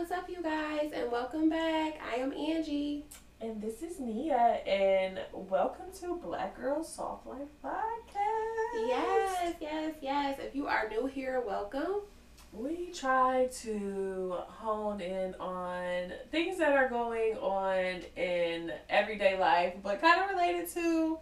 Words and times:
what's 0.00 0.12
up, 0.12 0.30
you 0.30 0.42
guys, 0.42 0.92
and 0.94 1.12
welcome 1.12 1.50
back. 1.50 2.00
I 2.10 2.14
am 2.14 2.32
Angie. 2.32 3.04
And 3.42 3.60
this 3.60 3.82
is 3.82 4.00
Nia, 4.00 4.62
and 4.66 5.20
welcome 5.30 5.92
to 6.00 6.16
Black 6.16 6.58
Girl 6.58 6.82
Soft 6.82 7.26
Life 7.26 7.50
Podcast. 7.62 8.86
Yes, 8.86 9.56
yes, 9.60 9.94
yes. 10.00 10.38
If 10.40 10.56
you 10.56 10.66
are 10.66 10.88
new 10.88 11.04
here, 11.04 11.42
welcome. 11.46 11.96
We 12.54 12.92
try 12.94 13.50
to 13.60 14.36
hone 14.48 15.02
in 15.02 15.34
on 15.34 16.14
things 16.30 16.56
that 16.56 16.72
are 16.72 16.88
going 16.88 17.36
on 17.36 18.00
in 18.16 18.72
everyday 18.88 19.38
life, 19.38 19.74
but 19.82 20.00
kind 20.00 20.22
of 20.22 20.30
related 20.30 20.66
to 20.70 21.18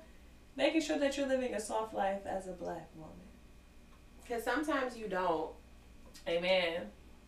making 0.57 0.83
sure 0.83 1.01
that 1.01 1.17
you're 1.17 1.27
living 1.27 1.53
a 1.53 1.61
soft 1.61 1.95
life 1.95 2.25
as 2.27 2.47
a 2.47 2.53
black 2.53 2.89
woman. 2.95 3.27
Because 4.23 4.45
sometimes 4.45 4.97
you 4.97 5.09
don't, 5.09 5.51
Amen. 6.29 6.83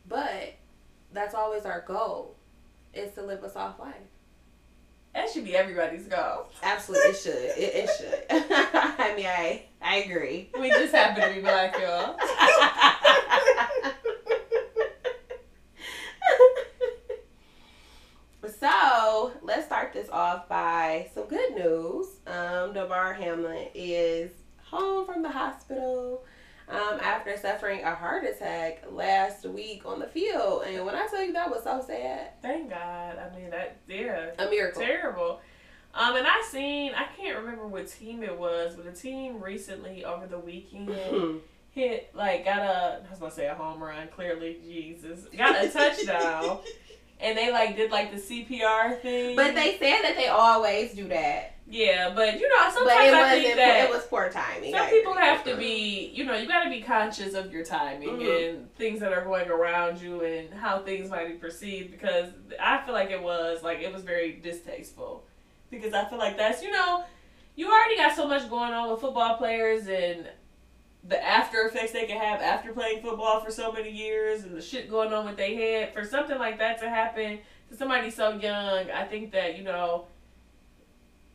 but 0.07 0.55
that's 1.13 1.35
always 1.35 1.65
our 1.65 1.85
goal, 1.87 2.37
is 2.95 3.13
to 3.15 3.23
live 3.23 3.43
a 3.43 3.51
soft 3.51 3.81
life. 3.81 3.95
That 5.15 5.29
should 5.31 5.45
be 5.45 5.57
everybody's 5.57 6.07
goal. 6.07 6.47
Absolutely, 6.63 7.11
it 7.11 7.17
should. 7.17 7.35
It, 7.35 7.75
it 7.75 7.91
should. 7.99 8.25
I 8.49 9.15
mean, 9.17 9.27
I, 9.27 9.65
I 9.83 9.97
agree. 9.97 10.51
We 10.59 10.71
just 10.71 10.95
happen 10.95 11.29
to 11.29 11.35
be 11.35 11.41
black, 11.41 11.77
y'all. 11.81 12.17
so 18.61 19.33
let's 19.43 19.67
start 19.67 19.93
this 19.93 20.09
off 20.11 20.49
by 20.49 21.09
some 21.13 21.27
good 21.27 21.55
news. 21.55 22.07
Um, 22.27 22.73
Damar 22.73 23.15
Hamlin 23.15 23.69
is 23.75 24.31
home 24.63 25.07
from 25.07 25.23
the 25.23 25.31
hospital 25.31 26.25
um, 26.71 27.01
after 27.01 27.37
suffering 27.37 27.83
a 27.83 27.95
heart 27.95 28.25
attack 28.25 28.85
last 28.91 29.45
week 29.47 29.83
on 29.85 29.99
the 29.99 30.07
field. 30.07 30.65
And 30.67 30.85
when 30.87 30.95
I 30.95 31.07
tell 31.09 31.23
you 31.23 31.33
that 31.33 31.51
was 31.51 31.65
so 31.65 31.83
sad, 31.87 32.41
Thank 32.43 32.71
God. 32.71 33.19
I 33.19 33.37
mean, 33.37 33.51
that, 33.51 33.79
yeah. 33.89 34.31
a 34.39 34.49
miracle. 34.49 34.83
terrible. 34.83 35.41
Um, 35.93 36.15
and 36.17 36.27
I 36.27 36.43
seen 36.49 36.93
I 36.95 37.07
can't 37.17 37.39
remember 37.39 37.67
what 37.67 37.89
team 37.89 38.23
it 38.23 38.39
was, 38.39 38.77
but 38.77 38.87
a 38.87 38.93
team 38.93 39.43
recently 39.43 40.05
over 40.05 40.27
the 40.27 40.39
weekend 40.39 40.95
hit 41.73 42.11
like 42.15 42.45
got 42.45 42.59
a 42.59 43.03
I 43.07 43.11
was 43.11 43.19
gonna 43.19 43.33
say 43.33 43.47
a 43.49 43.55
home 43.55 43.83
run. 43.83 44.07
Clearly, 44.15 44.59
Jesus 44.65 45.27
got 45.37 45.65
a 45.65 45.69
touchdown, 45.69 46.61
and 47.23 47.37
they 47.37 47.51
like 47.53 47.77
did 47.77 47.91
like 47.91 48.11
the 48.13 48.19
CPR 48.21 49.01
thing. 49.01 49.37
but 49.37 49.55
they 49.55 49.77
said 49.79 50.03
that 50.03 50.15
they 50.17 50.29
always 50.29 50.95
do 50.95 51.09
that. 51.09 51.55
yeah, 51.69 52.13
but 52.15 52.41
you 52.41 52.49
know 52.49 52.71
sometimes 52.71 52.87
But 52.87 53.05
it 53.07 53.15
I 53.15 53.31
think 53.43 53.57
that 53.57 53.85
It 53.85 53.91
was 53.91 54.03
poor 54.05 54.29
timing. 54.31 54.73
some 54.73 54.83
I 54.87 54.91
people 54.91 55.13
agree. 55.13 55.25
have 55.25 55.45
to 55.45 55.57
be 55.57 56.11
you 56.15 56.25
know 56.25 56.35
you 56.35 56.49
got 56.49 56.65
to 56.65 56.71
be 56.71 56.81
conscious 56.81 57.35
of 57.35 57.53
your 57.53 57.65
timing 57.65 58.09
Mhm. 58.09 58.49
and 58.51 58.75
things 58.77 58.99
that 59.01 59.13
are 59.13 59.25
going 59.25 59.49
around 59.49 60.01
you 60.01 60.23
and 60.25 60.53
how 60.53 60.81
things 60.81 61.09
might 61.11 61.29
be 61.29 61.35
perceived 61.35 61.91
because 61.93 62.31
i 62.61 62.79
feel 62.85 62.95
like 62.95 63.11
it 63.11 63.23
was 63.23 63.63
like 63.63 63.81
it 63.81 63.93
was 63.93 64.03
very 64.03 64.33
distasteful 64.33 65.23
because 65.71 65.93
i 65.95 66.05
feel 66.07 66.19
like 66.19 66.37
that's 66.37 66.63
you 66.63 66.73
know 66.73 67.05
you 67.57 67.71
already 67.71 67.97
got 67.97 68.17
so 68.17 68.27
much 68.27 68.49
going 68.51 68.73
on 68.73 68.91
with 68.91 69.01
football 69.01 69.37
players 69.37 69.87
and 69.87 70.27
the 71.09 71.23
after 71.25 71.63
effects 71.63 71.93
they 71.93 72.05
can 72.07 72.19
have 72.19 72.41
after 72.41 72.73
playing 72.73 73.03
football 73.03 73.41
for 73.41 73.51
so 73.51 73.73
many 73.73 73.91
years 73.91 74.45
and 74.45 74.57
the 74.57 74.61
shit 74.61 74.91
going 74.91 75.13
on 75.13 75.25
with 75.27 75.37
their 75.37 75.55
head 75.55 75.95
for 75.95 76.05
something 76.05 76.39
like 76.39 76.59
that 76.59 76.79
to 76.81 76.89
happen 76.89 77.39
to 77.71 77.77
somebody 77.77 78.11
so 78.11 78.31
young 78.31 78.91
i 78.91 79.05
think 79.05 79.33
that 79.33 79.57
you 79.57 79.65
know 79.65 80.07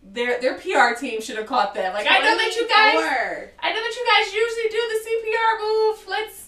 their 0.04 0.40
their 0.40 0.54
PR 0.60 0.94
team 1.00 1.20
should 1.20 1.36
have 1.36 1.48
caught 1.48 1.74
that. 1.74 1.92
Like 1.96 2.06
I 2.08 2.20
know 2.20 2.38
that 2.38 2.56
you 2.56 2.68
guys 2.68 3.50
I 3.60 3.74
know 3.74 3.82
that 3.82 3.96
you 3.96 4.06
guys 4.06 4.34
usually 4.34 4.70
do 4.70 4.82
the 4.94 5.00
CPR 5.10 5.62
move. 5.62 6.08
Let's 6.08 6.46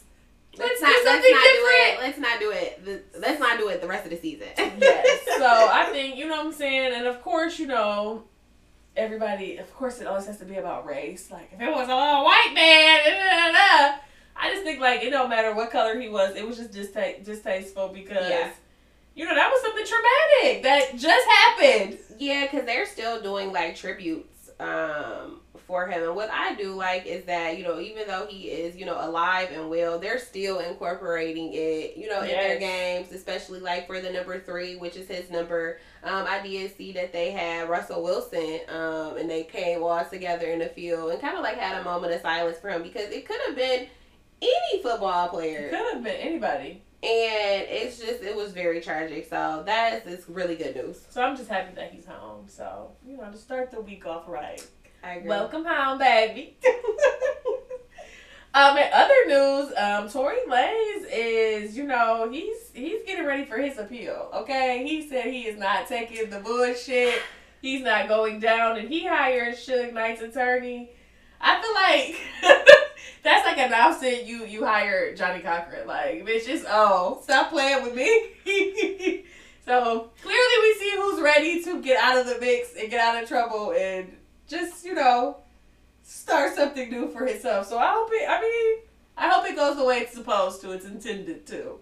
Let's 0.59 0.81
let's, 0.81 0.81
not, 0.81 0.87
do 0.87 0.93
let's 0.93 1.05
something 1.05 1.31
not 1.31 1.43
different. 1.43 1.59
do 1.59 1.69
it. 1.69 1.99
Let's 2.01 2.17
not 2.19 2.39
do 2.39 2.51
it. 2.51 2.85
The, 3.13 3.19
let's 3.19 3.39
not 3.39 3.57
do 3.59 3.67
it 3.69 3.81
the 3.81 3.87
rest 3.87 4.05
of 4.05 4.11
the 4.11 4.17
season. 4.17 4.47
yes. 4.57 5.19
So 5.37 5.45
I 5.71 5.89
think 5.91 6.15
you 6.17 6.27
know 6.27 6.37
what 6.37 6.45
I'm 6.47 6.51
saying, 6.53 6.93
and 6.93 7.07
of 7.07 7.21
course 7.21 7.59
you 7.59 7.67
know 7.67 8.23
everybody. 8.97 9.57
Of 9.57 9.73
course 9.75 9.99
it 10.01 10.07
always 10.07 10.25
has 10.25 10.39
to 10.39 10.45
be 10.45 10.55
about 10.55 10.85
race. 10.85 11.29
Like 11.31 11.51
if 11.53 11.61
it 11.61 11.69
was 11.69 11.87
a 11.87 11.95
little 11.95 12.23
white 12.25 12.51
man, 12.53 12.99
da, 13.05 13.51
da, 13.51 13.51
da, 13.51 13.97
I 14.35 14.51
just 14.51 14.63
think 14.63 14.79
like 14.79 15.03
it 15.03 15.11
don't 15.11 15.29
matter 15.29 15.53
what 15.53 15.71
color 15.71 15.99
he 15.99 16.09
was. 16.09 16.35
It 16.35 16.45
was 16.47 16.57
just 16.57 16.71
dista- 16.71 17.23
distasteful 17.23 17.89
because. 17.89 18.29
Yeah. 18.29 18.51
You 19.15 19.25
know 19.25 19.33
that 19.33 19.49
was 19.49 19.61
something 19.63 19.83
traumatic 19.83 20.61
that 20.61 20.95
just 20.95 21.27
happened. 21.27 21.97
Yeah, 22.19 22.43
because 22.43 22.67
they're 22.67 22.85
still 22.85 23.19
doing 23.19 23.51
like 23.51 23.75
tributes 23.75 24.51
um, 24.59 25.41
for 25.67 25.85
him. 25.85 26.01
And 26.01 26.15
what 26.15 26.31
I 26.31 26.55
do 26.55 26.73
like 26.73 27.05
is 27.05 27.25
that, 27.25 27.57
you 27.57 27.63
know, 27.63 27.79
even 27.79 28.07
though 28.07 28.25
he 28.27 28.47
is, 28.47 28.75
you 28.75 28.85
know, 28.85 28.97
alive 28.99 29.49
and 29.51 29.69
well, 29.69 29.99
they're 29.99 30.17
still 30.17 30.59
incorporating 30.59 31.51
it, 31.53 31.97
you 31.97 32.07
know, 32.07 32.21
in 32.21 32.29
their 32.29 32.57
games, 32.57 33.11
especially 33.11 33.59
like 33.59 33.85
for 33.85 33.99
the 33.99 34.09
number 34.09 34.39
three, 34.39 34.77
which 34.77 34.95
is 34.95 35.07
his 35.09 35.29
number. 35.29 35.79
Um, 36.03 36.25
I 36.27 36.41
did 36.41 36.75
see 36.75 36.93
that 36.93 37.11
they 37.11 37.31
had 37.31 37.69
Russell 37.69 38.01
Wilson 38.01 38.61
um, 38.69 39.17
and 39.17 39.29
they 39.29 39.43
came 39.43 39.83
all 39.83 40.05
together 40.05 40.47
in 40.47 40.59
the 40.59 40.69
field 40.69 41.11
and 41.11 41.19
kind 41.19 41.35
of 41.35 41.43
like 41.43 41.57
had 41.57 41.81
a 41.81 41.83
moment 41.83 42.13
of 42.13 42.21
silence 42.21 42.57
for 42.57 42.69
him 42.69 42.81
because 42.81 43.11
it 43.11 43.25
could 43.25 43.39
have 43.47 43.55
been 43.55 43.87
any 44.41 44.81
football 44.81 45.27
player. 45.29 45.67
It 45.67 45.71
could 45.71 45.93
have 45.93 46.03
been 46.03 46.15
anybody. 46.15 46.81
And 47.03 47.65
it's 47.69 47.99
just, 47.99 48.23
it 48.23 48.35
was 48.35 48.53
very 48.53 48.81
tragic. 48.81 49.27
So 49.29 49.63
that 49.65 49.93
is 49.93 50.13
it's 50.13 50.29
really 50.29 50.55
good 50.55 50.75
news. 50.75 51.05
So 51.09 51.21
I'm 51.21 51.37
just 51.37 51.49
happy 51.49 51.75
that 51.75 51.91
he's 51.91 52.05
home. 52.05 52.45
So 52.47 52.91
you 53.05 53.17
know 53.17 53.29
to 53.29 53.37
start 53.37 53.69
the 53.69 53.81
week 53.81 54.07
off 54.07 54.23
right. 54.27 54.65
Welcome 55.25 55.65
home, 55.65 55.99
baby. 55.99 56.57
um, 58.53 58.77
in 58.77 58.89
other 58.93 59.25
news, 59.27 59.73
um, 59.77 60.09
Tory 60.09 60.37
Lanez 60.47 61.05
is, 61.11 61.77
you 61.77 61.83
know, 61.83 62.29
he's 62.29 62.71
he's 62.73 63.03
getting 63.05 63.25
ready 63.25 63.45
for 63.45 63.57
his 63.57 63.77
appeal. 63.77 64.29
Okay, 64.33 64.85
he 64.85 65.07
said 65.07 65.25
he 65.25 65.43
is 65.43 65.57
not 65.57 65.87
taking 65.87 66.29
the 66.29 66.39
bullshit. 66.39 67.21
He's 67.61 67.83
not 67.83 68.07
going 68.07 68.39
down, 68.39 68.77
and 68.77 68.89
he 68.89 69.05
hired 69.05 69.55
Suge 69.55 69.93
Knight's 69.93 70.21
attorney. 70.21 70.91
I 71.39 71.61
feel 71.61 72.51
like 72.51 72.65
that's 73.23 73.45
like 73.45 73.57
announcing 73.57 74.27
you 74.27 74.45
you 74.45 74.65
hired 74.65 75.15
Johnnie 75.15 75.41
Cochran. 75.41 75.87
Like, 75.87 76.25
bitch, 76.25 76.45
just 76.47 76.65
oh, 76.67 77.19
stop 77.23 77.49
playing 77.49 77.83
with 77.83 77.95
me. 77.95 78.29
so 79.65 80.09
clearly, 80.21 80.55
we 80.61 80.73
see 80.73 80.91
who's 80.95 81.21
ready 81.21 81.63
to 81.63 81.81
get 81.81 82.01
out 82.01 82.17
of 82.17 82.25
the 82.25 82.39
mix 82.39 82.69
and 82.77 82.89
get 82.89 82.99
out 82.99 83.21
of 83.21 83.29
trouble 83.29 83.73
and 83.73 84.16
just 84.47 84.85
you 84.85 84.93
know 84.93 85.37
start 86.03 86.55
something 86.55 86.89
new 86.89 87.09
for 87.09 87.25
himself. 87.25 87.67
So 87.67 87.77
I 87.77 87.91
hope 87.91 88.09
it. 88.11 88.29
I 88.29 88.41
mean, 88.41 88.77
I 89.17 89.29
hope 89.29 89.45
it 89.45 89.55
goes 89.55 89.77
the 89.77 89.83
way 89.85 89.97
it's 89.99 90.13
supposed 90.13 90.61
to. 90.61 90.71
It's 90.71 90.85
intended 90.85 91.45
to. 91.47 91.79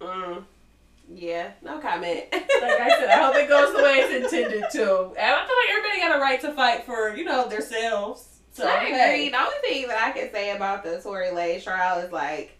Mm. 0.00 0.44
Yeah, 1.14 1.50
no 1.62 1.78
comment. 1.78 2.24
Like 2.60 2.78
I 2.78 2.88
said, 2.90 3.08
I 3.08 3.24
hope 3.24 3.34
it 3.36 3.48
goes 3.48 3.74
the 3.74 3.82
way 3.82 3.94
it's 4.00 4.14
intended 4.34 4.64
to. 4.72 5.14
And 5.18 5.34
I 5.34 5.46
feel 5.46 5.56
like 5.56 5.70
everybody 5.70 6.00
got 6.00 6.16
a 6.18 6.20
right 6.20 6.40
to 6.42 6.52
fight 6.52 6.84
for 6.84 7.16
you 7.16 7.24
know 7.24 7.48
themselves. 7.48 8.26
So 8.52 8.68
I 8.68 8.76
agree. 8.82 8.90
hey. 8.92 9.28
The 9.30 9.38
only 9.40 9.56
thing 9.62 9.88
that 9.88 9.98
I 9.98 10.10
can 10.12 10.30
say 10.30 10.54
about 10.54 10.84
the 10.84 11.00
Tory 11.00 11.28
Lanez 11.28 11.64
trial 11.64 12.00
is 12.00 12.12
like, 12.12 12.58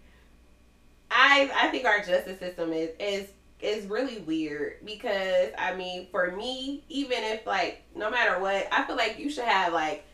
I 1.10 1.50
I 1.54 1.68
think 1.68 1.84
our 1.84 1.98
justice 1.98 2.38
system 2.38 2.72
is 2.72 2.90
is 2.98 3.28
is 3.62 3.86
really 3.86 4.18
weird 4.18 4.84
because 4.84 5.50
I 5.58 5.74
mean, 5.74 6.08
for 6.10 6.30
me, 6.32 6.84
even 6.88 7.18
if 7.24 7.46
like 7.46 7.82
no 7.94 8.10
matter 8.10 8.40
what, 8.40 8.68
I 8.72 8.84
feel 8.84 8.96
like 8.96 9.18
you 9.18 9.30
should 9.30 9.44
have 9.44 9.72
like 9.72 10.04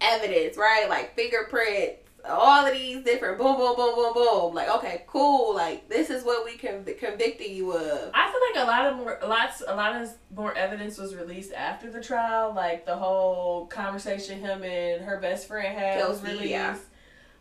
evidence, 0.00 0.56
right? 0.56 0.88
Like 0.88 1.14
fingerprints, 1.14 2.00
all 2.28 2.66
of 2.66 2.72
these 2.72 3.04
different 3.04 3.38
boom, 3.38 3.56
boom, 3.56 3.76
boom, 3.76 3.94
boom, 3.94 4.12
boom. 4.14 4.54
Like, 4.54 4.68
okay, 4.76 5.04
cool. 5.06 5.54
Like 5.54 5.88
this 5.88 6.10
is 6.10 6.24
what 6.24 6.44
we 6.44 6.56
can 6.56 6.84
convicted 6.84 7.50
you 7.50 7.72
of. 7.72 8.10
I 8.14 8.30
feel 8.30 8.62
like 8.62 8.66
a 8.66 8.70
lot 8.70 8.86
of 8.86 8.96
more, 8.96 9.18
lots, 9.26 9.62
a 9.66 9.74
lot 9.74 10.00
of 10.00 10.10
more 10.34 10.56
evidence 10.56 10.98
was 10.98 11.14
released 11.14 11.52
after 11.52 11.90
the 11.90 12.02
trial. 12.02 12.52
Like 12.54 12.86
the 12.86 12.96
whole 12.96 13.66
conversation 13.66 14.40
him 14.40 14.62
and 14.64 15.04
her 15.04 15.18
best 15.20 15.48
friend 15.48 15.76
had 15.76 15.96
was 16.08 16.20
Kelsey, 16.20 16.32
released. 16.32 16.50
yeah. 16.50 16.76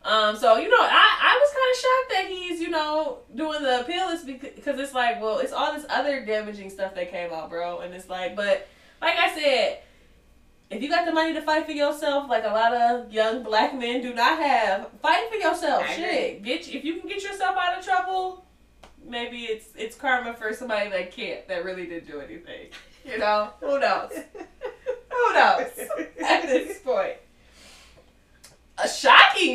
Um, 0.06 0.38
so 0.38 0.58
you 0.58 0.70
know, 0.70 0.78
I, 0.80 1.18
I 1.22 1.40
was 1.42 1.52
kind 1.52 1.72
of 1.72 1.78
shocked 1.82 2.10
that 2.10 2.26
he's 2.28 2.62
you 2.62 2.70
know 2.70 3.20
doing 3.34 3.64
the 3.64 3.82
appeal 3.82 4.10
is 4.10 4.24
because 4.24 4.80
it's 4.80 4.94
like, 4.94 5.20
well, 5.20 5.40
it's 5.40 5.52
all 5.52 5.74
this 5.74 5.86
other 5.90 6.24
damaging 6.24 6.70
stuff 6.70 6.94
that 6.94 7.10
came 7.10 7.34
out, 7.34 7.50
bro, 7.50 7.80
and 7.80 7.94
it's 7.94 8.08
like, 8.08 8.36
but 8.36 8.68
like 9.02 9.18
I 9.18 9.34
said, 9.36 9.80
if 10.70 10.84
you 10.84 10.90
got 10.90 11.06
the 11.06 11.12
money 11.12 11.34
to 11.34 11.42
fight 11.42 11.66
for 11.66 11.72
yourself, 11.72 12.30
like 12.30 12.44
a 12.44 12.50
lot 12.50 12.74
of 12.74 13.12
young 13.12 13.42
black 13.42 13.74
men 13.78 14.02
do 14.02 14.14
not 14.14 14.40
have, 14.40 14.90
fight 15.02 15.28
for 15.30 15.38
yourself. 15.38 15.84
I 15.84 15.96
Shit, 15.96 16.44
get 16.44 16.68
if 16.68 16.86
you 16.86 17.00
can 17.00 17.10
get 17.10 17.24
yourself 17.24 17.58
out 17.58 17.78
of 17.78 17.84
trouble, 17.84 18.46
maybe 19.04 19.46
it's 19.46 19.70
it's 19.76 19.96
karma 19.96 20.36
for 20.36 20.54
somebody 20.54 20.90
that 20.92 21.12
can't, 21.12 21.48
that 21.48 21.66
really 21.66 21.88
didn't 21.88 22.08
do 22.08 22.20
anything. 22.20 22.70
You 23.04 23.18
know, 23.18 23.50
who 23.60 23.80
knows? 23.80 24.12
Who 25.16 25.34
knows? 25.34 25.68
At 26.22 26.42
this 26.44 26.80
point. 26.80 27.16
A 28.78 28.88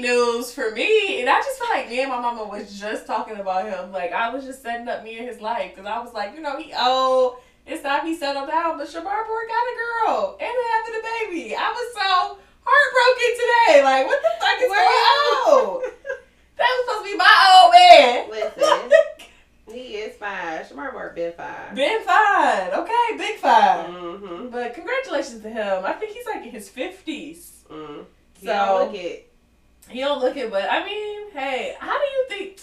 news 0.00 0.52
for 0.52 0.70
me, 0.70 1.20
and 1.20 1.28
I 1.28 1.38
just 1.40 1.58
feel 1.58 1.68
like 1.70 1.88
me 1.88 2.00
and 2.00 2.10
my 2.10 2.20
mama 2.20 2.44
was 2.44 2.78
just 2.78 3.06
talking 3.06 3.36
about 3.36 3.66
him. 3.66 3.92
Like 3.92 4.12
I 4.12 4.30
was 4.30 4.44
just 4.44 4.62
setting 4.62 4.88
up 4.88 5.04
me 5.04 5.18
and 5.18 5.28
his 5.28 5.40
life 5.40 5.74
because 5.74 5.86
I 5.86 5.98
was 5.98 6.12
like, 6.12 6.34
you 6.34 6.40
know, 6.40 6.58
he 6.58 6.72
old. 6.74 7.36
It's 7.66 7.82
time 7.82 8.06
he 8.06 8.16
settled 8.16 8.48
down, 8.48 8.78
but 8.78 8.88
Shemar 8.88 9.26
Moore 9.28 9.46
got 9.46 9.62
a 9.62 9.76
girl 9.76 10.38
and 10.40 10.50
having 10.50 11.00
a 11.00 11.04
baby. 11.04 11.54
I 11.54 11.70
was 11.70 11.94
so 11.94 12.38
heartbroken 12.64 13.30
today. 13.36 13.84
Like, 13.84 14.06
what 14.06 14.20
the 14.20 14.30
fuck 14.40 14.62
is 14.62 14.70
Where 14.70 14.80
going 14.80 15.82
on? 15.84 15.92
That 16.56 16.68
was 16.68 16.84
supposed 16.84 17.04
to 17.04 17.12
be 17.12 17.16
my 17.16 17.34
old 17.54 17.72
man. 17.72 18.30
Listen. 18.30 18.90
He 19.72 19.96
is 19.98 20.16
fine. 20.16 20.64
Shemar 20.64 20.92
Moore 20.92 21.12
been 21.14 21.32
fine. 21.32 21.76
Been 21.76 22.02
fine. 22.02 22.70
Okay, 22.72 23.16
big 23.16 23.36
fine. 23.36 23.86
Mm-hmm. 23.86 24.48
But 24.48 24.74
congratulations 24.74 25.42
to 25.42 25.48
him. 25.48 25.84
I 25.84 25.92
think 25.92 26.12
he's 26.12 26.26
like 26.26 26.44
in 26.44 26.50
his 26.50 26.68
fifties. 26.68 27.64
Mm. 27.70 28.04
So 28.42 28.46
So 28.46 28.84
look 28.84 28.94
at 28.96 29.29
he 29.90 30.00
don't 30.00 30.20
look 30.20 30.36
it, 30.36 30.50
but 30.50 30.68
I 30.70 30.84
mean, 30.84 31.30
hey, 31.32 31.74
how 31.78 31.98
do 31.98 32.04
you 32.04 32.26
think? 32.28 32.60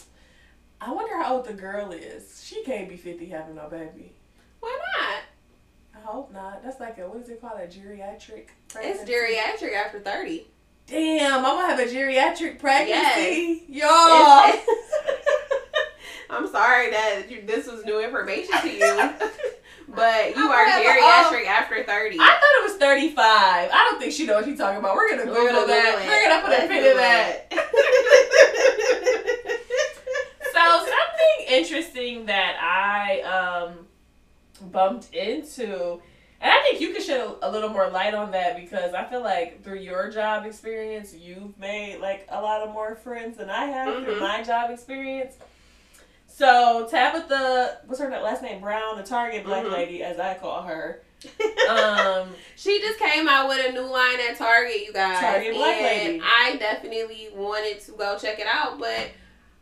I 0.80 0.92
wonder 0.92 1.18
how 1.22 1.36
old 1.38 1.46
the 1.46 1.54
girl 1.54 1.92
is. 1.92 2.44
She 2.46 2.64
can't 2.64 2.88
be 2.90 2.96
fifty 2.98 3.26
having 3.28 3.56
no 3.56 3.68
baby. 3.70 4.14
why 4.60 4.78
not? 4.98 5.24
I 6.02 6.06
hope 6.06 6.32
not. 6.32 6.64
That's 6.64 6.80
like 6.80 6.98
a 7.00 7.08
what 7.10 7.22
is 7.22 7.30
it 7.30 7.42
called? 7.42 7.60
A 7.60 7.68
geriatric. 7.68 8.48
It's 8.76 9.10
geriatric 9.10 9.74
after 9.76 10.00
thirty. 10.00 10.48
Damn, 10.86 11.44
I'm 11.46 11.56
gonna 11.58 11.68
have 11.76 11.80
a 11.80 11.92
geriatric 11.92 12.60
pregnancy. 12.60 13.66
Yo. 13.68 13.88
It's- 14.48 14.68
I'm 16.30 16.48
sorry 16.50 16.92
that 16.92 17.24
you, 17.32 17.42
this 17.46 17.68
was 17.68 17.86
new 17.86 18.00
information 18.04 18.54
to 18.62 18.70
you, 18.70 18.80
but 19.88 20.36
you 20.36 20.46
I'm 20.46 20.52
are 20.52 20.66
a- 20.66 20.84
geriatric 20.84 21.46
after 21.48 21.84
thirty. 21.84 22.18
I 22.20 22.26
thought 22.26 22.60
it 22.60 22.64
was 22.72 22.78
35. 22.78 23.18
I 23.24 23.88
don't 23.90 24.00
think 24.00 24.12
she 24.14 24.26
knows 24.26 24.38
what 24.38 24.46
she's 24.46 24.58
talking 24.58 24.80
about. 24.80 24.96
We're 24.96 25.10
gonna 25.10 25.26
Google 25.26 25.44
We're 25.44 25.52
gonna 25.52 25.68
that. 25.68 25.96
Google. 25.96 26.08
We're 26.08 26.24
gonna 26.28 26.42
put 26.42 26.50
a 26.50 26.58
Let's 26.58 26.68
pin 26.68 26.86
in 26.86 26.98
that. 26.98 27.54
So 30.54 30.64
something 30.80 31.46
interesting 31.50 32.26
that 32.26 32.58
I 32.60 33.22
um 33.22 33.86
bumped 34.72 35.14
into, 35.14 36.02
and 36.42 36.52
I 36.52 36.62
think 36.64 36.82
you 36.82 36.94
could 36.94 37.04
shed 37.04 37.20
a, 37.22 37.48
a 37.48 37.52
little 37.52 37.70
more 37.70 37.90
light 37.92 38.16
on 38.16 38.32
that 38.32 38.56
because 38.60 38.96
I 38.96 39.04
feel 39.04 39.22
like 39.22 39.64
through 39.64 39.78
your 39.80 40.10
job 40.10 40.46
experience, 40.48 41.14
you've 41.14 41.58
made 41.60 42.00
like 42.00 42.26
a 42.30 42.42
lot 42.42 42.62
of 42.62 42.74
more 42.74 42.96
friends 42.96 43.38
than 43.38 43.52
I 43.52 43.66
have 43.66 44.04
through 44.04 44.16
Mhm. 44.16 44.20
my 44.20 44.42
job 44.44 44.72
experience. 44.72 45.36
So 46.28 46.88
Tabitha, 46.90 47.80
what's 47.88 48.00
her 48.00 48.10
last 48.10 48.42
name? 48.44 48.62
Brown, 48.62 48.98
the 48.98 49.04
Target 49.04 49.44
black 49.44 49.66
Mhm. 49.66 49.72
lady, 49.72 50.04
as 50.04 50.20
I 50.20 50.36
call 50.36 50.62
her. 50.64 51.02
Um, 51.70 52.36
She 52.56 52.80
just 52.80 53.00
came 53.00 53.28
out 53.28 53.48
with 53.48 53.66
a 53.68 53.72
new 53.72 53.82
line 53.82 54.20
at 54.30 54.38
Target, 54.38 54.86
you 54.86 54.94
guys. 54.94 55.20
Target 55.20 55.56
Black 55.56 55.76
and 55.82 56.08
Lady. 56.14 56.22
I 56.24 56.56
definitely 56.58 57.30
wanted 57.34 57.80
to 57.86 57.92
go 57.94 58.18
check 58.20 58.40
it 58.40 58.48
out, 58.48 58.78
but 58.80 59.10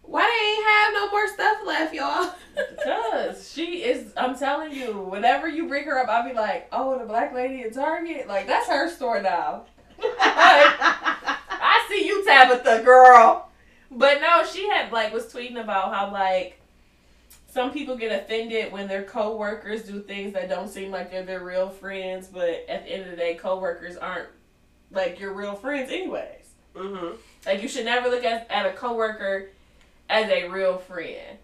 why 0.02 0.22
they 0.22 0.48
ain't 0.50 0.68
have 0.68 0.94
no 0.94 1.12
more 1.12 1.28
stuff 1.28 1.58
left, 1.66 1.94
y'all? 1.94 2.34
Because 2.76 3.52
she 3.52 3.84
is, 3.84 4.12
I'm 4.18 4.38
telling 4.38 4.72
you, 4.72 4.92
whenever 4.94 5.48
you 5.48 5.68
bring 5.68 5.86
her 5.86 5.98
up, 6.00 6.10
I'll 6.10 6.28
be 6.28 6.34
like, 6.34 6.68
oh, 6.72 6.98
the 7.00 7.06
black 7.06 7.34
lady 7.34 7.64
at 7.64 7.74
Target? 7.74 8.28
Like, 8.28 8.48
that's 8.48 8.68
her 8.68 8.90
store 8.90 9.22
now. 9.22 9.64
I 10.00 11.86
see 11.90 12.06
you, 12.06 12.24
Tabitha, 12.26 12.82
girl. 12.84 13.50
But 13.96 14.20
no, 14.20 14.46
she 14.46 14.68
had, 14.68 14.92
like, 14.92 15.14
was 15.14 15.26
tweeting 15.26 15.60
about 15.60 15.94
how, 15.94 16.12
like, 16.12 16.60
some 17.48 17.72
people 17.72 17.96
get 17.96 18.12
offended 18.12 18.72
when 18.72 18.88
their 18.88 19.04
coworkers 19.04 19.84
do 19.84 20.02
things 20.02 20.34
that 20.34 20.50
don't 20.50 20.68
seem 20.68 20.92
like 20.92 21.10
they're 21.10 21.24
their 21.24 21.44
real 21.44 21.70
friends, 21.70 22.28
but 22.28 22.66
at 22.68 22.86
the 22.86 22.92
end 22.92 23.04
of 23.04 23.12
the 23.12 23.16
day, 23.16 23.36
coworkers 23.36 23.96
aren't, 23.96 24.28
like, 24.92 25.20
your 25.20 25.34
real 25.34 25.56
friends 25.56 25.90
anyways. 25.90 26.50
hmm 26.76 27.12
Like, 27.46 27.62
you 27.62 27.70
should 27.70 27.86
never 27.86 28.10
look 28.10 28.26
at, 28.26 28.52
at 28.52 28.66
a 28.66 28.74
coworker 28.74 29.50
as 30.10 30.30
a 30.30 30.50
real 30.50 30.78
friend. 30.78 31.38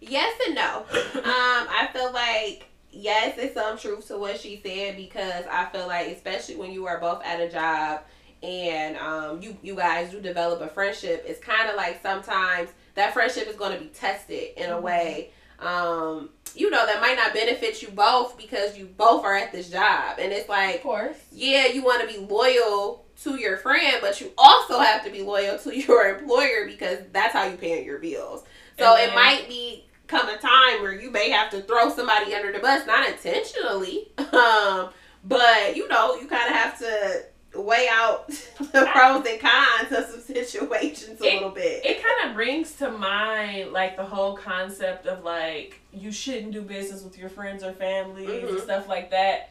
Yes 0.00 0.34
and 0.46 0.56
no. 0.56 0.78
um, 0.88 1.22
I 1.24 1.88
feel 1.92 2.12
like 2.12 2.66
yes, 2.90 3.36
it's 3.38 3.54
some 3.54 3.78
truth 3.78 4.08
to 4.08 4.18
what 4.18 4.38
she 4.38 4.60
said 4.62 4.96
because 4.96 5.44
I 5.50 5.66
feel 5.66 5.86
like 5.86 6.08
especially 6.08 6.56
when 6.56 6.72
you 6.72 6.86
are 6.86 6.98
both 6.98 7.22
at 7.24 7.40
a 7.40 7.48
job 7.48 8.02
and 8.42 8.96
um, 8.96 9.40
you 9.42 9.56
you 9.62 9.74
guys 9.74 10.10
do 10.10 10.20
develop 10.20 10.60
a 10.60 10.68
friendship, 10.68 11.24
it's 11.26 11.40
kind 11.40 11.68
of 11.70 11.76
like 11.76 12.02
sometimes 12.02 12.70
that 12.94 13.12
friendship 13.14 13.48
is 13.48 13.56
going 13.56 13.72
to 13.72 13.78
be 13.82 13.88
tested 13.88 14.48
in 14.56 14.70
a 14.70 14.74
Mhm. 14.74 14.82
way. 14.82 15.30
Um, 15.58 16.30
you 16.54 16.70
know 16.70 16.84
that 16.84 17.00
might 17.00 17.16
not 17.16 17.32
benefit 17.32 17.80
you 17.82 17.88
both 17.88 18.36
because 18.36 18.76
you 18.76 18.86
both 18.86 19.24
are 19.24 19.34
at 19.36 19.52
this 19.52 19.70
job, 19.70 20.18
and 20.18 20.32
it's 20.32 20.48
like 20.48 20.76
Of 20.76 20.82
course. 20.82 21.16
yeah, 21.30 21.66
you 21.66 21.82
want 21.82 22.00
to 22.00 22.06
be 22.06 22.18
loyal 22.18 23.06
to 23.22 23.36
your 23.36 23.56
friend, 23.56 23.98
but 24.00 24.20
you 24.20 24.32
also 24.36 24.80
have 24.80 25.04
to 25.04 25.10
be 25.10 25.22
loyal 25.22 25.56
to 25.60 25.76
your 25.86 26.18
employer 26.18 26.66
because 26.66 26.98
that's 27.12 27.32
how 27.32 27.44
you 27.44 27.56
pay 27.56 27.84
your 27.84 27.98
bills. 28.00 28.42
So 28.78 28.96
And 28.96 29.10
it 29.10 29.14
might 29.14 29.46
be 29.48 29.86
come 30.08 30.28
a 30.28 30.36
time 30.36 30.82
where 30.82 30.92
you 30.92 31.10
may 31.10 31.30
have 31.30 31.50
to 31.52 31.62
throw 31.62 31.88
somebody 31.94 32.34
under 32.34 32.52
the 32.52 32.58
bus, 32.58 32.84
not 32.86 33.08
intentionally, 33.08 34.10
um, 34.32 34.90
but 35.24 35.76
you 35.76 35.86
know, 35.88 36.16
you 36.16 36.26
kind 36.26 36.50
of 36.50 36.56
have 36.56 36.78
to 36.80 37.24
weigh 37.54 37.86
out 37.90 38.28
the 38.58 38.88
pros 38.92 39.26
and 39.26 39.40
cons 39.40 39.92
of 39.92 40.04
some 40.06 40.20
situations 40.20 41.20
a 41.20 41.24
It- 41.24 41.34
little 41.34 41.50
bit. 41.50 41.84
it 41.84 42.02
kind 42.02 42.28
of 42.30 42.34
brings 42.34 42.72
to 42.76 42.90
mind 42.90 43.72
like 43.72 43.96
the 43.96 44.04
whole 44.04 44.36
concept 44.36 45.06
of 45.06 45.22
like 45.24 45.80
you 45.92 46.10
shouldn't 46.10 46.52
do 46.52 46.62
business 46.62 47.02
with 47.02 47.18
your 47.18 47.28
friends 47.28 47.62
or 47.62 47.72
families 47.72 48.28
and 48.30 48.58
Mhm. 48.58 48.62
stuff 48.62 48.88
like 48.88 49.10
that. 49.10 49.50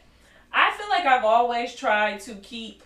I 0.52 0.72
feel 0.78 0.90
like 0.90 1.06
I've 1.06 1.24
always 1.24 1.76
tried 1.76 2.20
to 2.22 2.36
keep 2.36 2.82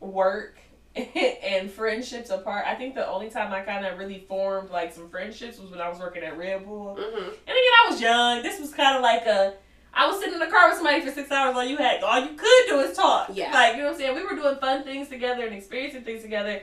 work 0.00 0.58
and 0.96 1.70
friendships 1.70 2.30
apart. 2.30 2.64
I 2.68 2.76
think 2.76 2.94
the 2.94 3.06
only 3.06 3.28
time 3.30 3.52
I 3.52 3.62
kind 3.62 3.84
of 3.84 3.98
really 3.98 4.24
formed 4.28 4.70
like 4.70 4.92
some 4.92 5.08
friendships 5.10 5.58
was 5.58 5.70
when 5.70 5.80
I 5.80 5.88
was 5.88 5.98
working 5.98 6.22
at 6.22 6.38
Red 6.38 6.64
Bull. 6.64 6.94
hmm 6.94 7.18
And 7.24 7.28
again, 7.28 7.72
I 7.84 7.86
was 7.90 8.00
young. 8.00 8.42
This 8.42 8.60
was 8.60 8.72
kind 8.72 8.96
of 8.96 9.02
like 9.02 9.26
a. 9.26 9.54
I 9.96 10.06
was 10.06 10.18
sitting 10.18 10.34
in 10.34 10.40
the 10.40 10.46
car 10.46 10.68
with 10.68 10.76
somebody 10.76 11.00
for 11.02 11.10
six 11.12 11.30
hours. 11.30 11.54
All 11.54 11.64
you 11.64 11.76
had, 11.76 12.02
all 12.02 12.20
you 12.20 12.34
could 12.36 12.62
do 12.68 12.80
is 12.80 12.96
talk. 12.96 13.30
Yeah. 13.32 13.52
Like 13.52 13.72
you 13.72 13.78
know 13.78 13.84
what 13.86 13.92
I'm 13.94 13.98
saying. 14.00 14.14
We 14.16 14.24
were 14.24 14.34
doing 14.34 14.56
fun 14.56 14.82
things 14.84 15.08
together 15.08 15.44
and 15.46 15.54
experiencing 15.54 16.02
things 16.02 16.22
together. 16.22 16.62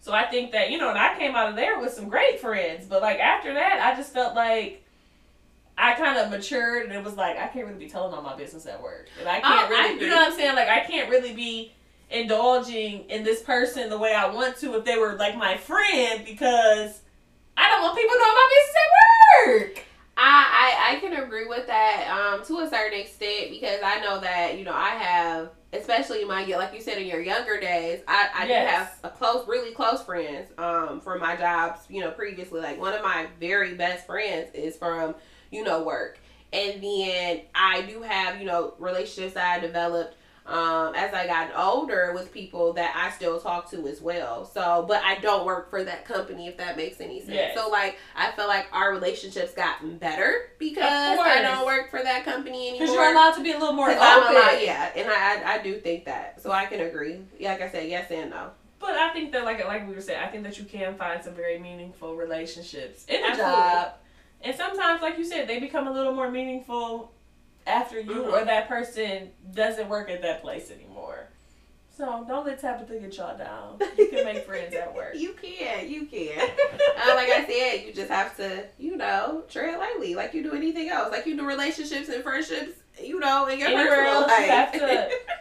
So 0.00 0.12
I 0.12 0.26
think 0.26 0.52
that 0.52 0.70
you 0.70 0.78
know, 0.78 0.90
and 0.90 0.98
I 0.98 1.18
came 1.18 1.34
out 1.34 1.48
of 1.48 1.56
there 1.56 1.78
with 1.80 1.92
some 1.92 2.08
great 2.08 2.40
friends. 2.40 2.86
But 2.86 3.02
like 3.02 3.18
after 3.18 3.54
that, 3.54 3.80
I 3.80 3.96
just 3.96 4.12
felt 4.12 4.34
like 4.34 4.84
I 5.76 5.94
kind 5.94 6.18
of 6.18 6.30
matured, 6.30 6.84
and 6.84 6.92
it 6.92 7.04
was 7.04 7.16
like 7.16 7.36
I 7.38 7.46
can't 7.48 7.66
really 7.66 7.78
be 7.78 7.88
telling 7.90 8.12
all 8.14 8.22
my 8.22 8.36
business 8.36 8.66
at 8.66 8.82
work, 8.82 9.08
and 9.18 9.28
I 9.28 9.40
can't 9.40 9.44
Oh, 9.44 9.66
I 9.66 9.68
really. 9.68 9.94
agree. 9.94 10.04
you 10.06 10.10
know 10.10 10.16
what 10.20 10.32
I'm 10.32 10.36
saying? 10.38 10.54
Like 10.56 10.68
I 10.68 10.80
can't 10.80 11.08
really 11.10 11.34
be 11.34 11.72
indulging 12.10 13.08
in 13.10 13.22
this 13.22 13.42
person 13.42 13.88
the 13.90 13.98
way 13.98 14.14
I 14.14 14.28
want 14.28 14.56
to 14.58 14.74
if 14.76 14.84
they 14.84 14.96
were 14.98 15.14
like 15.14 15.36
my 15.36 15.56
friend 15.56 16.24
because 16.24 17.00
I 17.56 17.68
don't 17.68 17.82
want 17.82 17.96
people 17.96 18.16
knowing 18.16 18.34
my 18.34 18.48
business 18.54 18.76
at 18.82 19.76
work. 19.78 19.84
I, 20.20 20.90
I 20.90 20.96
I 20.96 21.00
can 21.00 21.12
agree 21.22 21.46
with 21.46 21.66
that 21.68 22.08
um 22.10 22.44
to 22.46 22.58
a 22.60 22.68
certain 22.68 22.98
extent 22.98 23.50
because 23.50 23.80
I 23.84 24.00
know 24.00 24.20
that 24.20 24.58
you 24.58 24.64
know 24.64 24.74
I 24.74 24.90
have 24.90 25.50
especially 25.72 26.22
in 26.22 26.28
my 26.28 26.44
like 26.44 26.74
you 26.74 26.80
said 26.80 26.98
in 26.98 27.06
your 27.06 27.20
younger 27.20 27.60
days 27.60 28.00
I 28.08 28.28
I 28.34 28.46
Yes. 28.46 28.64
do 28.64 28.76
have 28.76 29.12
a 29.12 29.16
close 29.16 29.46
really 29.46 29.72
close 29.74 30.02
friends 30.02 30.50
um 30.58 31.00
from 31.00 31.20
my 31.20 31.36
jobs 31.36 31.80
you 31.88 32.00
know 32.00 32.10
previously 32.10 32.60
like 32.60 32.80
one 32.80 32.94
of 32.94 33.02
my 33.02 33.26
very 33.38 33.74
best 33.74 34.06
friends 34.06 34.50
is 34.54 34.76
from 34.76 35.14
you 35.50 35.62
know 35.62 35.84
work 35.84 36.18
and 36.52 36.82
then 36.82 37.42
I 37.54 37.82
do 37.82 38.02
have 38.02 38.40
you 38.40 38.46
know 38.46 38.74
relationships 38.78 39.34
that 39.34 39.58
I 39.58 39.60
developed 39.60 40.16
um, 40.48 40.94
as 40.94 41.12
I 41.12 41.26
got 41.26 41.54
older 41.54 42.12
with 42.14 42.32
people 42.32 42.72
that 42.72 42.96
I 42.96 43.14
still 43.14 43.38
talk 43.38 43.70
to 43.70 43.86
as 43.86 44.00
well. 44.00 44.46
So, 44.46 44.86
but 44.88 45.02
I 45.04 45.16
don't 45.16 45.44
work 45.44 45.68
for 45.68 45.84
that 45.84 46.06
company 46.06 46.48
if 46.48 46.56
that 46.56 46.76
makes 46.76 47.00
any 47.02 47.20
sense. 47.20 47.34
Yes. 47.34 47.56
So, 47.56 47.68
like, 47.68 47.98
I 48.16 48.32
feel 48.32 48.48
like 48.48 48.66
our 48.72 48.90
relationships 48.90 49.52
gotten 49.52 49.98
better 49.98 50.50
because 50.58 50.84
I 50.84 51.42
don't 51.42 51.66
work 51.66 51.90
for 51.90 52.02
that 52.02 52.24
company 52.24 52.70
anymore. 52.70 52.78
Because 52.80 52.94
you're 52.94 53.12
allowed 53.12 53.32
to 53.32 53.42
be 53.42 53.52
a 53.52 53.58
little 53.58 53.74
more 53.74 53.90
open. 53.90 53.98
Allowed, 53.98 54.58
yeah, 54.62 54.90
and 54.96 55.08
I, 55.08 55.42
I 55.42 55.58
I 55.58 55.62
do 55.62 55.78
think 55.78 56.06
that, 56.06 56.40
so 56.40 56.50
I 56.50 56.64
can 56.64 56.80
agree. 56.80 57.20
Yeah, 57.38 57.52
like 57.52 57.62
I 57.62 57.70
said, 57.70 57.88
yes 57.88 58.10
and 58.10 58.30
no. 58.30 58.50
But 58.80 58.92
I 58.92 59.10
think 59.12 59.32
that, 59.32 59.44
like 59.44 59.62
like 59.66 59.86
we 59.86 59.94
were 59.94 60.00
saying, 60.00 60.22
I 60.22 60.28
think 60.28 60.44
that 60.44 60.58
you 60.58 60.64
can 60.64 60.94
find 60.94 61.22
some 61.22 61.34
very 61.34 61.58
meaningful 61.58 62.16
relationships 62.16 63.04
in 63.06 63.22
Absolutely. 63.22 63.54
job, 63.54 63.92
and 64.40 64.56
sometimes, 64.56 65.02
like 65.02 65.18
you 65.18 65.24
said, 65.24 65.46
they 65.46 65.60
become 65.60 65.88
a 65.88 65.92
little 65.92 66.14
more 66.14 66.30
meaningful 66.30 67.12
after 67.68 68.00
you 68.00 68.10
Mhm. 68.24 68.32
or 68.32 68.44
that 68.44 68.68
person 68.68 69.30
doesn't 69.54 69.88
work 69.88 70.10
at 70.10 70.22
that 70.22 70.42
place 70.42 70.70
anymore. 70.70 71.28
So 71.96 72.24
don't 72.28 72.46
let 72.46 72.60
Tabitha 72.60 72.96
get 72.98 73.16
y'all 73.16 73.36
down. 73.36 73.78
You 73.98 74.06
can 74.08 74.24
make 74.24 74.44
friends 74.46 74.72
at 74.74 74.94
work. 74.94 75.14
You 75.16 75.32
can, 75.34 75.88
you 75.90 76.06
can. 76.06 76.38
uh, 76.40 77.14
like 77.16 77.28
I 77.28 77.44
said, 77.44 77.86
you 77.86 77.92
just 77.92 78.10
have 78.10 78.36
to, 78.36 78.64
you 78.78 78.96
know, 78.96 79.42
tread 79.48 79.78
lightly, 79.78 80.14
like 80.14 80.32
you 80.32 80.42
do 80.44 80.52
anything 80.54 80.88
else, 80.90 81.10
like 81.10 81.26
you 81.26 81.36
do 81.36 81.44
relationships 81.44 82.08
and 82.08 82.22
friendships, 82.22 82.72
you 83.02 83.18
know, 83.18 83.46
in 83.48 83.58
your 83.58 83.68
Anywhere 83.68 83.88
personal 83.96 84.12
else, 84.14 84.26
life. 84.28 84.44
you 84.46 84.50
have 84.52 84.72
to. 84.72 85.10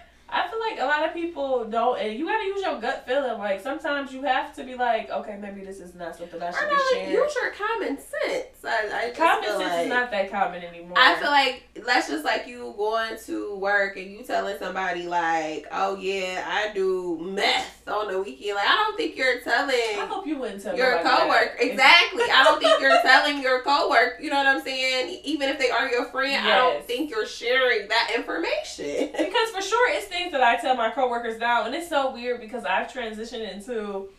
I 0.67 0.71
like 0.71 0.79
a 0.81 0.85
lot 0.85 1.07
of 1.07 1.13
people 1.13 1.65
don't, 1.65 1.99
and 1.99 2.17
you 2.17 2.25
gotta 2.25 2.43
use 2.43 2.61
your 2.61 2.79
gut 2.79 3.05
feeling. 3.05 3.37
Like 3.37 3.61
sometimes 3.61 4.11
you 4.11 4.23
have 4.23 4.53
to 4.55 4.63
be 4.63 4.75
like, 4.75 5.09
okay, 5.09 5.37
maybe 5.39 5.63
this 5.63 5.79
is 5.79 5.95
not 5.95 6.15
something 6.15 6.41
I 6.41 6.51
should 6.51 6.63
or 6.63 6.69
be 6.69 6.75
sharing. 6.93 7.11
use 7.11 7.35
your 7.35 7.51
common 7.51 7.97
sense. 7.97 8.65
I, 8.65 9.07
I 9.07 9.09
Common 9.11 9.43
sense 9.43 9.59
like, 9.59 9.83
is 9.83 9.89
not 9.89 10.11
that 10.11 10.31
common 10.31 10.63
anymore. 10.63 10.97
I 10.97 11.15
feel 11.15 11.29
like 11.29 11.63
that's 11.85 12.09
just 12.09 12.25
like 12.25 12.47
you 12.47 12.73
going 12.77 13.17
to 13.25 13.55
work 13.55 13.97
and 13.97 14.11
you 14.11 14.23
telling 14.23 14.57
somebody 14.59 15.07
like, 15.07 15.67
"Oh 15.71 15.97
yeah, 15.97 16.43
I 16.47 16.73
do 16.73 17.17
meth 17.21 17.76
on 17.89 18.11
the 18.11 18.21
weekend." 18.21 18.55
Like, 18.55 18.67
I 18.67 18.75
don't 18.75 18.97
think 18.97 19.15
you're 19.17 19.39
telling. 19.41 19.75
I 19.75 20.05
hope 20.09 20.25
you 20.27 20.37
wouldn't 20.37 20.61
tell 20.61 20.75
your 20.77 20.97
coworker 21.01 21.57
exactly. 21.59 22.23
I 22.23 22.43
don't 22.43 22.59
think 22.61 22.81
you're 22.81 23.01
telling 23.01 23.41
your 23.41 23.61
coworker. 23.61 24.21
You 24.21 24.29
know 24.29 24.37
what 24.37 24.47
I'm 24.47 24.61
saying? 24.61 25.21
Even 25.23 25.49
if 25.49 25.57
they 25.59 25.69
are 25.69 25.87
your 25.89 26.05
friend, 26.05 26.45
I 26.45 26.55
don't 26.57 26.85
think 26.85 27.09
you're 27.09 27.25
sharing 27.27 27.87
that 27.89 28.11
information. 28.15 29.11
Because 29.17 29.49
for 29.49 29.61
sure, 29.61 29.91
it's 29.93 30.05
things 30.07 30.31
that 30.31 30.41
I 30.41 30.55
tell 30.57 30.75
my 30.75 30.89
coworkers 30.89 31.39
now, 31.39 31.65
and 31.65 31.75
it's 31.75 31.89
so 31.89 32.11
weird 32.11 32.39
because 32.39 32.63
I've 32.65 32.87
transitioned 32.91 33.51
into 33.53 34.09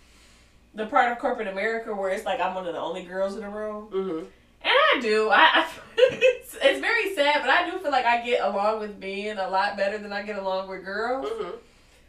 the 0.75 0.87
part 0.87 1.10
of 1.10 1.18
corporate 1.18 1.48
America 1.48 1.94
where 1.94 2.10
it's 2.10 2.25
like 2.25 2.40
I'm 2.40 2.54
one 2.54 2.66
of 2.66 2.75
the 2.75 2.80
only 2.80 3.02
girls 3.04 3.34
in 3.34 3.40
the 3.42 3.48
room, 3.48 3.84
hmm 3.87 4.25
and 4.60 4.75
I 4.75 4.98
do. 5.00 5.30
I, 5.30 5.38
I 5.54 5.68
it's 5.96 6.80
very 6.80 7.14
sad, 7.14 7.40
but 7.42 7.50
I 7.50 7.70
do 7.70 7.78
feel 7.78 7.90
like 7.92 8.04
I 8.04 8.25
get 8.25 8.40
along 8.42 8.80
with 8.80 8.98
men 8.98 9.38
a 9.38 9.48
lot 9.48 9.76
better 9.76 9.98
than 9.98 10.12
I 10.12 10.22
get 10.22 10.37
along 10.37 10.68
with 10.68 10.84
girls. 10.84 11.26
Mhm. 11.28 11.52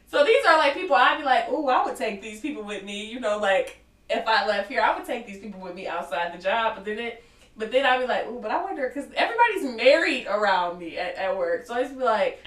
So 0.09 0.25
these 0.25 0.43
are 0.45 0.57
like 0.57 0.73
people 0.73 0.95
I'd 0.95 1.19
be 1.19 1.23
like, 1.23 1.45
oh, 1.49 1.67
I 1.67 1.85
would 1.85 1.95
take 1.95 2.21
these 2.21 2.41
people 2.41 2.63
with 2.63 2.83
me. 2.83 3.05
You 3.05 3.19
know, 3.19 3.37
like 3.37 3.77
if 4.09 4.27
I 4.27 4.47
left 4.47 4.67
here, 4.67 4.81
I 4.81 4.97
would 4.97 5.05
take 5.05 5.27
these 5.27 5.39
people 5.39 5.61
with 5.61 5.75
me 5.75 5.87
outside 5.87 6.37
the 6.37 6.41
job. 6.41 6.75
But 6.75 6.85
then 6.85 6.97
it, 6.97 7.23
but 7.55 7.71
then 7.71 7.85
I'd 7.85 7.99
be 7.99 8.07
like, 8.07 8.25
oh, 8.27 8.39
but 8.41 8.49
I 8.49 8.63
wonder 8.63 8.87
because 8.87 9.09
everybody's 9.15 9.77
married 9.77 10.25
around 10.27 10.79
me 10.79 10.97
at, 10.97 11.15
at 11.15 11.37
work, 11.37 11.65
so 11.65 11.75
I 11.75 11.83
just 11.83 11.97
be 11.97 12.03
like. 12.03 12.39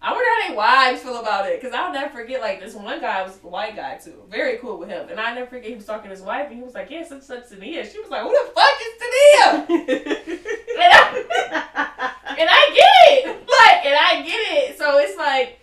I 0.00 0.12
wonder 0.12 0.24
how 0.24 0.46
their 0.46 0.56
wives 0.56 1.02
feel 1.02 1.18
about 1.18 1.48
it, 1.48 1.60
cause 1.60 1.72
I'll 1.74 1.92
never 1.92 2.08
forget. 2.08 2.40
Like 2.40 2.60
this 2.60 2.72
one 2.72 3.00
guy 3.00 3.20
was 3.24 3.36
a 3.42 3.48
white 3.48 3.74
guy 3.74 3.96
too, 3.96 4.22
very 4.30 4.58
cool 4.58 4.78
with 4.78 4.88
him, 4.88 5.08
and 5.08 5.18
I 5.18 5.34
never 5.34 5.48
forget 5.48 5.70
he 5.70 5.74
was 5.74 5.86
talking 5.86 6.04
to 6.04 6.10
his 6.10 6.22
wife, 6.22 6.46
and 6.46 6.56
he 6.56 6.62
was 6.62 6.72
like, 6.72 6.88
"Yeah, 6.88 7.02
such 7.02 7.22
such 7.22 7.48
Tania." 7.50 7.84
She 7.84 7.98
was 7.98 8.08
like, 8.08 8.22
"Who 8.22 8.30
the 8.30 8.52
fuck 8.54 8.78
is 8.80 8.94
Tania?" 9.02 9.66
and, 10.78 10.92
I, 10.94 12.12
and 12.38 12.48
I 12.48 12.70
get 12.76 12.94
it, 13.10 13.26
like, 13.26 13.86
and 13.86 13.96
I 13.98 14.22
get 14.24 14.38
it. 14.38 14.78
So 14.78 14.98
it's 14.98 15.18
like, 15.18 15.57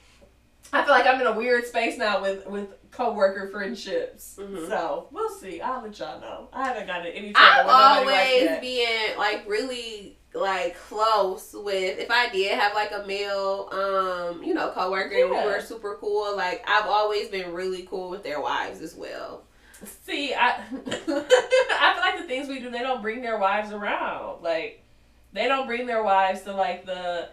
I 0.75 0.83
feel 0.83 0.93
like 0.93 1.05
I'm 1.07 1.21
in 1.21 1.27
a 1.27 1.33
weird 1.33 1.65
space 1.65 1.97
now 1.97 2.21
with 2.21 2.45
with 2.47 2.67
coworker 2.91 3.47
friendships. 3.47 4.37
Mhm. 4.39 4.67
So 4.67 5.07
we'll 5.11 5.29
see. 5.29 5.61
I'll 5.61 5.81
let 5.81 5.97
y'all 5.99 6.19
know. 6.21 6.47
I 6.53 6.67
haven't 6.67 6.87
gotten 6.87 7.07
any 7.07 7.27
with 7.27 7.37
nobody 7.37 7.67
like 7.67 8.47
always 8.47 8.49
that. 8.49 9.15
like 9.17 9.47
really 9.47 10.17
like 10.33 10.77
close 10.77 11.53
with 11.57 11.97
if 11.97 12.11
I 12.11 12.29
did 12.29 12.59
have 12.59 12.73
like 12.73 12.91
a 12.91 13.05
male 13.07 13.69
um 13.71 14.43
you 14.43 14.53
know 14.53 14.69
coworker 14.71 15.15
and 15.15 15.29
we 15.29 15.35
were 15.37 15.61
super 15.61 15.95
cool 16.01 16.35
like 16.35 16.61
I've 16.67 16.87
always 16.87 17.29
been 17.29 17.53
really 17.53 17.83
cool 17.83 18.09
with 18.09 18.23
their 18.23 18.41
wives 18.41 18.81
as 18.81 18.95
well. 18.95 19.43
See, 20.03 20.33
I 20.33 20.55
I 20.61 20.61
feel 20.63 21.15
like 21.17 22.17
the 22.17 22.27
things 22.27 22.47
we 22.47 22.59
do, 22.59 22.69
they 22.69 22.79
don't 22.79 23.01
bring 23.01 23.21
their 23.21 23.37
wives 23.37 23.71
around. 23.71 24.41
Like, 24.41 24.83
they 25.33 25.47
don't 25.47 25.67
bring 25.67 25.85
their 25.85 26.01
wives 26.03 26.41
to 26.43 26.53
like 26.53 26.85
the 26.85 27.29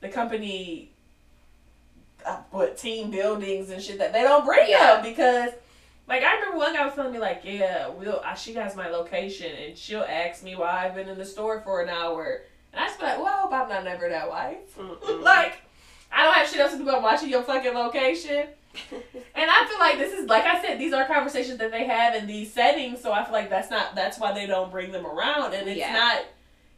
the 0.00 0.08
company, 0.08 0.91
what 2.50 2.76
team 2.78 3.10
buildings 3.10 3.70
and 3.70 3.82
shit 3.82 3.98
that 3.98 4.12
they 4.12 4.22
don't 4.22 4.44
bring 4.44 4.68
Yeah. 4.70 4.96
them 5.00 5.04
because. 5.04 5.50
Like 6.08 6.24
I 6.24 6.34
remember 6.34 6.58
one 6.58 6.74
guy 6.74 6.84
was 6.84 6.94
telling 6.94 7.12
me 7.12 7.20
like, 7.20 7.42
yeah, 7.44 7.88
we'll. 7.88 8.20
Uh, 8.24 8.34
she 8.34 8.52
has 8.54 8.74
my 8.74 8.88
location 8.88 9.50
and 9.54 9.78
she'll 9.78 10.02
ask 10.02 10.42
me 10.42 10.56
why 10.56 10.84
I've 10.84 10.96
been 10.96 11.08
in 11.08 11.16
the 11.16 11.24
store 11.24 11.60
for 11.60 11.80
an 11.80 11.88
hour, 11.88 12.42
and 12.72 12.80
I 12.82 12.86
just 12.88 12.98
be 12.98 13.06
like, 13.06 13.18
well, 13.18 13.26
I 13.28 13.40
hope 13.40 13.52
I'm 13.52 13.68
not 13.68 13.84
never 13.84 14.08
that 14.08 14.28
wife. 14.28 14.58
Like, 15.22 15.54
I 16.12 16.24
don't 16.24 16.34
have 16.34 16.48
shit 16.48 16.58
else 16.58 16.72
to 16.72 16.78
do 16.78 16.84
but 16.84 17.02
watching 17.02 17.30
your 17.30 17.42
fucking 17.44 17.72
location. 17.72 18.48
And 19.34 19.50
I 19.50 19.66
feel 19.68 19.78
like 19.78 19.96
this 19.98 20.12
is 20.12 20.28
like 20.28 20.44
I 20.44 20.60
said, 20.60 20.78
these 20.78 20.92
are 20.92 21.04
conversations 21.06 21.58
that 21.58 21.70
they 21.70 21.84
have 21.84 22.14
in 22.16 22.26
these 22.26 22.52
settings, 22.52 23.00
so 23.00 23.12
I 23.12 23.22
feel 23.24 23.32
like 23.32 23.48
that's 23.48 23.70
not 23.70 23.94
that's 23.94 24.18
why 24.18 24.32
they 24.32 24.46
don't 24.46 24.70
bring 24.72 24.90
them 24.90 25.06
around, 25.06 25.54
and 25.54 25.68
it's 25.68 25.78
Yeah. 25.78 25.92
not. 25.92 26.24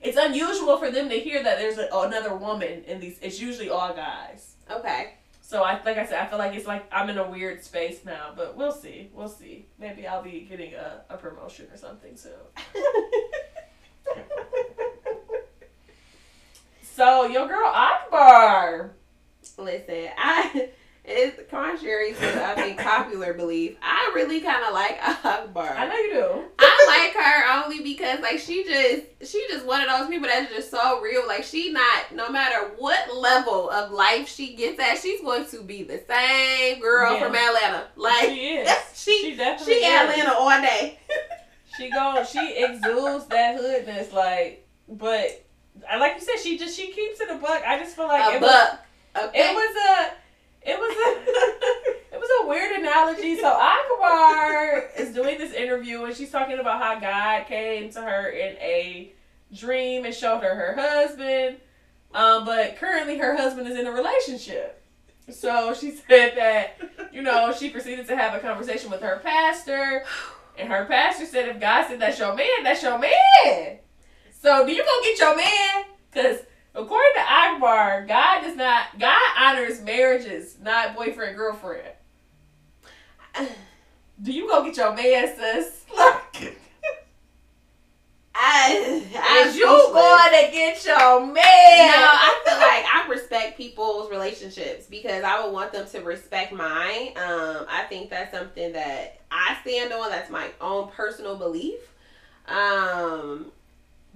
It's 0.03 0.19
unusual 0.19 0.77
for 0.77 0.91
them 0.91 1.09
to 1.09 1.19
hear 1.19 1.43
that 1.43 1.59
there's 1.59 1.79
a, 1.79 1.89
another 1.93 2.37
woman 2.37 2.85
in 2.87 3.01
these. 3.01 3.19
It's 3.23 3.41
usually 3.41 3.71
all 3.71 3.95
guys. 3.95 4.55
okay. 4.71 5.15
So 5.47 5.63
I 5.63 5.75
like 5.85 5.99
I 5.99 6.07
said, 6.07 6.21
I 6.21 6.27
feel 6.27 6.39
like 6.39 6.55
it's 6.55 6.67
like 6.67 6.87
I'm 6.91 7.11
in 7.11 7.19
a 7.19 7.31
weird 7.31 7.63
space 7.63 8.05
now, 8.05 8.33
but 8.35 8.57
we'll 8.57 8.73
see. 8.73 9.11
We'll 9.13 9.29
see. 9.29 9.67
Maybe 9.79 10.07
I'll 10.07 10.23
be 10.23 10.47
getting 10.49 10.73
a, 10.75 11.03
a 11.11 11.19
promotion 11.19 11.67
or 11.71 11.77
something 11.77 12.17
soon. 12.17 12.33
So 16.95 17.27
your 17.27 17.49
girl 17.49 17.67
Akbar. 17.67 18.93
Listen, 19.59 20.11
I 20.17 20.69
it's 21.07 21.39
contrary 21.51 22.15
to 22.15 22.45
I 22.47 22.55
think 22.55 22.81
popular 22.81 23.35
belief. 23.35 23.77
I 23.83 24.11
really 24.15 24.41
kind 24.41 24.65
of 24.65 24.73
like 24.73 24.99
Akbar. 25.25 25.75
I 25.77 25.87
know 25.87 25.97
you 25.97 26.13
do. 26.15 26.45
I 26.59 26.85
like 27.15 27.25
her 27.25 27.63
only 27.65 27.83
because 27.83 28.21
like 28.21 28.39
she 28.39 28.65
just 28.65 29.31
she 29.31 29.45
just 29.51 29.67
one 29.67 29.83
of 29.83 29.89
those 29.89 30.09
people 30.09 30.29
that's 30.29 30.51
just 30.53 30.71
so 30.71 31.01
real. 31.03 31.27
Like 31.27 31.45
she 31.45 31.71
not 31.73 32.13
no 32.15 32.31
matter 32.31 32.71
what 32.79 33.15
level 33.15 33.69
of 33.71 33.91
life 33.91 34.29
she 34.29 34.55
gets 34.55 34.81
at, 34.81 34.99
she's 34.99 35.21
going 35.21 35.45
to 35.47 35.63
be 35.63 35.83
the 35.83 36.01
same 36.09 36.81
girl 36.81 37.13
Yeah. 37.15 37.21
from 37.27 37.35
Atlanta. 37.35 37.89
Like 37.97 38.29
she 38.31 38.49
is. 38.49 38.71
she 38.95 39.23
She 39.31 39.37
definitely 39.37 39.75
she 39.75 39.81
is. 39.81 40.01
Atlanta 40.11 40.33
all 40.35 40.61
day. 40.61 40.99
She 41.77 41.91
go. 41.91 42.25
She 42.25 42.55
exudes 42.57 43.27
that 43.27 43.57
hoodness, 43.57 44.13
like. 44.13 44.65
But 44.89 45.45
I 45.91 45.97
like 45.99 46.15
you 46.15 46.21
said, 46.21 46.39
she 46.41 46.57
just 46.57 46.77
she 46.77 46.93
keeps 46.93 47.21
it 47.21 47.29
a 47.29 47.35
buck. 47.35 47.65
I 47.67 47.81
just 47.81 47.97
feel 47.97 48.07
like 48.07 48.33
a 48.33 48.37
it 48.37 48.41
was, 48.41 48.49
buck. 48.51 49.25
Okay. 49.25 49.41
it 49.41 49.55
was 49.57 49.77
a, 49.91 50.13
it 50.65 50.79
was 50.79 50.97
a, 50.97 52.15
it 52.15 52.21
was 52.21 52.29
a 52.43 52.49
weird 52.49 52.79
analogy. 52.79 53.37
So 53.37 53.49
Akbar 53.49 54.91
is 54.97 55.15
doing 55.15 55.39
this 55.39 55.53
interview 55.53 56.05
and 56.05 56.17
she's 56.17 56.31
talking 56.31 56.59
about 56.59 56.81
how 56.81 56.99
God 56.99 57.47
came 57.47 57.91
to 57.91 58.01
her 58.01 58.29
in 58.29 58.57
a 58.57 59.13
dream 59.53 60.05
and 60.05 60.15
showed 60.15 60.41
her 60.41 60.55
her 60.55 60.75
husband. 60.75 61.59
Um, 62.13 62.45
but 62.45 62.77
currently 62.77 63.19
her 63.19 63.37
husband 63.37 63.69
is 63.69 63.79
in 63.79 63.87
a 63.87 63.93
relationship. 63.93 64.83
So 65.31 65.75
she 65.75 65.91
said 66.09 66.35
that 66.37 66.79
you 67.15 67.23
know, 67.23 67.53
she 67.53 67.71
proceeded 67.71 68.09
to 68.09 68.17
have 68.17 68.35
a 68.35 68.41
conversation 68.41 68.91
with 68.91 69.01
her 69.01 69.21
pastor, 69.23 70.05
and 70.59 70.69
her 70.69 70.85
pastor 70.85 71.25
said, 71.27 71.49
if 71.49 71.61
God 71.61 71.87
said 71.87 72.01
that's 72.01 72.19
your 72.19 72.35
man, 72.35 72.65
that's 72.65 72.83
your 72.83 72.99
man. 72.99 73.79
So 74.43 74.67
do 74.67 74.73
you 74.73 74.85
go 74.85 75.03
get 75.03 75.19
your 75.19 75.37
man? 75.37 75.85
Because 76.11 76.39
according 76.75 77.15
to 77.15 77.21
Akbar, 77.21 78.05
God 78.07 78.43
does 78.43 78.57
not, 78.57 78.99
God 78.99 79.21
honors 79.39 79.81
marriages, 79.83 80.57
not 80.63 80.97
boyfriend, 80.97 81.37
girlfriend. 81.37 81.89
Do 84.23 84.33
you 84.33 84.49
go 84.49 84.65
get 84.65 84.77
your 84.77 84.95
man, 84.95 85.35
sis? 85.37 85.85
Like, 85.97 86.59
I, 88.37 89.05
I 89.17 89.45
is 89.47 89.57
you 89.57 89.65
going 89.65 90.45
to 90.45 90.53
get 90.53 90.85
your 90.85 91.21
man? 91.21 91.35
No, 91.37 91.43
I 91.43 92.43
feel 92.45 92.59
like 92.59 92.85
I 92.93 93.07
respect 93.09 93.57
people's 93.57 94.11
relationships 94.11 94.87
because 94.87 95.23
I 95.23 95.45
would 95.45 95.53
want 95.53 95.73
them 95.73 95.87
to 95.89 96.01
respect 96.01 96.53
mine. 96.53 97.09
Um, 97.17 97.67
I 97.69 97.85
think 97.89 98.11
that's 98.11 98.37
something 98.37 98.73
that 98.73 99.21
I 99.31 99.57
stand 99.63 99.93
on. 99.93 100.11
That's 100.11 100.31
my 100.31 100.49
own 100.61 100.89
personal 100.89 101.37
belief. 101.37 101.79
Um, 102.49 103.53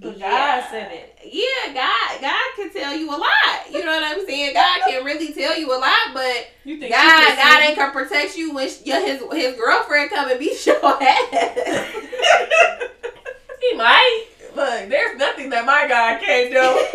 But 0.01 0.19
God 0.21 0.65
said 0.71 0.93
it. 0.93 1.19
Yeah, 1.25 1.75
God, 1.75 2.21
God 2.21 2.47
can 2.57 2.73
tell 2.73 2.95
you 2.97 3.09
a 3.11 3.19
lot. 3.19 3.71
You 3.71 3.85
know 3.85 3.91
what 4.01 4.05
I'm 4.05 4.25
saying? 4.27 4.55
God 4.55 4.81
can 4.87 5.05
really 5.05 5.33
tell 5.33 5.59
you 5.59 5.71
a 5.73 5.79
lot, 5.79 6.15
but 6.15 6.49
You 6.65 6.79
think 6.79 6.93
God, 6.95 7.19
she 7.19 7.27
can 7.27 7.37
God 7.37 7.63
ain't 7.67 7.77
gonna 7.77 7.93
protect 7.93 8.37
you 8.37 8.55
when 8.55 8.69
sh- 8.69 8.83
your 8.85 9.01
his 9.01 9.23
his 9.33 9.57
girlfriend 9.59 10.11
come 10.11 10.31
and 10.31 10.39
beat 10.39 10.65
your 10.67 10.77
ass. 11.03 11.89
he 13.61 13.75
might. 13.75 14.25
Look, 14.55 14.89
there's 14.89 15.19
nothing 15.19 15.51
that 15.51 15.65
my 15.67 15.87
God 15.89 16.21
can't 16.21 16.51
do. 16.53 16.87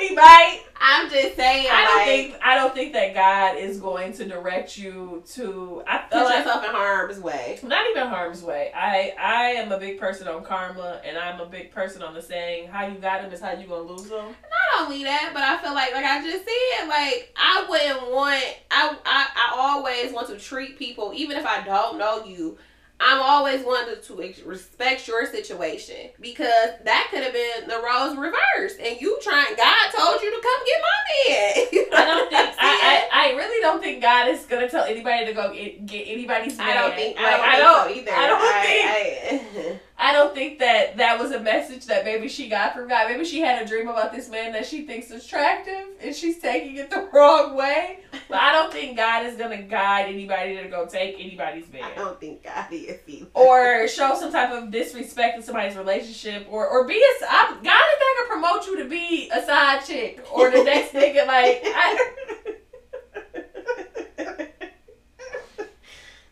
he 0.08 0.14
might. 0.14 0.62
I'm 0.80 1.10
just 1.10 1.36
saying, 1.36 1.66
I 1.70 1.84
don't 1.84 1.96
like, 1.96 2.06
think 2.06 2.36
I 2.42 2.54
don't 2.54 2.74
think 2.74 2.92
that 2.92 3.14
God 3.14 3.58
is 3.58 3.78
going 3.78 4.12
to 4.14 4.24
direct 4.24 4.78
you 4.78 5.22
to. 5.34 5.82
I 5.86 5.98
feel 5.98 6.20
put 6.20 6.24
like 6.26 6.38
yourself 6.38 6.64
in 6.64 6.70
harm's 6.70 7.18
way. 7.18 7.58
not 7.62 7.90
even 7.90 8.06
harm's 8.06 8.42
way. 8.42 8.70
I 8.74 9.14
I 9.18 9.42
am 9.60 9.72
a 9.72 9.78
big 9.78 9.98
person 9.98 10.28
on 10.28 10.44
karma, 10.44 11.00
and 11.04 11.18
I'm 11.18 11.40
a 11.40 11.46
big 11.46 11.72
person 11.72 12.02
on 12.02 12.14
the 12.14 12.22
saying, 12.22 12.68
"How 12.68 12.86
you 12.86 12.98
got 12.98 13.22
them 13.22 13.32
is 13.32 13.40
how 13.40 13.52
you 13.52 13.66
gonna 13.66 13.82
lose 13.82 14.08
them." 14.08 14.26
Not 14.26 14.82
only 14.82 15.04
that, 15.04 15.30
but 15.32 15.42
I 15.42 15.58
feel 15.58 15.74
like, 15.74 15.92
like 15.92 16.04
I 16.04 16.22
just 16.22 16.44
said, 16.44 16.88
like 16.88 17.32
I 17.36 17.66
wouldn't 17.68 18.12
want. 18.12 18.44
I 18.70 18.96
I, 19.04 19.26
I 19.36 19.52
always 19.54 20.12
want 20.12 20.28
to 20.28 20.36
treat 20.38 20.78
people, 20.78 21.12
even 21.14 21.36
if 21.36 21.46
I 21.46 21.62
don't 21.62 21.98
know 21.98 22.24
you. 22.24 22.58
I'm 23.00 23.22
always 23.22 23.64
wanting 23.64 24.02
to 24.02 24.42
respect 24.44 25.06
your 25.06 25.24
situation 25.26 26.10
because 26.20 26.70
that 26.84 27.08
could 27.10 27.22
have 27.22 27.32
been 27.32 27.68
the 27.68 27.80
roles 27.80 28.16
reversed, 28.16 28.80
and 28.80 29.00
you 29.00 29.18
trying. 29.22 29.54
God 29.56 29.90
told 29.96 30.20
you 30.20 30.30
to 30.34 30.42
come 30.42 30.60
get 30.66 30.82
my 30.82 30.98
man. 31.08 31.66
You 31.72 31.90
know 31.90 31.96
I 31.96 32.04
don't 32.04 32.30
think 32.30 32.56
I. 32.58 33.08
I 33.12 33.30
I 33.30 33.36
really 33.36 33.60
don't 33.60 33.80
think 33.82 34.02
God 34.02 34.28
is 34.28 34.44
gonna 34.46 34.68
tell 34.68 34.84
anybody 34.84 35.26
to 35.26 35.32
go 35.32 35.52
get, 35.52 35.86
get 35.86 36.04
anybody's 36.08 36.56
man. 36.58 36.68
I 36.70 36.74
don't 36.74 36.94
think. 36.94 37.16
Like, 37.16 37.40
I 37.40 37.58
don't, 37.58 37.88
so 37.88 37.94
either. 37.94 38.12
I 38.12 38.26
don't 38.26 38.40
I, 38.42 39.38
think. 39.38 39.80
I 40.00 40.12
don't 40.12 40.32
think 40.32 40.60
that 40.60 40.96
that 40.98 41.18
was 41.18 41.32
a 41.32 41.40
message 41.40 41.86
that 41.86 42.04
maybe 42.04 42.28
she 42.28 42.48
got 42.48 42.72
from 42.72 42.88
God. 42.88 43.10
Maybe 43.10 43.24
she 43.24 43.40
had 43.40 43.60
a 43.60 43.66
dream 43.66 43.88
about 43.88 44.12
this 44.12 44.28
man 44.28 44.52
that 44.52 44.64
she 44.64 44.86
thinks 44.86 45.10
is 45.10 45.24
attractive 45.24 45.88
and 46.00 46.14
she's 46.14 46.38
taking 46.38 46.76
it 46.76 46.88
the 46.88 47.08
wrong 47.12 47.56
way. 47.56 47.98
But 48.28 48.38
I 48.38 48.52
don't 48.52 48.72
think 48.72 48.96
God 48.96 49.26
is 49.26 49.36
gonna 49.36 49.62
guide 49.62 50.08
anybody 50.08 50.56
to 50.56 50.68
go 50.68 50.86
take 50.86 51.16
anybody's 51.18 51.70
man. 51.72 51.82
I 51.82 51.94
don't 51.96 52.20
think 52.20 52.44
God 52.44 52.66
is 52.70 53.00
either. 53.08 53.26
Or 53.34 53.88
show 53.88 54.14
some 54.14 54.30
type 54.30 54.52
of 54.52 54.70
disrespect 54.70 55.38
in 55.38 55.42
somebody's 55.42 55.76
relationship, 55.76 56.46
or 56.48 56.68
or 56.68 56.86
be 56.86 56.94
a 56.94 57.24
I'm, 57.28 57.54
God 57.54 57.58
is 57.58 57.64
not 57.64 58.16
gonna 58.16 58.28
promote 58.28 58.66
you 58.66 58.76
to 58.84 58.88
be 58.88 59.30
a 59.34 59.44
side 59.44 59.84
chick 59.84 60.24
or 60.32 60.48
the 60.50 60.62
next 60.62 60.92
nigga. 60.94 61.26
Like 61.26 61.62
I, 61.64 62.14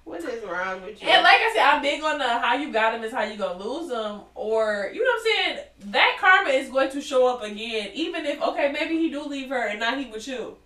what 0.04 0.15
is 0.28 0.44
wrong 0.44 0.82
with 0.82 1.02
you? 1.02 1.08
And 1.08 1.22
like 1.22 1.36
I 1.36 1.52
said, 1.54 1.64
I'm 1.64 1.82
big 1.82 2.02
on 2.02 2.18
the 2.18 2.28
how 2.28 2.54
you 2.54 2.72
got 2.72 2.94
him 2.94 3.02
is 3.02 3.12
how 3.12 3.22
you 3.22 3.36
gonna 3.36 3.62
lose 3.62 3.88
them, 3.88 4.22
or 4.34 4.90
you 4.92 5.04
know 5.04 5.10
what 5.10 5.20
I'm 5.20 5.44
saying. 5.44 5.66
That 5.92 6.16
karma 6.20 6.50
is 6.50 6.70
going 6.70 6.90
to 6.90 7.00
show 7.00 7.26
up 7.26 7.42
again, 7.42 7.90
even 7.94 8.26
if 8.26 8.40
okay, 8.40 8.72
maybe 8.72 8.98
he 8.98 9.10
do 9.10 9.22
leave 9.22 9.48
her 9.48 9.68
and 9.68 9.80
not 9.80 9.98
he 9.98 10.06
with 10.06 10.26
you. 10.28 10.56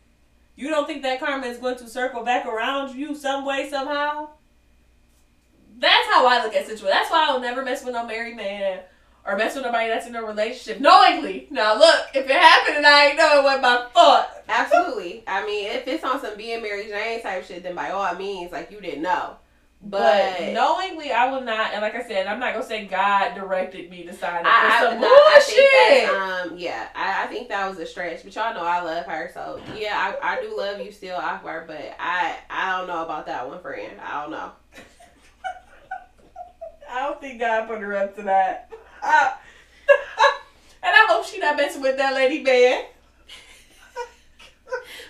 You 0.57 0.69
don't 0.69 0.87
think 0.87 1.03
that 1.03 1.21
karma 1.21 1.47
is 1.47 1.59
going 1.59 1.77
to 1.79 1.89
circle 1.89 2.23
back 2.23 2.47
around 2.47 2.95
you 2.95 3.15
some 3.15 3.47
way 3.47 3.69
somehow? 3.71 4.29
That's 5.79 6.07
how 6.09 6.27
I 6.27 6.45
look 6.45 6.55
at 6.55 6.67
situation. 6.67 6.89
That's 6.89 7.11
why 7.11 7.27
I'll 7.29 7.41
never 7.41 7.65
mess 7.65 7.85
with 7.85 7.95
no 7.95 8.07
married 8.07 8.37
man 8.37 8.81
or 9.27 9.37
mess 9.37 9.55
with 9.55 9.65
nobody 9.65 9.89
that's 9.89 10.07
in 10.07 10.17
a 10.17 10.23
relationship 10.23 10.81
knowingly. 10.81 11.47
Now 11.51 11.79
look, 11.79 12.07
if 12.15 12.29
it 12.29 12.37
happened 12.37 12.79
and 12.79 12.87
I 12.87 13.09
ain't 13.09 13.19
know 13.19 13.41
it 13.41 13.45
was 13.45 13.63
my 13.63 13.87
fault. 13.93 14.27
Absolutely. 14.49 15.25
I 15.27 15.45
mean, 15.47 15.71
if 15.71 15.87
it's 15.87 16.05
on 16.05 16.21
some 16.21 16.37
being 16.37 16.63
Mary 16.63 16.89
Jane 16.89 17.23
type 17.23 17.45
shit, 17.45 17.63
then 17.63 17.75
by 17.75 17.91
all 17.91 18.15
means, 18.15 18.53
like 18.53 18.71
you 18.71 18.81
didn't 18.81 19.03
know. 19.03 19.37
But, 19.83 20.37
But, 20.39 20.53
knowingly, 20.53 21.11
I 21.11 21.31
will 21.31 21.41
not. 21.41 21.73
And 21.73 21.81
like 21.81 21.95
I 21.95 22.07
said, 22.07 22.27
I'm 22.27 22.39
not 22.39 22.53
gonna 22.53 22.67
say 22.67 22.85
God 22.85 23.35
directed 23.35 23.91
me 23.91 24.05
to 24.05 24.13
sign 24.13 24.45
up 24.45 24.47
I, 24.47 24.61
for 24.61 24.87
I, 24.87 24.91
some 24.91 25.01
no, 25.01 25.07
I 25.07 25.33
bullshit. 25.35 25.55
think 25.55 26.11
that's, 26.11 26.51
um, 26.53 26.59
yeah, 26.59 26.89
I, 26.95 27.25
I 27.25 27.27
think 27.29 27.49
that 27.49 27.67
was 27.69 27.79
a 27.79 27.87
stretch. 27.87 28.23
But 28.23 28.35
y'all 28.35 28.53
know 28.53 28.63
I 28.63 28.83
love 28.83 29.07
her, 29.07 29.31
so 29.33 29.59
yeah, 29.75 30.15
I, 30.23 30.35
I 30.37 30.43
do 30.43 30.55
love 30.55 30.81
you 30.81 30.93
still, 30.93 31.17
Akbar. 31.17 31.65
But 31.67 31.97
I, 31.99 32.37
I 32.51 32.77
don't 32.77 32.89
know 32.89 33.03
about 33.05 33.25
that 33.27 33.49
one, 33.49 33.61
friend. 33.61 33.99
I 34.05 34.21
don't 34.21 34.33
know. 34.33 34.53
I 36.91 37.07
don't 37.07 37.21
think 37.21 37.41
God 37.41 37.67
put 37.67 37.81
her 37.81 37.97
up 37.97 38.17
to 38.17 38.23
that. 38.23 38.71
Uh, 39.03 39.31
and 40.83 40.93
I 40.95 41.07
hope 41.09 41.25
she 41.25 41.39
not 41.39 41.57
messing 41.57 41.81
with 41.81 41.97
that 41.97 42.13
lady 42.13 42.43
man. 42.43 42.85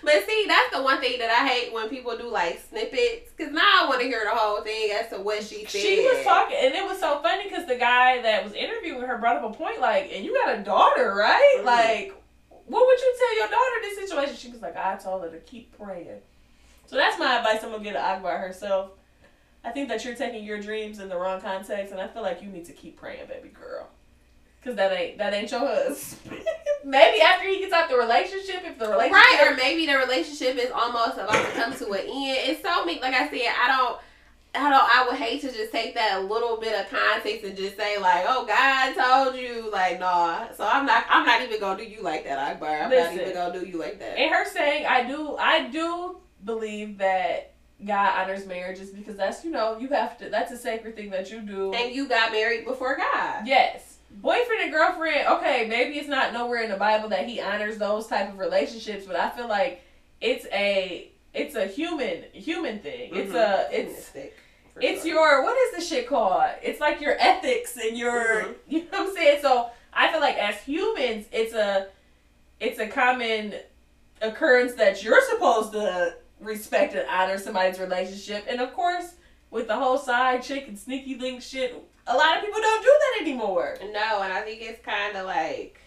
But 0.03 0.25
see, 0.25 0.45
that's 0.47 0.73
the 0.75 0.81
one 0.81 0.99
thing 0.99 1.19
that 1.19 1.29
I 1.29 1.47
hate 1.47 1.73
when 1.73 1.87
people 1.89 2.17
do 2.17 2.27
like 2.29 2.61
snippets, 2.69 3.31
because 3.35 3.53
now 3.53 3.61
I 3.83 3.85
want 3.87 4.01
to 4.01 4.07
hear 4.07 4.21
the 4.23 4.31
whole 4.35 4.61
thing 4.61 4.91
as 4.91 5.09
to 5.09 5.19
what 5.19 5.43
she 5.43 5.65
said. 5.65 5.81
She 5.81 6.01
was 6.01 6.23
talking, 6.23 6.57
and 6.59 6.73
it 6.73 6.83
was 6.85 6.99
so 6.99 7.21
funny 7.21 7.43
because 7.49 7.67
the 7.67 7.75
guy 7.75 8.21
that 8.21 8.43
was 8.43 8.53
interviewing 8.53 9.01
her 9.03 9.17
brought 9.17 9.37
up 9.37 9.43
a 9.43 9.53
point 9.55 9.79
like, 9.79 10.11
and 10.13 10.25
you 10.25 10.33
got 10.33 10.57
a 10.57 10.63
daughter, 10.63 11.13
right? 11.15 11.57
Mhm. 11.59 11.65
Like, 11.65 12.13
what 12.49 12.85
would 12.87 12.99
you 12.99 13.15
tell 13.19 13.37
your 13.37 13.47
daughter 13.47 13.75
in 13.75 13.81
this 13.89 14.09
situation? 14.09 14.35
She 14.35 14.49
was 14.51 14.61
like, 14.61 14.75
I 14.77 14.95
told 14.97 15.23
her 15.23 15.29
to 15.29 15.39
keep 15.39 15.77
praying. 15.77 16.21
So 16.87 16.95
that's 16.95 17.19
my 17.19 17.37
advice. 17.37 17.63
I'm 17.63 17.71
gonna 17.71 17.83
get 17.83 17.93
to 17.93 18.01
Akbar 18.01 18.37
herself. 18.37 18.91
I 19.63 19.69
think 19.69 19.89
that 19.89 20.03
you're 20.03 20.15
taking 20.15 20.43
your 20.43 20.59
dreams 20.59 20.99
in 20.99 21.07
the 21.09 21.17
wrong 21.17 21.39
context, 21.39 21.91
and 21.91 22.01
I 22.01 22.07
feel 22.07 22.23
like 22.23 22.41
you 22.41 22.49
need 22.49 22.65
to 22.65 22.73
keep 22.73 22.97
praying, 22.97 23.27
baby 23.27 23.49
girl. 23.49 23.87
Cause 24.63 24.75
that 24.75 24.91
ain't 24.91 25.17
that 25.17 25.33
ain't 25.33 25.49
your 25.49 25.59
husband. 25.61 26.43
Maybe 26.85 27.21
after 27.21 27.47
he 27.47 27.59
gets 27.59 27.73
out 27.73 27.89
the 27.89 27.97
relationship, 27.97 28.63
if 28.63 28.77
the 28.77 28.87
relationship 28.87 29.13
Right, 29.13 29.47
or 29.47 29.55
maybe 29.55 29.85
the 29.85 29.97
relationship 29.97 30.55
is 30.57 30.71
almost 30.71 31.13
about 31.13 31.31
to 31.33 31.51
come 31.51 31.73
to 31.75 31.91
an 31.91 31.99
end. 31.99 32.37
It's 32.49 32.61
so 32.63 32.83
me, 32.85 32.99
like 32.99 33.13
I 33.13 33.29
said, 33.29 33.53
I 33.59 33.67
don't, 33.67 33.99
I 34.53 34.69
don't, 34.69 34.83
I 34.83 35.05
would 35.07 35.19
hate 35.19 35.41
to 35.41 35.51
just 35.51 35.71
take 35.71 35.93
that 35.93 36.25
little 36.25 36.57
bit 36.57 36.79
of 36.79 36.89
context 36.89 37.45
and 37.45 37.55
just 37.55 37.77
say 37.77 37.99
like, 37.99 38.25
oh, 38.27 38.45
God 38.45 38.95
told 38.95 39.39
you, 39.39 39.71
like, 39.71 39.99
nah. 39.99 40.51
So 40.53 40.65
I'm 40.65 40.85
not, 40.85 41.05
I'm 41.09 41.25
not 41.25 41.41
even 41.41 41.59
gonna 41.59 41.83
do 41.83 41.89
you 41.89 42.01
like 42.01 42.23
that, 42.25 42.37
Akbar. 42.37 42.81
I'm 42.81 42.89
not 42.89 43.13
even 43.13 43.33
gonna 43.33 43.59
do 43.59 43.65
you 43.65 43.77
like 43.77 43.99
that. 43.99 44.17
And 44.17 44.31
her 44.33 44.45
saying, 44.45 44.85
I 44.87 45.07
do, 45.07 45.37
I 45.37 45.67
do 45.67 46.17
believe 46.43 46.97
that 46.97 47.53
God 47.85 48.19
honors 48.19 48.45
marriages 48.45 48.89
because 48.89 49.17
that's, 49.17 49.45
you 49.45 49.51
know, 49.51 49.77
you 49.77 49.87
have 49.89 50.17
to, 50.17 50.29
that's 50.29 50.51
a 50.51 50.57
sacred 50.57 50.95
thing 50.95 51.11
that 51.11 51.31
you 51.31 51.41
do. 51.41 51.73
And 51.73 51.95
you 51.95 52.07
got 52.07 52.31
married 52.31 52.65
before 52.65 52.97
God. 52.97 53.45
Yes. 53.45 53.90
Boyfriend 54.13 54.61
and 54.63 54.71
girlfriend, 54.71 55.27
okay, 55.27 55.65
maybe 55.67 55.97
it's 55.97 56.07
not 56.07 56.33
nowhere 56.33 56.63
in 56.63 56.69
the 56.69 56.77
Bible 56.77 57.09
that 57.09 57.27
he 57.27 57.39
honors 57.41 57.77
those 57.77 58.07
type 58.07 58.29
of 58.29 58.37
relationships, 58.39 59.05
but 59.05 59.15
I 59.15 59.29
feel 59.31 59.47
like 59.47 59.83
it's 60.19 60.45
a, 60.51 61.09
it's 61.33 61.55
a 61.55 61.65
human, 61.65 62.23
human 62.33 62.79
thing. 62.79 63.11
It's 63.13 63.33
a, 63.33 63.67
it's, 63.71 64.11
it's 64.79 65.03
sure. 65.03 65.13
your, 65.13 65.43
what 65.43 65.57
is 65.57 65.75
the 65.75 65.95
shit 65.95 66.07
called? 66.07 66.43
It's 66.61 66.79
like 66.79 67.01
your 67.01 67.15
ethics 67.19 67.77
and 67.77 67.97
your, 67.97 68.43
Mhm. 68.43 68.55
you 68.67 68.79
know 68.91 68.99
what 69.03 69.09
I'm 69.09 69.15
saying? 69.15 69.39
So 69.41 69.69
I 69.93 70.11
feel 70.11 70.21
like 70.21 70.37
as 70.37 70.55
humans, 70.61 71.25
it's 71.31 71.53
a, 71.53 71.87
it's 72.59 72.79
a 72.79 72.87
common 72.87 73.55
occurrence 74.21 74.73
that 74.75 75.03
you're 75.03 75.21
supposed 75.29 75.71
to 75.73 76.15
respect 76.39 76.93
and 76.93 77.07
honor 77.09 77.37
somebody's 77.39 77.79
relationship. 77.79 78.45
And 78.47 78.61
of 78.61 78.73
course, 78.73 79.15
with 79.49 79.67
the 79.67 79.75
whole 79.75 79.97
side 79.97 80.43
chick 80.43 80.67
and 80.67 80.77
sneaky 80.77 81.15
link 81.15 81.41
shit, 81.41 81.75
a 82.13 82.17
lot 82.17 82.37
of 82.37 82.43
people 82.43 82.61
don't 82.61 82.83
do 82.83 82.99
that 82.99 83.21
anymore. 83.21 83.77
No, 83.81 84.21
and 84.21 84.33
I 84.33 84.41
think 84.41 84.61
it's 84.61 84.83
kind 84.85 85.15
of 85.15 85.25
like, 85.25 85.79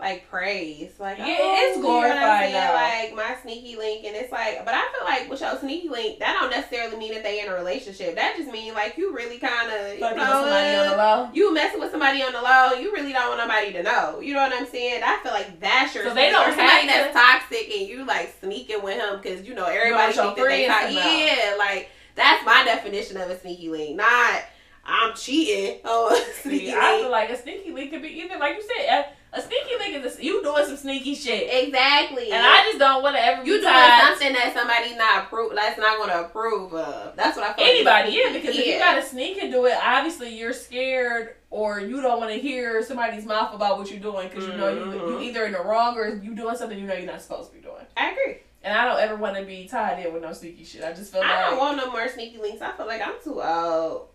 like 0.00 0.28
praise, 0.30 0.92
like 0.98 1.18
Yeah, 1.18 1.36
oh, 1.38 1.54
it 1.54 1.58
is 1.58 1.76
you 1.76 1.82
know 1.82 1.88
glorified. 1.88 2.54
Like 2.54 3.14
my 3.14 3.36
sneaky 3.42 3.76
link, 3.76 4.04
and 4.04 4.16
it's 4.16 4.32
like, 4.32 4.64
but 4.64 4.74
I 4.74 4.80
feel 4.92 5.04
like 5.04 5.30
with 5.30 5.40
your 5.40 5.58
sneaky 5.58 5.88
link, 5.88 6.18
that 6.18 6.38
don't 6.40 6.50
necessarily 6.50 6.96
mean 6.96 7.12
that 7.12 7.22
they 7.22 7.42
in 7.42 7.48
a 7.48 7.54
relationship. 7.54 8.14
That 8.16 8.36
just 8.36 8.50
mean 8.50 8.74
like 8.74 8.96
you 8.96 9.14
really 9.14 9.38
kind 9.38 9.70
of, 9.70 9.94
you 9.94 10.00
know, 10.00 10.08
somebody 10.16 10.76
on 10.76 10.90
the 10.90 10.96
low. 10.96 11.30
you 11.34 11.54
messing 11.54 11.80
with 11.80 11.90
somebody 11.90 12.22
on 12.22 12.32
the 12.32 12.40
low. 12.40 12.72
You 12.80 12.92
really 12.92 13.12
don't 13.12 13.28
want 13.36 13.46
nobody 13.46 13.72
to 13.74 13.82
know. 13.82 14.20
You 14.20 14.34
know 14.34 14.40
what 14.40 14.54
I'm 14.54 14.66
saying? 14.66 15.02
I 15.04 15.20
feel 15.22 15.32
like 15.32 15.60
that's 15.60 15.94
your. 15.94 16.04
So 16.04 16.14
they 16.14 16.30
don't 16.30 16.48
somebody 16.48 16.86
that's 16.86 17.14
toxic, 17.14 17.70
and 17.70 17.86
you 17.86 18.06
like 18.06 18.34
sneaking 18.40 18.82
with 18.82 18.96
him 18.96 19.20
because 19.20 19.46
you 19.46 19.54
know 19.54 19.66
everybody 19.66 20.12
think 20.12 20.36
your 20.36 20.48
that 20.48 20.56
they 20.56 20.66
toxic. 20.66 20.94
Yeah, 20.94 21.56
like 21.58 21.90
that's 22.16 22.44
my 22.44 22.64
definition 22.64 23.16
of 23.18 23.30
a 23.30 23.38
sneaky 23.38 23.68
link. 23.68 23.96
Not 23.96 24.42
I'm 24.84 25.14
cheating. 25.14 25.80
Oh, 25.84 26.14
sneaky 26.42 26.66
See, 26.66 26.72
I 26.74 27.00
feel 27.00 27.10
like 27.10 27.30
a 27.30 27.36
sneaky 27.36 27.70
link 27.72 27.90
could 27.90 28.02
be 28.02 28.08
either, 28.20 28.38
like 28.38 28.56
you 28.56 28.62
said, 28.62 29.14
a, 29.32 29.38
a 29.38 29.40
sneaky 29.42 29.76
link 29.78 30.04
is 30.04 30.18
a, 30.18 30.24
you 30.24 30.42
doing 30.42 30.64
some 30.66 30.76
sneaky 30.76 31.14
shit. 31.14 31.48
Exactly. 31.64 32.30
And 32.32 32.44
I 32.44 32.62
just 32.64 32.78
don't 32.78 33.02
want 33.02 33.16
to 33.16 33.24
ever 33.24 33.44
you 33.44 33.60
doing 33.60 33.64
tied 33.64 34.00
something 34.08 34.32
that 34.32 34.52
somebody's 34.54 34.96
not 34.96 35.24
approve 35.24 35.52
that's 35.54 35.78
not 35.78 35.98
gonna 35.98 36.22
approve 36.26 36.74
of. 36.74 37.14
That's 37.16 37.36
what 37.36 37.46
I 37.48 37.52
feel. 37.54 37.64
anybody, 37.64 38.10
it's 38.16 38.26
yeah, 38.26 38.32
because 38.40 38.56
if 38.58 38.66
you 38.66 38.78
gotta 38.78 39.02
sneak 39.02 39.38
and 39.42 39.52
do 39.52 39.66
it, 39.66 39.74
obviously 39.82 40.36
you're 40.36 40.52
scared 40.52 41.36
or 41.50 41.80
you 41.80 42.00
don't 42.02 42.18
want 42.18 42.32
to 42.32 42.38
hear 42.38 42.82
somebody's 42.82 43.24
mouth 43.26 43.54
about 43.54 43.78
what 43.78 43.90
you're 43.90 44.00
doing 44.00 44.28
because 44.28 44.46
you 44.46 44.54
know 44.54 44.68
you 44.72 44.84
you 44.92 45.16
Mhm. 45.18 45.22
either 45.22 45.44
in 45.46 45.52
the 45.52 45.62
wrong 45.62 45.96
or 45.96 46.08
you 46.08 46.34
doing 46.34 46.56
something 46.56 46.78
you 46.78 46.86
know 46.86 46.94
you're 46.94 47.06
not 47.06 47.20
supposed 47.22 47.50
to 47.50 47.56
be 47.56 47.62
doing. 47.62 47.84
I 47.96 48.10
agree. 48.10 48.38
And 48.62 48.76
I 48.76 48.84
don't 48.84 49.00
ever 49.00 49.16
want 49.16 49.36
to 49.36 49.44
be 49.44 49.66
tied 49.66 50.04
in 50.04 50.12
with 50.12 50.22
no 50.22 50.32
sneaky 50.32 50.64
shit. 50.64 50.82
I 50.84 50.92
just 50.92 51.12
feel 51.12 51.20
like 51.22 51.30
I 51.30 51.50
don't 51.50 51.58
want 51.58 51.76
no 51.78 51.90
more 51.90 52.06
sneaky 52.08 52.38
links. 52.38 52.60
I 52.62 52.72
feel 52.72 52.86
like 52.86 53.00
I'm 53.00 53.14
too 53.22 53.40
old. 53.42 54.08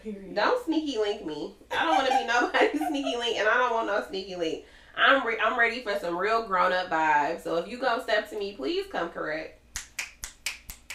Period. 0.00 0.34
Don't 0.34 0.64
sneaky 0.64 0.98
link 0.98 1.24
me. 1.24 1.54
I 1.70 1.84
don't 1.84 1.96
want 1.96 2.08
to 2.08 2.18
be 2.18 2.26
nobody's 2.26 2.88
sneaky 2.88 3.16
link, 3.16 3.38
and 3.38 3.48
I 3.48 3.54
don't 3.54 3.72
want 3.72 3.86
no 3.86 4.04
sneaky 4.08 4.36
link. 4.36 4.64
I'm 4.96 5.26
re- 5.26 5.38
I'm 5.42 5.58
ready 5.58 5.82
for 5.82 5.96
some 5.98 6.16
real 6.16 6.46
grown 6.46 6.72
up 6.72 6.90
vibes. 6.90 7.42
So 7.42 7.56
if 7.56 7.68
you 7.68 7.78
gonna 7.78 8.02
step 8.02 8.28
to 8.30 8.38
me, 8.38 8.54
please 8.54 8.86
come 8.90 9.10
correct. 9.10 9.60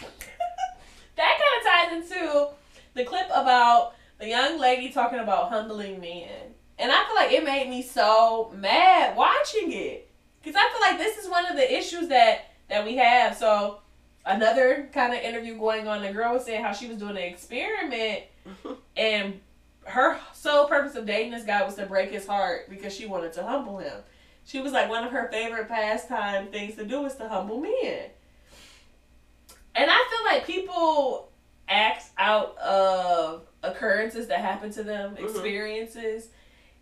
that 1.16 1.38
kind 1.38 1.96
of 1.96 2.02
ties 2.04 2.12
into 2.12 2.48
the 2.94 3.04
clip 3.04 3.26
about 3.26 3.94
the 4.18 4.28
young 4.28 4.58
lady 4.58 4.90
talking 4.90 5.18
about 5.18 5.48
humbling 5.48 6.00
men. 6.00 6.28
And 6.78 6.90
I 6.90 7.04
feel 7.04 7.14
like 7.14 7.32
it 7.32 7.44
made 7.44 7.68
me 7.68 7.82
so 7.82 8.52
mad 8.56 9.16
watching 9.16 9.72
it. 9.72 10.10
Because 10.42 10.56
I 10.56 10.70
feel 10.72 10.80
like 10.80 10.98
this 10.98 11.16
is 11.16 11.30
one 11.30 11.46
of 11.46 11.56
the 11.56 11.72
issues 11.72 12.08
that, 12.08 12.50
that 12.68 12.84
we 12.84 12.96
have. 12.96 13.36
So, 13.36 13.78
another 14.26 14.88
kind 14.92 15.12
of 15.12 15.20
interview 15.20 15.56
going 15.58 15.86
on, 15.88 16.02
the 16.02 16.12
girl 16.12 16.34
was 16.34 16.44
saying 16.44 16.62
how 16.64 16.72
she 16.72 16.86
was 16.86 16.98
doing 16.98 17.16
an 17.16 17.22
experiment 17.22 18.22
and 18.96 19.40
her 19.84 20.18
sole 20.32 20.66
purpose 20.66 20.94
of 20.96 21.04
dating 21.06 21.30
this 21.32 21.44
guy 21.44 21.62
was 21.62 21.74
to 21.74 21.84
break 21.86 22.10
his 22.10 22.26
heart 22.26 22.68
because 22.70 22.94
she 22.94 23.06
wanted 23.06 23.32
to 23.34 23.42
humble 23.42 23.78
him. 23.78 24.00
She 24.46 24.60
was 24.60 24.72
like, 24.72 24.88
one 24.88 25.04
of 25.04 25.12
her 25.12 25.28
favorite 25.30 25.68
pastime 25.68 26.48
things 26.48 26.74
to 26.76 26.84
do 26.84 27.04
is 27.06 27.14
to 27.16 27.28
humble 27.28 27.60
men. 27.60 28.10
And 29.74 29.90
I 29.90 30.08
feel 30.10 30.34
like 30.34 30.46
people 30.46 31.30
act 31.68 32.04
out 32.18 32.56
of 32.58 33.42
occurrences 33.62 34.28
that 34.28 34.38
happen 34.40 34.70
to 34.72 34.82
them, 34.82 35.16
Mhm. 35.16 35.24
experiences. 35.24 36.28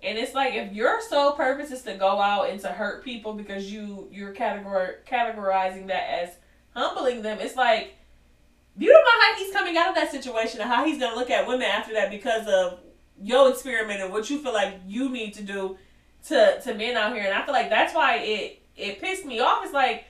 And 0.03 0.19
it's 0.19 0.35
like 0.35 0.55
if 0.55 0.73
your 0.73 1.01
sole 1.01 1.33
purpose 1.33 1.71
is 1.71 1.83
to 1.83 1.95
go 1.95 2.21
out 2.21 2.51
and 2.51 2.61
to 2.61 2.69
hurt 2.69 3.05
people 3.05 3.35
because 3.35 3.73
you 3.73 4.09
you're 4.11 4.35
categor- 4.35 5.05
categorizing 5.07 5.87
that 5.87 6.09
as 6.23 6.37
humbling 6.75 7.23
them, 7.23 7.39
it's 7.41 7.57
like 7.57 7.97
you 8.77 8.91
don't 8.91 9.05
know 9.05 9.27
how 9.27 9.39
he's 9.39 9.53
coming 9.53 9.77
out 9.77 9.91
of 9.91 9.95
that 9.97 10.11
situation 10.11 10.61
and 10.61 10.71
how 10.71 10.85
he's 10.85 10.99
gonna 10.99 11.17
look 11.17 11.31
at 11.31 11.47
women 11.47 11.67
after 11.67 11.93
that 11.95 12.11
because 12.11 12.47
of 12.49 12.81
your 13.21 13.51
experiment 13.51 14.01
and 14.01 14.13
what 14.13 14.29
you 14.31 14.43
feel 14.43 14.53
like 14.53 14.75
you 14.87 15.09
need 15.11 15.35
to 15.35 15.43
do 15.43 15.77
to 16.29 16.61
to 16.61 16.75
men 16.75 16.97
out 16.97 17.13
here. 17.13 17.25
And 17.25 17.35
I 17.35 17.45
feel 17.45 17.55
like 17.55 17.71
that's 17.71 17.95
why 17.95 18.17
it 18.19 18.63
it 18.77 19.01
pissed 19.01 19.25
me 19.25 19.41
off. 19.41 19.65
It's 19.65 19.75
like 19.75 20.07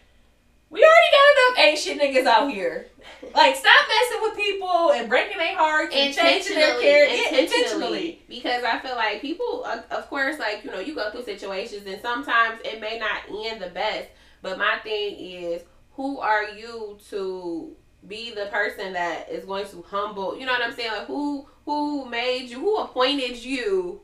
we 0.71 0.81
already 0.81 1.11
got 1.13 1.67
enough 1.67 1.79
shit 1.79 2.01
niggas 2.01 2.27
out 2.27 2.51
here. 2.51 2.87
Like 3.35 3.57
stop 3.57 3.75
messing 3.89 4.23
with 4.23 4.37
people 4.37 4.93
and 4.93 5.09
breaking 5.09 5.39
their 5.39 5.57
hearts 5.57 5.95
and 5.95 6.15
changing 6.15 6.55
their 6.55 6.81
character 6.81 7.15
intentionally, 7.15 7.43
intentionally. 7.43 8.23
because 8.29 8.65
I 8.65 8.79
feel 8.79 8.97
like 8.97 9.21
people, 9.21 9.65
of 9.65 10.09
course, 10.09 10.39
like 10.39 10.65
you 10.65 10.71
know, 10.71 10.81
you 10.81 10.95
go 10.95 11.11
through 11.11 11.25
situations, 11.25 11.87
and 11.87 12.01
sometimes 12.01 12.61
it 12.65 12.81
may 12.81 12.99
not 12.99 13.23
end 13.47 13.61
the 13.61 13.69
best. 13.69 14.09
But 14.41 14.59
my 14.59 14.79
thing 14.83 15.17
is, 15.19 15.63
who 16.03 16.19
are 16.19 16.49
you 16.49 16.99
to 17.11 17.77
be 18.09 18.33
the 18.33 18.47
person 18.47 18.93
that 18.95 19.31
is 19.31 19.45
going 19.45 19.65
to 19.69 19.83
humble? 19.83 20.37
You 20.37 20.47
know 20.47 20.53
what 20.53 20.63
I'm 20.63 20.75
saying? 20.75 20.91
Like 20.91 21.07
who 21.07 21.47
who 21.65 22.07
made 22.07 22.49
you? 22.49 22.59
Who 22.59 22.77
appointed 22.79 23.37
you 23.37 24.01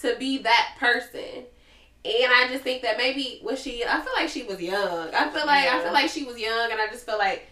to 0.00 0.14
be 0.16 0.38
that 0.38 0.76
person? 0.78 1.44
And 2.04 2.32
I 2.32 2.46
just 2.48 2.62
think 2.62 2.82
that 2.82 2.96
maybe 2.96 3.40
was 3.42 3.60
she? 3.60 3.84
I 3.84 4.00
feel 4.00 4.12
like 4.14 4.28
she 4.28 4.44
was 4.44 4.60
young. 4.60 5.12
I 5.12 5.28
feel 5.30 5.44
like 5.44 5.66
I 5.66 5.82
feel 5.82 5.92
like 5.92 6.08
she 6.08 6.22
was 6.22 6.38
young, 6.38 6.70
and 6.70 6.80
I 6.80 6.86
just 6.86 7.04
feel 7.04 7.18
like 7.18 7.48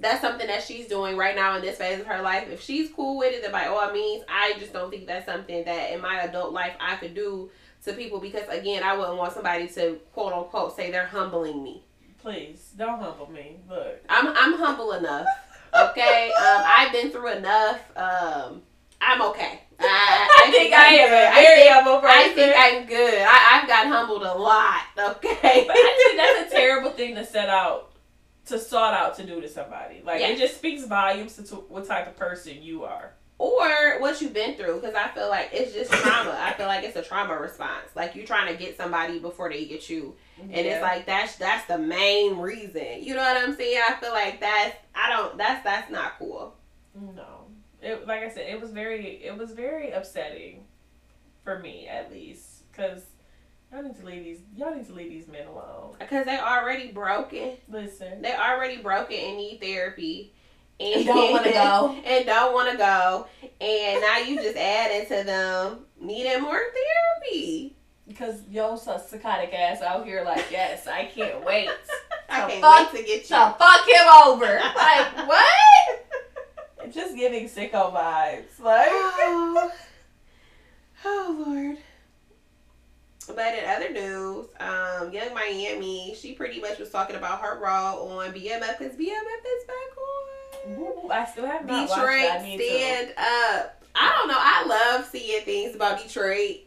that's 0.00 0.22
something 0.22 0.46
that 0.46 0.62
she's 0.62 0.88
doing 0.88 1.14
right 1.14 1.36
now 1.36 1.54
in 1.56 1.62
this 1.62 1.76
phase 1.76 2.00
of 2.00 2.06
her 2.06 2.22
life. 2.22 2.48
If 2.48 2.62
she's 2.62 2.90
cool 2.90 3.18
with 3.18 3.34
it, 3.34 3.42
then 3.42 3.52
by 3.52 3.66
all 3.66 3.92
means, 3.92 4.24
I 4.26 4.54
just 4.58 4.72
don't 4.72 4.90
think 4.90 5.06
that's 5.06 5.26
something 5.26 5.64
that 5.66 5.92
in 5.92 6.00
my 6.00 6.22
adult 6.22 6.54
life 6.54 6.72
I 6.80 6.96
could 6.96 7.14
do 7.14 7.50
to 7.84 7.92
people 7.92 8.20
because 8.20 8.48
again, 8.48 8.82
I 8.82 8.96
wouldn't 8.96 9.18
want 9.18 9.34
somebody 9.34 9.68
to 9.68 10.00
quote 10.14 10.32
unquote 10.32 10.74
say 10.74 10.90
they're 10.90 11.06
humbling 11.06 11.62
me. 11.62 11.84
Please 12.24 12.72
don't 12.74 12.98
humble 13.00 13.30
me. 13.30 13.58
Look. 13.68 14.00
I'm 14.08 14.28
I'm 14.28 14.54
humble 14.54 14.92
enough. 14.92 15.26
Okay, 15.78 16.30
um, 16.38 16.62
I've 16.64 16.90
been 16.90 17.10
through 17.10 17.32
enough. 17.32 17.80
Um, 17.94 18.62
I'm 18.98 19.20
okay. 19.20 19.60
I, 19.78 20.44
I 20.46 20.50
think 20.50 20.72
I 20.72 20.86
am 20.94 21.12
a 21.12 21.36
I 21.36 21.42
very 21.42 21.60
think- 21.60 21.72
humble 21.74 22.00
person. 22.00 22.08
I 22.18 22.28
think 22.32 22.54
I'm 22.56 22.86
good. 22.86 23.20
I, 23.28 23.60
I've 23.60 23.68
got 23.68 23.86
humbled 23.88 24.22
a 24.22 24.32
lot. 24.34 24.80
Okay. 24.98 25.64
But 25.66 25.76
I 25.76 26.04
think 26.06 26.16
that's 26.16 26.50
a 26.50 26.56
terrible 26.56 26.90
thing 26.92 27.14
to 27.16 27.26
set 27.26 27.50
out, 27.50 27.92
to 28.46 28.58
sought 28.58 28.94
out 28.94 29.16
to 29.18 29.26
do 29.26 29.42
to 29.42 29.48
somebody. 29.48 30.00
Like 30.02 30.20
Yes. 30.20 30.38
it 30.38 30.40
just 30.40 30.56
speaks 30.56 30.86
volumes 30.86 31.36
to, 31.36 31.42
to 31.42 31.56
what 31.56 31.86
type 31.86 32.06
of 32.06 32.16
person 32.16 32.62
you 32.62 32.84
are. 32.84 33.12
Or 33.38 33.98
what 34.00 34.20
you've 34.20 34.32
been 34.32 34.54
through 34.54 34.80
because 34.80 34.94
i 34.94 35.08
feel 35.08 35.28
like 35.28 35.50
it's 35.52 35.72
just 35.72 35.90
trauma. 35.90 36.36
I 36.40 36.52
feel 36.52 36.66
like 36.66 36.84
it's 36.84 36.96
a 36.96 37.02
trauma 37.02 37.36
response. 37.36 37.88
Like 37.96 38.14
you're 38.14 38.26
trying 38.26 38.52
to 38.52 38.62
get 38.62 38.76
somebody 38.76 39.18
before 39.18 39.48
they 39.50 39.64
get 39.64 39.90
you. 39.90 40.14
And 40.40 40.52
it's 40.52 40.82
like 40.82 41.04
that's 41.06 41.36
that's 41.36 41.66
the 41.66 41.78
main 41.78 42.38
reason. 42.38 43.02
You 43.02 43.14
know 43.14 43.22
what 43.22 43.36
i'm 43.36 43.54
saying? 43.56 43.80
I 43.88 43.94
feel 43.94 44.12
like 44.12 44.40
that's 44.40 44.76
i 44.94 45.08
don't 45.10 45.36
that's 45.36 45.64
that's 45.64 45.90
not 45.90 46.18
cool. 46.18 46.54
No, 46.94 47.46
it 47.82 48.06
like 48.06 48.22
I 48.22 48.28
said, 48.30 48.48
it 48.48 48.60
was 48.60 48.70
very, 48.70 49.22
it 49.24 49.36
was 49.36 49.50
very 49.52 49.90
upsetting, 49.90 50.64
for 51.42 51.58
me 51.58 51.88
at 51.88 52.12
least, 52.12 52.70
because 52.70 53.02
y'all 53.72 53.82
need 53.82 53.98
to 53.98 54.06
leave 54.06 54.24
these, 54.24 54.40
y'all 54.56 54.74
need 54.74 54.86
to 54.86 54.92
leave 54.94 55.10
these 55.10 55.26
men 55.26 55.48
alone. 55.48 55.96
because 55.98 56.24
they 56.24 56.38
already 56.38 56.92
broken. 56.92 57.56
Listen, 57.68 58.22
they 58.22 58.32
already 58.34 58.76
broken 58.76 59.16
and 59.16 59.36
need 59.38 59.58
therapy 59.60 60.33
and, 60.80 61.06
don't 61.06 61.32
wanna 61.32 61.52
go. 61.52 61.96
and 62.04 62.26
don't 62.26 62.52
want 62.52 62.70
to 62.70 62.76
go 62.76 63.26
and 63.60 64.00
now 64.00 64.18
you 64.18 64.36
just 64.36 64.56
adding 64.56 65.06
to 65.06 65.24
them 65.24 65.78
needing 66.00 66.42
more 66.42 66.60
therapy 66.60 67.76
because 68.06 68.42
yo, 68.50 68.76
so 68.76 68.98
psychotic 68.98 69.52
ass 69.54 69.80
out 69.80 70.04
here, 70.04 70.22
like 70.24 70.44
yes, 70.50 70.86
I 70.86 71.06
can't 71.06 71.44
wait 71.44 71.70
i 72.28 72.50
can't 72.50 72.60
fuck- 72.60 72.92
wait 72.92 73.00
to 73.00 73.06
get 73.06 73.22
you 73.22 73.36
to 73.36 73.56
fuck 73.58 73.88
him 73.88 74.08
over. 74.26 74.60
Like 74.76 75.16
what? 75.28 76.92
Just 76.92 77.16
giving 77.16 77.48
sicko 77.48 77.94
vibes. 77.94 78.60
Like 78.60 78.88
oh, 78.90 79.72
oh 81.04 81.44
Lord. 81.46 81.78
But 83.26 83.54
in 83.54 83.64
other 83.64 83.90
news, 83.90 84.48
um, 84.60 85.10
Yung 85.10 85.32
Miami, 85.32 86.14
she 86.14 86.34
pretty 86.34 86.60
much 86.60 86.78
was 86.78 86.90
talking 86.90 87.16
about 87.16 87.40
her 87.40 87.58
role 87.58 88.18
on 88.18 88.32
BMF 88.34 88.78
because 88.78 88.92
BMF 88.96 89.44
is 89.46 89.64
back 89.66 89.96
on. 89.96 90.43
I 91.10 91.26
still 91.30 91.46
have 91.46 91.66
not 91.66 91.88
watched 91.88 91.94
Detroit, 92.00 92.22
that. 92.22 92.40
I 92.40 92.44
need 92.44 92.58
to. 92.58 92.64
stand 92.64 93.08
up. 93.18 93.82
I 93.94 94.10
don't 94.18 94.28
know. 94.28 94.36
I 94.38 94.66
love 94.66 95.06
seeing 95.06 95.42
things 95.44 95.74
about 95.74 96.02
Detroit 96.02 96.58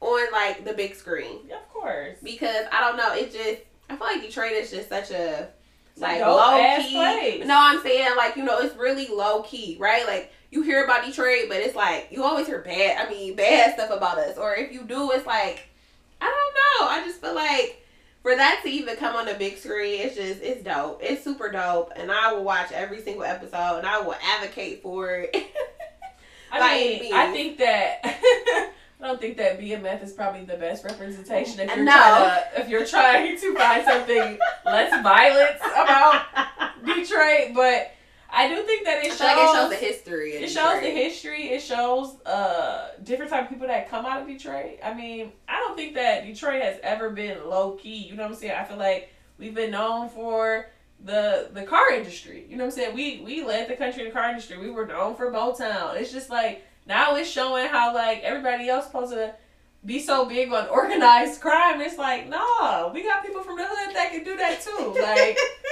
on 0.00 0.32
like 0.32 0.64
the 0.64 0.72
big 0.74 0.94
screen 0.94 1.50
of 1.50 1.68
course. 1.72 2.16
because 2.22 2.66
I 2.72 2.80
don't 2.80 2.96
know. 2.96 3.14
It 3.14 3.32
just 3.32 3.62
I 3.88 3.96
feel 3.96 4.06
like 4.06 4.22
Detroit 4.22 4.52
is 4.52 4.70
just 4.70 4.88
such 4.88 5.10
a 5.10 5.48
like 5.96 6.18
dope 6.18 6.36
low 6.36 6.76
key. 6.82 6.94
place. 6.94 7.46
No, 7.46 7.56
I'm 7.58 7.80
saying 7.82 8.16
like 8.16 8.36
you 8.36 8.44
know 8.44 8.58
it's 8.58 8.76
really 8.76 9.08
low 9.08 9.42
key, 9.42 9.76
right? 9.80 10.06
Like 10.06 10.32
you 10.50 10.62
hear 10.62 10.84
about 10.84 11.04
Detroit, 11.04 11.46
but 11.48 11.58
it's 11.58 11.76
like 11.76 12.08
you 12.10 12.24
always 12.24 12.46
hear 12.46 12.60
bad. 12.60 13.06
I 13.06 13.10
mean, 13.10 13.36
bad 13.36 13.74
stuff 13.74 13.90
about 13.90 14.18
us, 14.18 14.36
or 14.36 14.54
if 14.54 14.72
you 14.72 14.82
do, 14.82 15.10
it's 15.12 15.26
like 15.26 15.68
I 16.20 16.24
don't 16.24 16.88
know. 16.88 16.88
I 16.92 17.06
just 17.06 17.20
feel 17.20 17.34
like 17.34 17.82
for 18.26 18.34
that 18.34 18.58
to 18.64 18.68
even 18.68 18.96
come 18.96 19.14
on 19.14 19.24
the 19.26 19.34
big 19.34 19.56
screen, 19.56 20.00
it's 20.00 20.16
just 20.16 20.42
it's 20.42 20.60
dope. 20.64 20.98
It's 21.00 21.22
super 21.22 21.48
dope, 21.48 21.92
and 21.94 22.10
I 22.10 22.32
will 22.32 22.42
watch 22.42 22.72
every 22.72 23.00
single 23.00 23.22
episode, 23.22 23.78
and 23.78 23.86
I 23.86 24.00
will 24.00 24.16
advocate 24.20 24.82
for 24.82 25.10
it. 25.32 25.32
I 26.52 26.76
mean. 26.76 27.14
I 27.14 27.30
think 27.32 27.58
that 27.58 28.00
I 28.04 29.06
don't 29.06 29.20
think 29.20 29.36
that 29.36 29.60
BMF 29.60 30.02
is 30.02 30.12
probably 30.12 30.44
the 30.44 30.56
best 30.56 30.84
representation 30.84 31.60
if 31.60 31.76
you're 31.76 31.84
No. 31.84 31.92
trying 31.92 32.42
to 32.56 32.60
if 32.62 32.68
you're 32.68 32.86
trying 32.86 33.38
to 33.38 33.54
find 33.54 33.84
something 33.84 34.38
less 34.64 35.02
violence 35.04 35.60
about 35.60 36.24
Detroit, 36.84 37.52
but 37.54 37.92
I 38.36 38.48
do 38.48 38.62
think 38.64 38.84
that 38.84 39.02
it 39.02 39.12
I 39.12 39.16
shows 39.16 39.20
like 39.20 39.36
it 39.38 39.54
shows 39.54 39.70
the 39.70 39.86
history. 39.86 40.32
It 40.32 40.48
shows 40.50 40.80
the 40.82 40.90
history. 40.90 41.48
It 41.48 41.62
shows 41.62 42.20
uh 42.26 42.88
different 43.02 43.30
type 43.30 43.44
of 43.44 43.48
people 43.48 43.66
that 43.66 43.88
come 43.88 44.04
out 44.04 44.20
of 44.20 44.28
Detroit. 44.28 44.78
I 44.84 44.92
mean, 44.92 45.32
I 45.48 45.58
don't 45.60 45.74
think 45.74 45.94
that 45.94 46.26
Detroit 46.26 46.62
has 46.62 46.78
ever 46.82 47.08
been 47.10 47.48
low 47.48 47.72
key. 47.72 47.96
You 47.96 48.14
know 48.14 48.24
what 48.24 48.32
I'm 48.32 48.36
saying? 48.36 48.52
I 48.52 48.64
feel 48.64 48.76
like 48.76 49.08
we've 49.38 49.54
been 49.54 49.70
known 49.70 50.10
for 50.10 50.68
the 51.02 51.48
the 51.54 51.62
car 51.62 51.90
industry. 51.92 52.44
You 52.48 52.56
know 52.58 52.64
what 52.64 52.74
I'm 52.74 52.78
saying? 52.78 52.94
We 52.94 53.22
we 53.24 53.42
led 53.42 53.68
the 53.68 53.76
country 53.76 54.02
in 54.02 54.08
the 54.08 54.12
car 54.12 54.28
industry. 54.28 54.58
We 54.58 54.70
were 54.70 54.86
known 54.86 55.16
for 55.16 55.32
Motown. 55.32 55.98
It's 55.98 56.12
just 56.12 56.28
like 56.28 56.62
now 56.86 57.16
it's 57.16 57.30
showing 57.30 57.68
how 57.68 57.94
like 57.94 58.22
everybody 58.22 58.68
else 58.68 58.84
supposed 58.84 59.12
to 59.12 59.34
be 59.84 60.00
so 60.00 60.26
big 60.26 60.52
on 60.52 60.68
organized 60.68 61.40
crime. 61.40 61.80
It's 61.80 61.96
like, 61.96 62.28
no, 62.28 62.90
we 62.92 63.02
got 63.02 63.24
people 63.24 63.42
from 63.42 63.56
the 63.56 63.66
hood 63.66 63.94
that 63.94 64.10
can 64.10 64.24
do 64.24 64.36
that 64.36 64.60
too. 64.60 64.94
Like 65.00 65.38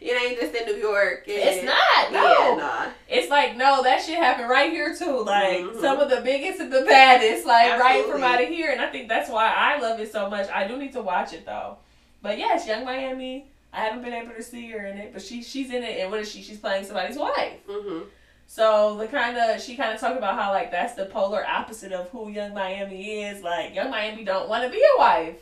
it 0.00 0.22
ain't 0.22 0.40
just 0.40 0.54
in 0.54 0.66
New 0.66 0.80
York. 0.80 1.24
it's 1.26 1.64
not. 1.64 2.12
No. 2.12 2.22
Yeah, 2.22 2.56
nah. 2.56 2.86
It's 3.08 3.28
like 3.30 3.56
no, 3.56 3.82
that 3.82 4.00
shit 4.02 4.16
happened 4.18 4.48
right 4.48 4.70
here 4.70 4.94
too. 4.96 5.20
Like 5.24 5.60
Mhm. 5.60 5.80
some 5.80 6.00
of 6.00 6.08
the 6.10 6.20
biggest 6.22 6.60
and 6.60 6.72
the 6.72 6.82
baddest, 6.82 7.46
like 7.46 7.78
right 7.78 8.04
from 8.06 8.22
out 8.22 8.42
of 8.42 8.48
here. 8.48 8.70
And 8.70 8.80
I 8.80 8.88
think 8.90 9.08
that's 9.08 9.28
why 9.30 9.52
I 9.54 9.78
love 9.80 10.00
it 10.00 10.10
so 10.10 10.28
much. 10.30 10.48
I 10.50 10.66
do 10.66 10.76
need 10.76 10.92
to 10.94 11.02
watch 11.02 11.32
it 11.32 11.44
though. 11.46 11.78
But 12.22 12.38
yes, 12.38 12.66
Yung 12.66 12.84
Miami. 12.84 13.46
I 13.72 13.82
haven't 13.84 14.02
been 14.02 14.12
able 14.12 14.32
to 14.34 14.42
see 14.42 14.68
her 14.70 14.84
in 14.86 14.98
it, 14.98 15.12
but 15.12 15.22
she 15.22 15.42
she's 15.42 15.70
in 15.70 15.82
it. 15.84 16.00
And 16.00 16.10
what 16.10 16.20
is 16.20 16.30
she? 16.30 16.42
She's 16.42 16.58
playing 16.58 16.84
somebody's 16.84 17.16
wife. 17.16 17.60
hmm 17.68 18.00
So 18.48 18.96
the 18.96 19.06
kind 19.06 19.36
of 19.36 19.60
she 19.62 19.76
kind 19.76 19.94
of 19.94 20.00
talked 20.00 20.18
about 20.18 20.34
how 20.34 20.50
like 20.50 20.70
that's 20.72 20.94
the 20.94 21.06
polar 21.06 21.46
opposite 21.46 21.92
of 21.92 22.08
who 22.10 22.30
Yung 22.30 22.52
Miami 22.52 23.22
is. 23.22 23.42
Like 23.44 23.74
Yung 23.76 23.90
Miami 23.90 24.24
don't 24.24 24.48
want 24.48 24.64
to 24.64 24.70
be 24.70 24.82
a 24.82 24.98
wife, 24.98 25.36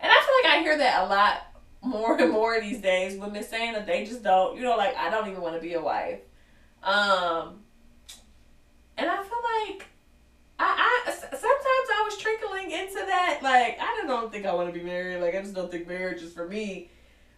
and 0.00 0.10
I 0.10 0.14
feel 0.14 0.50
like 0.50 0.58
I 0.58 0.62
hear 0.62 0.78
that 0.78 1.02
a 1.02 1.06
lot 1.06 1.42
more 1.82 2.20
and 2.20 2.32
more 2.32 2.60
these 2.60 2.80
days. 2.80 3.18
Women 3.18 3.42
saying 3.42 3.72
that 3.74 3.86
they 3.86 4.04
just 4.04 4.22
don't, 4.22 4.56
you 4.56 4.62
know, 4.62 4.76
like 4.76 4.96
I 4.96 5.10
don't 5.10 5.28
even 5.28 5.40
want 5.40 5.54
to 5.56 5.60
be 5.60 5.74
a 5.74 5.80
wife. 5.80 6.20
Um, 6.82 7.60
and 8.96 9.08
I 9.08 9.16
feel 9.16 9.76
like 9.76 9.86
I, 10.58 11.02
I 11.06 11.10
sometimes 11.12 11.40
I 11.40 12.02
was 12.04 12.16
trickling 12.18 12.70
into 12.72 12.94
that. 12.94 13.40
Like 13.42 13.78
I 13.80 13.94
don't- 13.96 14.08
don't 14.08 14.32
think 14.32 14.46
I 14.46 14.54
want 14.54 14.72
to 14.72 14.78
be 14.78 14.84
married. 14.84 15.20
Like 15.20 15.34
I 15.34 15.42
just 15.42 15.54
don't 15.54 15.70
think 15.70 15.86
marriage 15.86 16.22
is 16.22 16.32
for 16.32 16.48
me. 16.48 16.90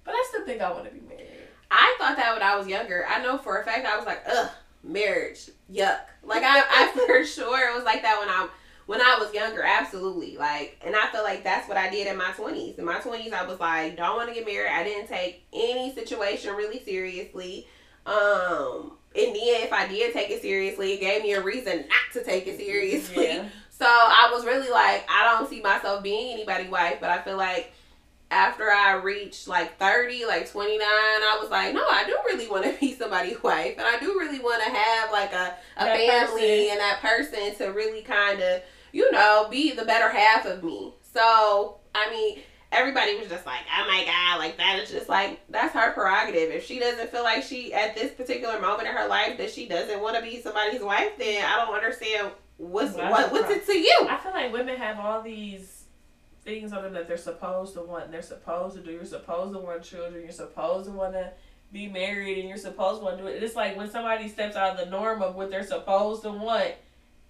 But 0.05 0.15
I 0.15 0.25
still 0.29 0.47
think 0.47 0.63
I 0.63 0.71
want 0.71 0.85
to 0.87 0.91
be 0.93 1.01
married. 1.01 1.27
I 1.71 1.97
thought 1.99 2.17
that 2.17 2.33
when 2.33 2.43
I 2.43 2.57
was 2.57 2.67
younger. 2.69 3.05
I 3.09 3.23
know 3.23 3.37
for 3.39 3.61
a 3.61 3.65
fact 3.65 3.87
I 3.87 3.97
was 3.97 4.07
like, 4.07 4.23
ugh, 4.27 4.51
marriage, 4.85 5.51
yuck. 5.73 6.01
Like 6.23 6.43
I, 6.45 6.61
I 6.61 6.93
for 7.07 7.25
sure 7.25 7.71
it 7.71 7.75
was 7.75 7.85
like 7.85 8.03
that 8.03 8.19
when 8.21 8.29
I 8.29 8.49
when 8.91 9.01
I 9.01 9.19
was 9.21 9.33
younger, 9.33 9.63
absolutely. 9.63 10.37
Like, 10.37 10.77
and 10.85 10.97
I 10.97 11.07
feel 11.13 11.23
like 11.23 11.45
that's 11.45 11.69
what 11.69 11.77
I 11.79 11.89
did 11.91 12.09
in 12.09 12.17
my 12.17 12.33
twenties. 12.33 12.77
In 12.77 12.85
my 12.85 12.99
twenties, 12.99 13.33
I 13.33 13.47
was 13.47 13.61
like, 13.61 13.97
don't 13.97 14.17
want 14.17 14.29
to 14.31 14.35
get 14.35 14.45
married. 14.45 14.69
I 14.69 14.83
didn't 14.83 15.07
take 15.07 15.45
any 15.53 15.95
situation 15.95 16.57
really 16.57 16.83
seriously. 16.83 17.69
Um, 18.05 18.97
and 19.15 19.27
then 19.29 19.63
if 19.63 19.73
I 19.73 19.87
did 19.87 20.13
take 20.13 20.31
it 20.31 20.43
seriously, 20.43 20.95
it 20.95 21.01
gave 21.01 21.23
me 21.23 21.35
a 21.35 21.41
reason 21.41 21.79
not 21.79 22.13
to 22.15 22.25
take 22.25 22.49
it 22.49 22.59
seriously. 22.59 23.25
Yeah. 23.27 23.45
So 23.71 23.87
I 23.87 24.31
was 24.35 24.45
really 24.45 24.69
like, 24.69 25.07
I 25.09 25.25
don't 25.25 25.49
see 25.49 25.63
myself 25.63 26.03
being 26.03 26.35
anybody's 26.35 26.71
wife, 26.71 26.99
but 27.01 27.09
I 27.09 27.23
feel 27.23 27.39
like 27.39 27.73
after 28.31 28.71
I 28.71 28.97
reached 28.97 29.49
like 29.49 29.79
30, 29.79 30.27
like 30.27 30.51
29, 30.51 30.79
I 30.83 31.39
was 31.41 31.51
like, 31.51 31.73
no, 31.73 31.81
I 31.81 32.05
do 32.05 32.15
really 32.27 32.47
want 32.47 32.65
to 32.65 32.73
be 32.81 32.95
somebody's 32.95 33.43
wife. 33.43 33.77
And 33.79 33.87
I 33.87 33.99
do 33.99 34.19
really 34.19 34.39
want 34.39 34.63
to 34.63 34.71
have 34.71 35.11
like 35.11 35.33
a, 35.33 35.55
a 35.79 35.85
That 35.87 35.97
family 35.97 36.43
person. 36.43 36.71
and 36.73 36.81
that 36.81 36.99
person 37.01 37.55
to 37.57 37.73
really 37.73 38.03
kind 38.03 38.43
of, 38.43 38.61
you 38.93 39.11
know, 39.13 39.49
be 39.51 39.73
the 39.73 39.85
better 39.85 40.09
half 40.09 40.47
of 40.47 40.63
me. 40.65 40.95
So, 41.13 41.79
I 41.95 42.11
mean, 42.11 42.39
everybody 42.73 43.17
was 43.17 43.29
just 43.29 43.47
like, 43.47 43.61
oh 43.77 43.87
my 43.87 44.05
God, 44.05 44.39
like 44.39 44.57
that 44.59 44.79
is 44.79 44.91
just 44.91 45.09
like, 45.09 45.41
that's 45.49 45.75
her 45.75 45.93
prerogative. 45.93 46.51
If 46.51 46.65
she 46.65 46.79
doesn't 46.79 47.11
feel 47.11 47.23
like 47.23 47.43
she, 47.43 47.75
at 47.75 47.95
this 47.95 48.13
particular 48.13 48.61
moment 48.61 48.89
in 48.89 48.95
her 48.95 49.09
life, 49.09 49.39
that 49.39 49.51
she 49.51 49.67
doesn't 49.67 50.01
want 50.01 50.17
to 50.17 50.23
be 50.23 50.41
somebody's 50.41 50.83
wife, 50.83 51.13
then 51.19 51.45
I 51.45 51.65
don't 51.65 51.75
understand 51.75 52.31
what's, 52.59 52.95
what, 52.95 53.33
what's 53.33 53.51
it 53.51 53.67
to 53.67 53.77
you. 53.77 54.07
I 54.09 54.17
feel 54.19 54.33
like 54.33 54.53
women 54.53 54.77
have 54.77 54.99
all 54.99 55.23
these 55.23 55.85
things 56.45 56.73
on 56.73 56.83
them 56.83 56.95
that 56.95 57.07
they're 57.07 57.17
supposed 57.17 57.75
to 57.75 57.83
want 57.83 58.05
and 58.05 58.15
they're 58.15 58.23
supposed 58.23 58.77
to 58.77 58.83
do. 58.83 58.93
You're 58.93 59.05
supposed 59.05 59.53
to 59.55 59.61
want 59.61 59.83
children. 59.83 60.23
You're 60.23 60.33
supposed 60.33 60.87
to 60.87 60.93
want 60.93 61.13
to 61.15 61.33
be 61.73 61.87
married 61.87 62.39
and 62.39 62.49
you're 62.49 62.59
supposed 62.59 63.01
to 63.01 63.05
want 63.05 63.19
to 63.19 63.23
do 63.23 63.29
it. 63.29 63.43
It's 63.43 63.57
like 63.57 63.77
when 63.77 63.91
somebody 63.91 64.29
steps 64.29 64.57
out 64.57 64.79
of 64.79 64.85
the 64.85 64.91
norm 64.91 65.23
of 65.23 65.35
what 65.35 65.51
they're 65.51 65.67
supposed 65.67 66.23
to 66.23 66.33
want, 66.33 66.73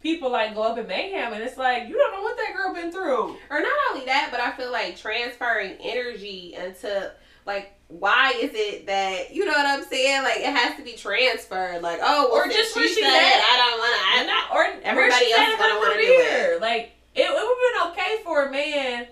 people 0.02 0.30
like 0.30 0.54
go 0.54 0.62
up 0.62 0.78
in 0.78 0.86
mayhem 0.86 1.32
and 1.32 1.42
it's 1.42 1.56
like, 1.58 1.88
you 1.88 1.96
don't 1.96 2.12
know 2.12 2.22
what 2.22 2.36
that 2.36 2.54
girl 2.56 2.74
been 2.74 2.90
through. 2.90 3.36
or 3.50 3.60
not 3.60 3.72
only 3.90 4.06
that, 4.06 4.28
but 4.30 4.40
I 4.40 4.52
feel 4.52 4.72
like 4.72 4.96
transferring 4.96 5.76
energy 5.80 6.54
into 6.54 7.12
like 7.46 7.74
why 7.88 8.32
is 8.40 8.52
it 8.54 8.86
that 8.86 9.34
you 9.34 9.44
know 9.44 9.52
what 9.52 9.66
I'm 9.66 9.84
saying? 9.84 10.22
Like 10.22 10.38
it 10.38 10.54
has 10.54 10.76
to 10.76 10.82
be 10.82 10.92
transferred. 10.92 11.82
Like 11.82 11.98
oh, 12.02 12.28
well, 12.32 12.42
Or 12.42 12.48
just 12.48 12.74
she 12.74 12.80
where 12.80 12.88
she's 12.88 12.98
said 12.98 13.06
at. 13.06 13.42
I 13.42 13.56
don't 13.56 13.78
want 13.78 13.94
to. 14.00 14.18
And 14.18 14.26
not, 14.26 14.54
or 14.54 14.88
Everybody 14.88 15.32
else 15.32 15.48
is 15.48 15.56
gonna 15.56 15.78
wanna 15.78 15.94
do 16.00 16.06
career. 16.06 16.58
Like 16.60 16.92
it, 17.14 17.22
it 17.22 17.30
would 17.30 17.84
have 17.84 17.94
been 17.94 18.04
okay 18.04 18.22
for 18.22 18.46
a 18.46 18.52
man 18.52 19.06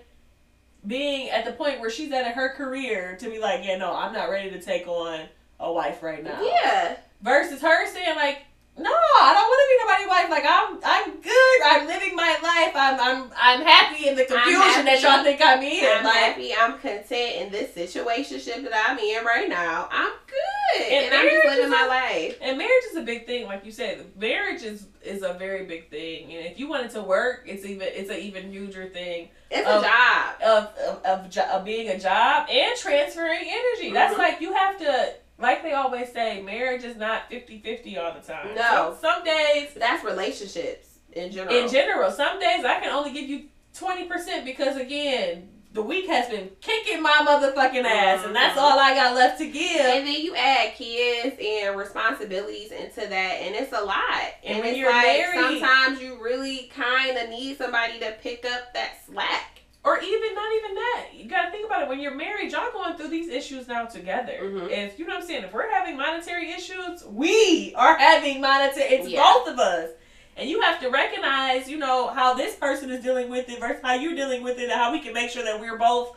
being 0.87 1.29
at 1.29 1.43
the 1.45 1.51
point 1.51 1.81
where 1.81 1.89
she's 1.89 2.11
at 2.11 2.25
in 2.25 2.33
her 2.33 2.53
career 2.55 3.17
to 3.19 3.29
be 3.29 3.39
like, 3.39 3.65
yeah, 3.65 3.77
no, 3.77 3.93
I'm 3.93 4.13
not 4.13 4.29
ready 4.29 4.49
to 4.51 4.61
take 4.61 4.87
on 4.87 5.21
a 5.59 5.71
wife 5.71 6.01
right 6.01 6.23
now. 6.23 6.41
Yeah, 6.41 6.95
Versus 7.21 7.61
her 7.61 7.85
saying 7.87 8.15
like, 8.15 8.43
No, 8.79 8.89
I 9.21 9.33
don't 9.33 9.49
want 9.49 9.61
to 9.61 9.69
be 9.69 9.77
nobody's 9.83 10.07
wife. 10.07 10.29
Like 10.29 10.45
I'm, 10.47 10.79
I'm 10.83 11.21
good. 11.21 11.59
I'm 11.65 11.87
living 11.87 12.15
my 12.15 12.37
life. 12.41 12.73
I'm, 12.75 12.99
I'm, 12.99 13.31
I'm 13.35 13.61
happy 13.65 14.07
in 14.07 14.15
the 14.15 14.25
confusion 14.25 14.85
that 14.85 15.01
y'all 15.01 15.23
think 15.23 15.41
I'm 15.43 15.61
in. 15.61 15.83
I'm 15.85 16.03
like, 16.05 16.15
happy. 16.15 16.53
I'm 16.57 16.79
content 16.79 17.35
in 17.35 17.51
this 17.51 17.71
situationship 17.75 18.63
that 18.63 18.85
I'm 18.87 18.97
in 18.97 19.23
right 19.25 19.49
now. 19.49 19.89
I'm 19.91 20.11
good, 20.27 20.81
And 20.91 21.05
and, 21.05 21.13
I'm 21.15 21.27
just 21.29 21.45
living 21.45 21.65
is 21.65 21.69
my 21.71 21.83
a- 21.83 21.87
life. 21.87 22.37
And 22.41 22.57
marriage 22.57 22.83
is 22.91 22.95
a 22.97 23.01
big 23.01 23.25
thing, 23.25 23.45
like 23.47 23.65
you 23.65 23.71
said. 23.71 24.05
Marriage 24.17 24.63
is 24.63 24.87
is 25.03 25.23
a 25.23 25.33
very 25.33 25.65
big 25.65 25.89
thing, 25.89 26.33
and 26.35 26.45
if 26.45 26.59
you 26.59 26.67
want 26.67 26.85
it 26.85 26.91
to 26.91 27.01
work, 27.01 27.43
it's 27.45 27.65
even 27.65 27.87
it's 27.89 28.09
an 28.09 28.17
even 28.17 28.51
huger 28.51 28.89
thing 28.89 29.29
It's 29.49 29.65
Um, 29.67 29.81
a 29.83 29.87
job. 29.87 30.41
of 30.41 30.77
of, 30.77 31.05
of, 31.05 31.37
of 31.37 31.65
being 31.65 31.89
a 31.89 31.97
job 31.99 32.47
and 32.49 32.77
transferring 32.77 33.41
energy. 33.49 33.91
That's 33.93 34.13
Mhm. 34.15 34.19
like 34.19 34.41
you 34.41 34.53
have 34.53 34.77
to, 34.79 35.13
like 35.39 35.63
they 35.63 35.73
always 35.73 36.11
say, 36.11 36.41
marriage 36.41 36.83
is 36.83 36.97
not 36.97 37.29
50-50 37.31 37.97
all 37.97 38.13
the 38.13 38.19
time. 38.19 38.55
No. 38.55 38.95
some, 38.99 39.15
some 39.15 39.23
days 39.23 39.69
That's 39.75 40.03
relationships 40.03 40.87
in 41.13 41.31
general. 41.31 41.55
in 41.57 41.69
general, 41.69 42.11
some 42.11 42.39
days 42.39 42.63
I 42.65 42.79
can 42.79 42.91
only 42.91 43.11
give 43.11 43.29
you 43.29 43.43
twenty 43.73 44.05
percent 44.05 44.45
because 44.45 44.75
again. 44.77 45.49
The 45.71 45.83
week 45.83 46.07
has 46.07 46.27
been 46.27 46.49
kicking 46.61 46.99
my 46.99 47.11
motherfucking 47.23 47.83
ass, 47.85 48.25
and 48.25 48.35
that's 48.35 48.57
Mhm. 48.57 48.61
all 48.63 48.79
I 48.79 48.95
got 48.95 49.13
left 49.13 49.37
to 49.37 49.45
give. 49.45 49.79
and 49.79 50.07
then 50.07 50.19
you 50.19 50.35
add 50.35 50.73
kids 50.73 51.35
and 51.39 51.77
responsibilities 51.77 52.71
into 52.71 53.01
that, 53.01 53.13
and 53.43 53.53
it's 53.55 53.71
a 53.71 53.79
lot. 53.79 54.33
And 54.43 54.55
And, 54.55 54.59
when 54.61 54.69
it's 54.69 54.77
you're 54.79 54.91
like 54.91 55.05
married- 55.05 55.59
sometimes 55.61 56.01
you 56.01 56.15
really 56.19 56.71
kind 56.75 57.15
of 57.19 57.29
need 57.29 57.59
somebody 57.59 57.99
to 57.99 58.13
pick 58.23 58.45
up 58.51 58.73
that 58.73 58.93
slack. 59.05 59.58
Or 59.83 59.97
even 59.97 60.35
not 60.35 60.53
even 60.55 60.75
that. 60.75 61.05
You 61.13 61.29
gotta 61.29 61.51
think 61.51 61.65
about 61.65 61.83
it. 61.83 61.87
When 61.87 61.99
you're 61.99 62.13
married, 62.13 62.51
y'all 62.51 62.71
going 62.71 62.95
through 62.97 63.07
these 63.07 63.29
issues 63.29 63.67
now 63.67 63.85
together. 63.85 64.37
Mhm. 64.41 64.69
If 64.69 64.99
you 64.99 65.07
know 65.07 65.15
what 65.15 65.21
I'm 65.21 65.27
saying, 65.27 65.43
if 65.45 65.53
we're 65.53 65.69
having 65.71 65.95
monetary 65.95 66.51
issues, 66.51 67.05
we 67.05 67.73
are 67.75 67.97
having 67.97 68.41
monetary. 68.41 68.89
It's 68.95 69.07
Yeah. 69.07 69.23
both 69.23 69.47
of 69.47 69.57
us, 69.57 69.91
and 70.35 70.49
you 70.49 70.59
have 70.61 70.81
to 70.81 70.89
recognize, 70.89 71.69
you 71.69 71.77
know, 71.77 72.07
how 72.07 72.33
this 72.33 72.55
person 72.55 72.89
is 72.89 73.01
dealing 73.01 73.29
with 73.29 73.47
it 73.49 73.59
versus 73.59 73.81
how 73.81 73.93
you're 73.93 74.15
dealing 74.15 74.43
with 74.43 74.59
it, 74.59 74.63
and 74.63 74.73
how 74.73 74.91
we 74.91 74.99
can 74.99 75.13
make 75.13 75.29
sure 75.29 75.43
that 75.43 75.59
we're 75.59 75.77
both 75.77 76.15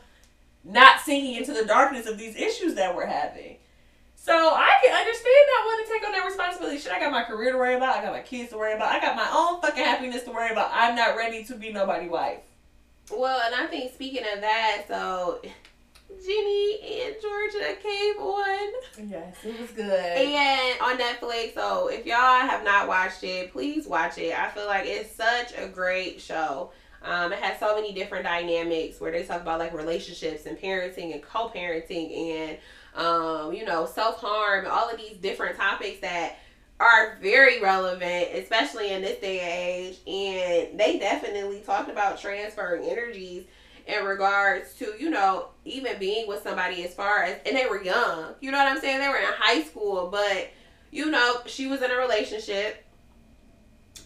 not 0.65 1.01
sinking 1.01 1.35
into 1.35 1.53
the 1.53 1.65
darkness 1.65 2.07
of 2.07 2.19
these 2.19 2.37
issues 2.37 2.75
that 2.75 2.95
we're 2.95 3.07
having. 3.07 3.59
So 4.17 4.33
I 4.33 4.79
can 4.85 4.95
understand 4.95 5.35
not 5.57 5.67
wanting 5.67 5.87
to 5.87 5.93
take 5.93 6.07
on 6.07 6.13
that 6.13 6.25
responsibility. 6.25 6.79
Shit, 6.79 6.93
I 6.93 7.01
got 7.01 7.11
my 7.11 7.25
career 7.25 7.53
to 7.53 7.59
worry 7.59 7.75
about. 7.75 7.97
I 7.97 8.03
got 8.03 8.13
my 8.13 8.21
kids 8.21 8.51
to 8.51 8.59
worry 8.59 8.73
about. 8.75 8.93
I 8.93 9.01
got 9.01 9.17
my 9.17 9.29
own 9.33 9.61
fucking 9.61 9.83
happiness 9.85 10.23
to 10.25 10.31
worry 10.31 10.51
about. 10.51 10.71
I'm 10.73 10.95
not 10.95 11.17
ready 11.17 11.43
to 11.45 11.55
be 11.55 11.73
nobody's 11.73 12.11
wife. 12.11 12.39
Well, 13.11 13.41
and 13.45 13.55
I 13.55 13.67
think 13.67 13.93
speaking 13.93 14.25
of 14.35 14.41
that, 14.41 14.85
so 14.89 15.41
Ginny 16.25 17.03
and 17.03 17.15
Georgia 17.21 17.77
came 17.83 18.17
on. 18.19 18.73
Yes, 19.09 19.37
it 19.45 19.61
was 19.61 19.71
good. 19.71 19.91
And 19.91 20.81
on 20.81 20.99
Netflix, 20.99 21.55
so 21.55 21.89
if 21.89 22.07
y'all 22.07 22.41
have 22.41 22.65
not 22.65 22.87
watched 22.89 23.25
it, 23.25 23.53
please 23.53 23.87
watch 23.87 24.19
it. 24.19 24.39
I 24.39 24.49
feel 24.49 24.67
like 24.67 24.85
it's 24.87 25.15
such 25.15 25.53
a 25.57 25.69
great 25.69 26.21
show. 26.21 26.71
Um, 27.05 27.33
it 27.33 27.41
has 27.41 27.59
so 27.59 27.75
many 27.75 27.93
different 27.93 28.25
dynamics 28.25 29.01
where 29.01 29.11
they 29.11 29.25
talk 29.25 29.41
about 29.43 29.59
like 29.59 29.75
relationships 29.75 30.47
and 30.47 30.57
parenting 30.57 31.13
and 31.13 31.23
co-parenting 31.23 32.17
and 32.17 32.59
um, 32.95 33.53
you 33.53 33.65
know 33.65 33.87
self-harm 33.87 34.61
and 34.65 34.69
all 34.69 34.89
of 34.89 34.97
these 34.99 35.17
different 35.17 35.57
topics 35.57 36.01
that 36.01 36.37
are 36.83 37.17
very 37.23 37.61
relevant, 37.61 38.35
especially 38.35 38.91
in 38.91 39.03
this 39.03 39.21
day 39.21 39.41
and 39.41 39.51
age. 39.51 39.99
And 40.07 40.79
they 40.79 40.99
definitely 40.99 41.61
talked 41.61 41.89
about 41.89 42.21
transferring 42.21 42.89
energies 42.89 43.45
in 43.87 44.05
regards 44.05 44.75
to, 44.75 44.95
you 44.99 45.11
know, 45.11 45.49
even 45.65 45.99
being 45.99 46.27
with 46.27 46.43
somebody 46.43 46.85
as 46.85 46.95
far 46.95 47.23
as, 47.23 47.39
and 47.47 47.57
they 47.57 47.67
were 47.67 47.83
young. 47.83 48.35
You 48.41 48.51
know 48.51 48.59
what 48.59 48.69
I'm 48.69 48.81
saying? 48.81 48.99
They 48.99 49.09
were 49.09 49.17
in 49.17 49.27
high 49.39 49.63
school, 49.63 50.09
but, 50.11 50.51
you 50.91 51.11
know, 51.11 51.37
she 51.47 51.69
was 51.69 51.83
in 51.83 51.91
a 51.91 51.97
relationship 51.97 52.85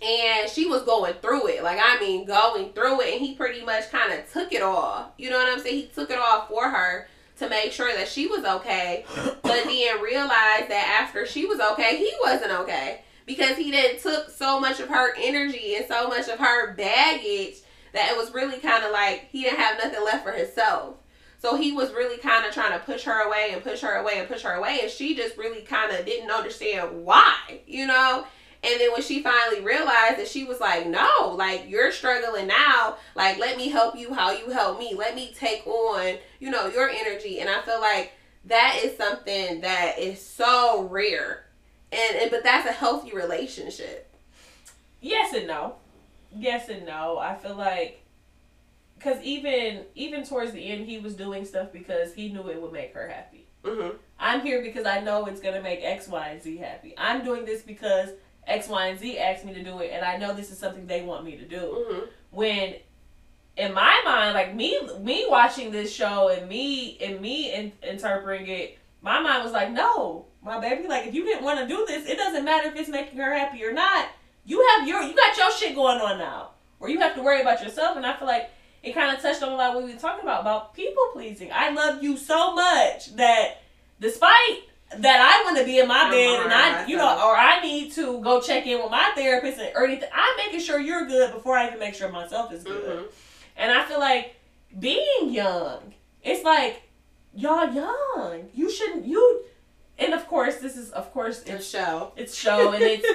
and 0.03 0.49
she 0.51 0.67
was 0.67 0.83
going 0.83 1.15
through 1.23 1.49
it. 1.49 1.63
Like, 1.63 1.79
I 1.83 1.99
mean, 1.99 2.27
going 2.27 2.73
through 2.73 3.01
it. 3.01 3.15
And 3.15 3.21
he 3.25 3.35
pretty 3.35 3.65
much 3.65 3.91
kind 3.91 4.13
of 4.13 4.31
took 4.31 4.53
it 4.53 4.63
all. 4.63 5.15
You 5.17 5.31
know 5.31 5.39
what 5.39 5.49
I'm 5.51 5.61
saying? 5.61 5.77
He 5.77 5.87
took 5.87 6.11
it 6.11 6.19
all 6.19 6.47
for 6.47 6.69
her 6.69 7.09
to 7.39 7.49
make 7.49 7.73
sure 7.73 7.95
that 7.95 8.09
she 8.09 8.27
was 8.27 8.45
okay, 8.45 9.05
but 9.43 9.65
then 9.65 10.03
realized 10.03 10.71
that 10.71 11.01
after 11.03 11.27
she 11.27 11.47
was 11.47 11.61
okay, 11.61 11.97
he 11.97 12.13
wasn't 12.23 12.53
okay 12.53 13.03
because 13.27 13.57
he 13.57 13.71
then 13.71 13.99
took 13.99 14.31
so 14.31 14.61
much 14.61 14.81
of 14.81 14.89
her 14.89 15.15
energy 15.19 15.75
and 15.77 15.87
so 15.87 16.09
much 16.09 16.29
of 16.29 16.39
her 16.39 16.75
baggage 16.75 17.57
that 17.93 18.11
it 18.11 18.17
was 18.17 18.33
really 18.33 18.59
kind 18.59 18.85
of 18.85 18.93
like 18.93 19.29
he 19.31 19.43
didn't 19.43 19.59
have 19.59 19.79
nothing 19.83 20.05
left 20.05 20.25
for 20.25 20.33
himself. 20.33 20.97
So 21.39 21.57
he 21.57 21.73
was 21.73 21.93
really 21.93 22.19
kind 22.19 22.47
of 22.47 22.53
trying 22.55 22.73
to 22.73 22.85
push 22.85 23.05
her 23.05 23.27
away 23.27 23.51
and 23.53 23.63
push 23.63 23.81
her 23.81 23.97
away 23.97 24.15
and 24.19 24.29
push 24.29 24.43
her 24.43 24.55
away, 24.55 24.79
and 24.83 24.91
she 24.91 25.15
just 25.15 25.37
really 25.37 25.63
kind 25.63 25.93
of 25.93 26.07
didn't 26.07 26.31
understand 26.31 27.05
why, 27.05 27.61
you 27.67 27.87
know. 27.87 28.27
And 28.67 28.81
then 28.81 28.91
when 28.93 29.03
she 29.03 29.23
finally 29.23 29.61
realized 29.61 30.19
that 30.19 30.27
she 30.29 30.45
was 30.45 30.59
like, 30.61 30.87
no, 30.89 31.35
like 31.39 31.65
you're 31.69 31.93
struggling 31.93 32.49
now. 32.49 32.97
Like, 33.15 33.39
let 33.39 33.57
me 33.57 33.69
help 33.69 33.97
you 33.97 34.13
how 34.13 34.33
you 34.33 34.51
help 34.51 34.79
me. 34.81 34.95
Let 34.95 35.15
me 35.15 35.33
take 35.39 35.65
on, 35.67 36.17
you 36.41 36.51
know, 36.51 36.67
your 36.67 36.89
energy. 36.89 37.39
And 37.41 37.49
I 37.49 37.61
feel 37.63 37.81
like 37.81 38.13
that 38.47 38.81
is 38.83 38.97
something 38.97 39.61
that 39.61 39.99
is 39.99 40.21
so 40.21 40.83
rare. 40.91 41.45
And, 41.93 42.17
and 42.23 42.31
but 42.31 42.43
that's 42.43 42.69
a 42.69 42.73
healthy 42.73 43.13
relationship. 43.15 44.13
yes 45.01 45.33
and 45.35 45.47
no 45.47 45.77
yes 46.35 46.69
and 46.69 46.85
no 46.85 47.17
i 47.19 47.35
feel 47.37 47.55
like 47.55 48.03
because 48.99 49.23
even 49.23 49.85
even 49.95 50.25
towards 50.25 50.51
the 50.53 50.67
end 50.67 50.85
he 50.85 50.99
was 50.99 51.15
doing 51.15 51.45
stuff 51.45 51.73
because 51.73 52.13
he 52.13 52.29
knew 52.33 52.49
it 52.49 52.61
would 52.61 52.73
make 52.73 52.93
her 52.95 53.09
happy 53.09 53.47
Mm-hmm. 53.63 53.97
i'm 54.19 54.41
here 54.43 54.61
because 54.63 54.85
i 54.87 55.01
know 55.01 55.27
it's 55.27 55.41
going 55.41 55.55
to 55.55 55.63
make 55.63 55.81
x 55.83 56.09
y 56.09 56.29
and 56.29 56.43
z 56.43 56.57
happy 56.57 56.95
i'm 56.99 57.25
doing 57.25 57.45
this 57.45 57.63
because 57.63 58.11
x 58.47 58.69
y 58.69 58.87
and 58.87 58.99
z 58.99 59.19
asked 59.19 59.45
me 59.45 59.55
to 59.55 59.63
do 59.63 59.81
it 59.81 59.91
and 59.93 60.05
i 60.05 60.17
know 60.17 60.35
this 60.35 60.51
is 60.51 60.59
something 60.59 60.87
they 60.87 61.03
want 61.03 61.25
me 61.25 61.37
to 61.37 61.45
do. 61.45 61.57
Mm-hmm. 61.57 62.05
when 62.31 62.75
in 63.57 63.73
my 63.73 64.03
mind 64.05 64.35
like 64.35 64.55
me 64.55 64.79
me 65.01 65.27
watching 65.29 65.71
this 65.73 65.93
show 65.93 66.29
and 66.29 66.49
me 66.49 66.99
and 67.01 67.21
me 67.21 67.53
in, 67.53 67.73
interpreting 67.83 68.47
it 68.49 68.79
my 69.03 69.21
mind 69.21 69.43
was 69.43 69.53
like 69.53 69.71
no 69.73 70.27
my 70.43 70.61
baby 70.61 70.87
like 70.89 71.07
if 71.07 71.15
you 71.15 71.25
didn't 71.25 71.45
want 71.45 71.59
to 71.59 71.67
do 71.67 71.85
this 71.87 72.09
it 72.09 72.17
doesn't 72.17 72.45
matter 72.45 72.69
if 72.69 72.77
it's 72.77 72.89
making 72.89 73.19
her 73.19 73.35
happy 73.35 73.65
or 73.65 73.73
not. 73.73 74.09
You 74.45 74.65
have 74.71 74.87
your 74.87 75.03
you 75.03 75.15
got 75.15 75.37
your 75.37 75.51
shit 75.51 75.75
going 75.75 76.01
on 76.01 76.19
now 76.19 76.51
where 76.79 76.91
you 76.91 77.01
have 77.01 77.17
to 77.17 77.23
worry 77.23 77.41
about 77.41 77.63
yourself 77.65 77.97
and 77.97 78.07
i 78.07 78.17
feel 78.17 78.29
like 78.29 78.51
it 78.87 78.95
kind 78.95 79.15
of 79.15 79.21
touched 79.21 79.43
on 79.43 79.51
a 79.51 79.57
lot 79.57 79.75
what 79.75 79.85
we 79.85 79.93
were 79.93 79.99
talking 79.99 80.23
about 80.23 80.43
about 80.43 80.73
people 80.73 81.03
pleasing. 81.13 81.51
I 81.53 81.71
love 81.71 82.03
you 82.03 82.17
so 82.17 82.55
much 82.55 83.17
that 83.17 83.63
despite 84.01 84.63
that 84.91 85.21
I 85.21 85.45
want 85.45 85.59
to 85.59 85.65
be 85.65 85.79
in 85.79 85.89
my 85.89 86.09
bed 86.11 86.45
and 86.45 86.53
I, 86.53 86.87
you 86.87 86.97
know, 86.97 87.07
or 87.27 87.37
I 87.37 87.61
need 87.61 87.93
to 87.93 88.21
go 88.21 88.41
check 88.41 88.67
in 88.67 88.81
with 88.81 88.91
my 88.91 89.11
therapist 89.17 89.59
and, 89.59 89.73
or 89.75 89.85
anything. 89.85 90.09
I'm 90.15 90.37
making 90.37 90.61
sure 90.61 90.79
you're 90.79 91.07
good 91.07 91.33
before 91.33 91.57
I 91.57 91.67
even 91.67 91.79
make 91.81 91.95
sure 91.95 92.09
myself 92.09 92.53
is 92.53 92.63
good. 92.63 92.85
Mm-hmm. 92.85 93.07
And 93.57 93.73
I 93.73 93.85
feel 93.85 93.99
like 93.99 94.37
being 94.79 95.31
young, 95.31 95.95
it's 96.23 96.45
like 96.45 96.83
y'all 97.35 97.73
young. 97.73 98.49
You 98.55 98.71
shouldn't 98.71 99.07
you. 99.07 99.45
And 99.99 100.13
of 100.15 100.27
course, 100.29 100.57
this 100.57 100.77
is 100.77 100.91
of 100.91 101.13
course 101.13 101.43
it's 101.47 101.67
show. 101.69 102.13
it's 102.17 102.35
show 102.37 102.73
and 102.73 102.83
it's 102.83 103.07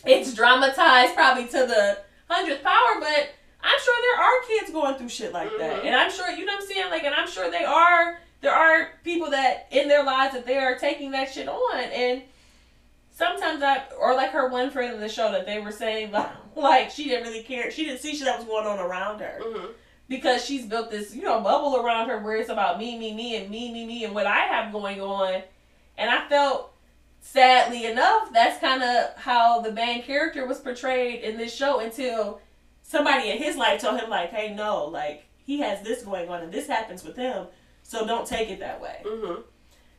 it's 0.06 0.34
dramatized 0.34 1.14
probably 1.14 1.46
to 1.46 1.52
the 1.66 1.98
hundredth 2.28 2.62
power, 2.62 3.00
but 3.00 3.30
I'm 3.64 3.78
sure 3.82 3.94
there 4.02 4.24
are 4.24 4.32
kids 4.46 4.70
going 4.72 4.96
through 4.96 5.08
shit 5.08 5.32
like 5.32 5.50
that, 5.58 5.82
Mhm. 5.82 5.86
and 5.86 5.94
I'm 5.96 6.10
sure 6.10 6.30
you 6.30 6.44
know 6.44 6.52
what 6.54 6.62
I'm 6.62 6.68
saying. 6.68 6.90
Like, 6.90 7.04
and 7.04 7.14
I'm 7.14 7.28
sure 7.28 7.50
they 7.50 7.64
are. 7.64 8.18
There 8.42 8.52
are 8.52 8.90
people 9.04 9.30
that 9.30 9.68
in 9.70 9.88
their 9.88 10.04
lives 10.04 10.34
that 10.34 10.44
they 10.44 10.58
are 10.58 10.76
taking 10.76 11.12
that 11.12 11.32
shit 11.32 11.48
on, 11.48 11.78
and 11.78 12.22
sometimes 13.12 13.62
I 13.62 13.84
or 13.98 14.14
like 14.14 14.30
her 14.30 14.48
one 14.48 14.70
friend 14.70 14.92
in 14.94 15.00
the 15.00 15.08
show 15.08 15.30
that 15.32 15.46
they 15.46 15.60
were 15.60 15.70
saying 15.70 16.10
like, 16.10 16.30
like 16.56 16.90
she 16.90 17.04
didn't 17.04 17.28
really 17.28 17.44
care. 17.44 17.70
She 17.70 17.84
didn't 17.84 18.00
see 18.00 18.14
shit 18.14 18.24
that 18.24 18.38
was 18.38 18.46
going 18.46 18.66
on 18.66 18.78
around 18.78 19.20
her 19.20 19.38
mm-hmm. 19.40 19.66
because 20.08 20.44
she's 20.44 20.66
built 20.66 20.90
this, 20.90 21.14
you 21.14 21.22
know, 21.22 21.40
bubble 21.40 21.76
around 21.76 22.08
her 22.08 22.18
where 22.18 22.36
it's 22.36 22.50
about 22.50 22.78
me, 22.78 22.98
me, 22.98 23.14
me, 23.14 23.36
and 23.36 23.48
me, 23.48 23.72
me, 23.72 23.86
me, 23.86 24.04
and 24.04 24.14
what 24.14 24.26
I 24.26 24.40
have 24.40 24.72
going 24.72 25.00
on. 25.00 25.42
And 25.96 26.10
I 26.10 26.26
felt, 26.28 26.72
sadly 27.20 27.86
enough, 27.86 28.32
that's 28.32 28.58
kind 28.58 28.82
of 28.82 29.16
how 29.16 29.60
the 29.60 29.72
main 29.72 30.02
character 30.02 30.46
was 30.46 30.58
portrayed 30.58 31.22
in 31.22 31.36
this 31.36 31.54
show 31.54 31.80
until 31.80 32.40
somebody 32.82 33.30
in 33.30 33.38
his 33.38 33.56
life 33.56 33.80
told 33.80 34.00
him, 34.00 34.10
like, 34.10 34.30
hey, 34.30 34.54
no, 34.54 34.86
like, 34.86 35.26
he 35.44 35.60
has 35.60 35.82
this 35.82 36.02
going 36.02 36.28
on 36.28 36.40
and 36.42 36.52
this 36.52 36.66
happens 36.66 37.04
with 37.04 37.16
him, 37.16 37.46
so 37.92 38.06
don't 38.06 38.26
take 38.26 38.48
it 38.48 38.60
that 38.60 38.80
way. 38.80 39.02
Mm-hmm. 39.04 39.42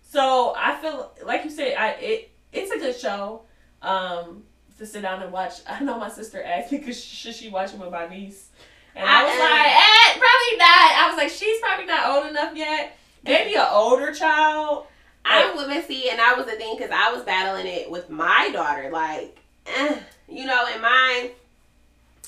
So 0.01 0.55
I 0.57 0.75
feel 0.77 1.11
like 1.23 1.43
you 1.43 1.51
said, 1.51 1.75
I 1.77 1.89
it 1.91 2.31
it's 2.51 2.71
a 2.71 2.79
good 2.79 2.95
show. 2.95 3.43
Um, 3.83 4.43
to 4.79 4.85
sit 4.87 5.03
down 5.03 5.21
and 5.21 5.31
watch. 5.31 5.61
I 5.67 5.83
know 5.83 5.99
my 5.99 6.09
sister 6.09 6.41
asked 6.41 6.71
me 6.71 6.79
because 6.79 7.01
should 7.03 7.35
she 7.35 7.49
watch 7.49 7.71
it 7.71 7.79
with 7.79 7.91
my 7.91 8.07
niece, 8.07 8.49
and 8.95 9.07
I, 9.07 9.19
I 9.19 9.23
was 9.23 9.33
am- 9.33 9.39
like, 9.39 9.67
eh, 9.67 10.19
probably 10.19 10.57
not. 10.57 11.03
I 11.03 11.07
was 11.09 11.17
like, 11.17 11.29
she's 11.29 11.59
probably 11.59 11.85
not 11.85 12.07
old 12.07 12.31
enough 12.31 12.55
yet. 12.55 12.97
Maybe 13.23 13.53
an 13.55 13.67
older 13.69 14.11
child. 14.11 14.87
I'm 15.23 15.55
women 15.55 15.83
see, 15.83 16.09
and 16.09 16.19
I 16.19 16.33
was 16.33 16.47
the 16.47 16.53
thing 16.53 16.75
because 16.75 16.91
I 16.91 17.13
was 17.13 17.23
battling 17.23 17.67
it 17.67 17.91
with 17.91 18.09
my 18.09 18.49
daughter. 18.51 18.89
Like, 18.91 19.37
eh, 19.67 19.99
you 20.27 20.45
know, 20.45 20.65
and 20.71 20.81
mine 20.81 21.29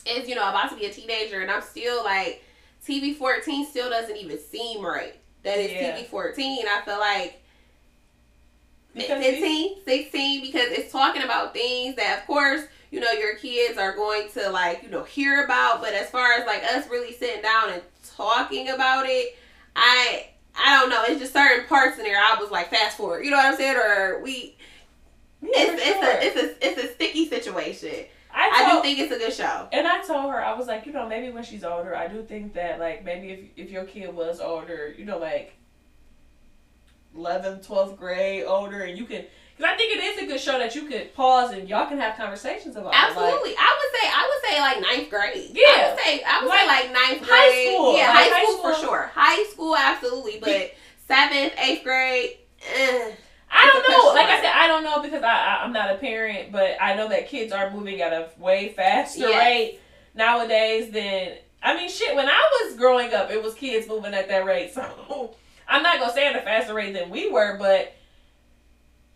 is, 0.06 0.30
you 0.30 0.36
know, 0.36 0.48
about 0.48 0.70
to 0.70 0.78
be 0.78 0.86
a 0.86 0.94
teenager, 0.94 1.42
and 1.42 1.50
I'm 1.50 1.64
still 1.64 2.04
like, 2.04 2.44
TV 2.88 3.16
14 3.16 3.66
still 3.66 3.90
doesn't 3.90 4.16
even 4.16 4.38
seem 4.38 4.86
right. 4.86 5.16
That 5.46 5.60
it's 5.60 5.74
Yeah. 5.74 5.96
TV 5.96 6.06
14. 6.08 6.66
I 6.68 6.82
feel 6.82 7.00
like 7.00 7.42
Because 8.94 9.20
these- 9.22 9.32
15, 9.40 9.84
16, 9.86 10.42
because 10.42 10.72
it's 10.72 10.92
talking 10.92 11.22
about 11.22 11.54
things 11.54 11.96
that, 11.96 12.20
of 12.20 12.26
course, 12.28 12.62
you 12.92 13.00
know, 13.00 13.12
your 13.12 13.36
kids 13.36 13.78
are 13.78 13.94
going 13.94 14.30
to 14.32 14.50
like, 14.50 14.84
you 14.84 14.90
know, 14.90 15.04
hear 15.04 15.44
about. 15.44 15.82
But 15.82 15.94
as 15.94 16.10
far 16.10 16.34
as 16.34 16.46
like 16.46 16.64
us 16.64 16.88
really 16.90 17.14
sitting 17.14 17.42
down 17.42 17.70
and 17.72 17.82
talking 18.16 18.70
about 18.70 19.06
it, 19.08 19.38
I 19.76 20.28
I 20.58 20.80
don't 20.80 20.90
know. 20.90 21.04
It's 21.08 21.20
just 21.20 21.34
certain 21.34 21.68
parts 21.68 21.98
in 21.98 22.06
there. 22.06 22.18
I 22.18 22.38
was 22.40 22.50
like, 22.50 22.70
fast 22.70 22.96
forward. 22.96 23.26
You 23.26 23.32
know 23.32 23.38
what 23.38 23.48
I'm 23.48 23.58
saying? 23.58 23.76
Or 23.76 24.22
we, 24.24 24.56
Yeah, 25.42 25.50
it's 25.56 25.82
it's 25.84 26.00
sure. 26.00 26.10
a 26.10 26.24
it's 26.24 26.38
a 26.38 26.68
it's 26.82 26.84
a 26.92 26.94
sticky 26.94 27.28
situation. 27.28 27.65
I, 28.86 28.90
I 28.90 28.94
do 28.94 28.98
told- 28.98 29.10
think 29.10 29.12
it's 29.22 29.40
a 29.40 29.42
good 29.42 29.48
show. 29.48 29.68
And 29.72 29.88
I 29.88 30.02
told 30.04 30.32
her, 30.32 30.44
I 30.44 30.54
was 30.54 30.68
like, 30.68 30.86
you 30.86 30.94
know, 30.94 31.08
maybe 31.08 31.32
when 31.32 31.44
she's 31.44 31.64
older, 31.64 31.96
I 31.96 32.08
do 32.08 32.24
think 32.24 32.54
that, 32.54 32.80
like, 32.80 33.04
maybe 33.04 33.30
if 33.56 33.66
if 33.68 33.72
your 33.72 33.84
kid 33.86 34.14
was 34.14 34.40
older, 34.40 34.94
you 34.98 35.06
know, 35.06 35.18
like 35.18 35.56
11th, 37.18 37.66
12th 37.66 37.98
grade, 37.98 38.44
older, 38.46 38.82
and 38.82 38.98
you 38.98 39.06
can, 39.06 39.24
because 39.56 39.72
I 39.74 39.78
think 39.78 39.96
it 39.98 40.04
is 40.04 40.24
a 40.24 40.26
good 40.26 40.40
show 40.40 40.60
that 40.60 40.76
you 40.76 40.84
could 40.88 41.14
pause 41.16 41.52
and 41.54 41.70
y'all 41.70 41.88
can 41.88 41.98
have 41.98 42.18
conversations 42.18 42.76
about. 42.76 42.94
it, 42.94 42.96
like- 42.98 43.06
Absolutely. 43.10 43.56
I 43.58 43.80
would 43.80 44.00
say 44.02 44.08
I 44.12 44.30
would 44.30 44.50
say 44.50 44.60
like 44.60 44.82
ninth 44.98 45.10
grade. 45.10 45.52
Yeah, 45.54 45.64
I 45.66 45.90
would 45.94 46.00
say 46.04 46.24
I 46.28 46.40
would 46.42 46.50
Like, 46.50 46.60
say 46.60 46.68
like 46.68 46.92
ninth 46.92 47.30
high 47.30 47.66
school. 47.74 47.98
Yeah, 47.98 48.08
Like, 48.10 48.16
high, 48.18 48.30
high 48.40 48.46
school, 48.46 48.58
for 48.62 48.74
sure. 48.82 49.12
High 49.14 49.44
school 49.46 49.76
absolutely, 49.78 50.40
but 50.42 50.74
seventh, 51.08 51.54
eighth 51.58 51.84
grade, 51.84 52.32
eh. 52.76 53.12
I 53.52 53.68
don't 53.68 53.90
know. 53.90 54.14
Like 54.14 54.28
I 54.28 54.42
said, 54.42 54.52
I 54.54 54.68
don't 54.68 54.84
know 54.84 55.02
because 55.02 55.24
I, 55.24 55.30
I 55.34 55.64
I'm 55.64 55.72
not 55.74 55.92
a 55.92 55.96
parent, 55.96 56.52
but 56.52 56.78
I 56.82 56.96
know 56.96 57.08
that 57.10 57.28
kids 57.28 57.52
are 57.54 57.72
moving 57.72 58.02
at 58.02 58.12
a 58.14 58.30
way 58.40 58.70
faster 58.70 59.20
Yes. 59.22 59.38
rate 59.44 59.80
nowadays 60.14 60.92
than 60.92 61.34
I 61.64 61.76
mean, 61.76 61.90
shit. 61.90 62.16
When 62.16 62.28
I 62.28 62.64
was 62.64 62.76
growing 62.78 63.14
up, 63.14 63.32
it 63.32 63.42
was 63.42 63.54
kids 63.56 63.88
moving 63.88 64.14
at 64.14 64.28
that 64.28 64.46
rate. 64.46 64.74
So 64.74 65.36
I'm 65.68 65.82
not 65.84 66.00
gonna 66.00 66.14
say 66.14 66.28
at 66.28 66.36
a 66.36 66.42
faster 66.42 66.74
rate 66.74 66.94
than 66.94 67.10
we 67.10 67.30
were, 67.32 67.58
but 67.58 67.94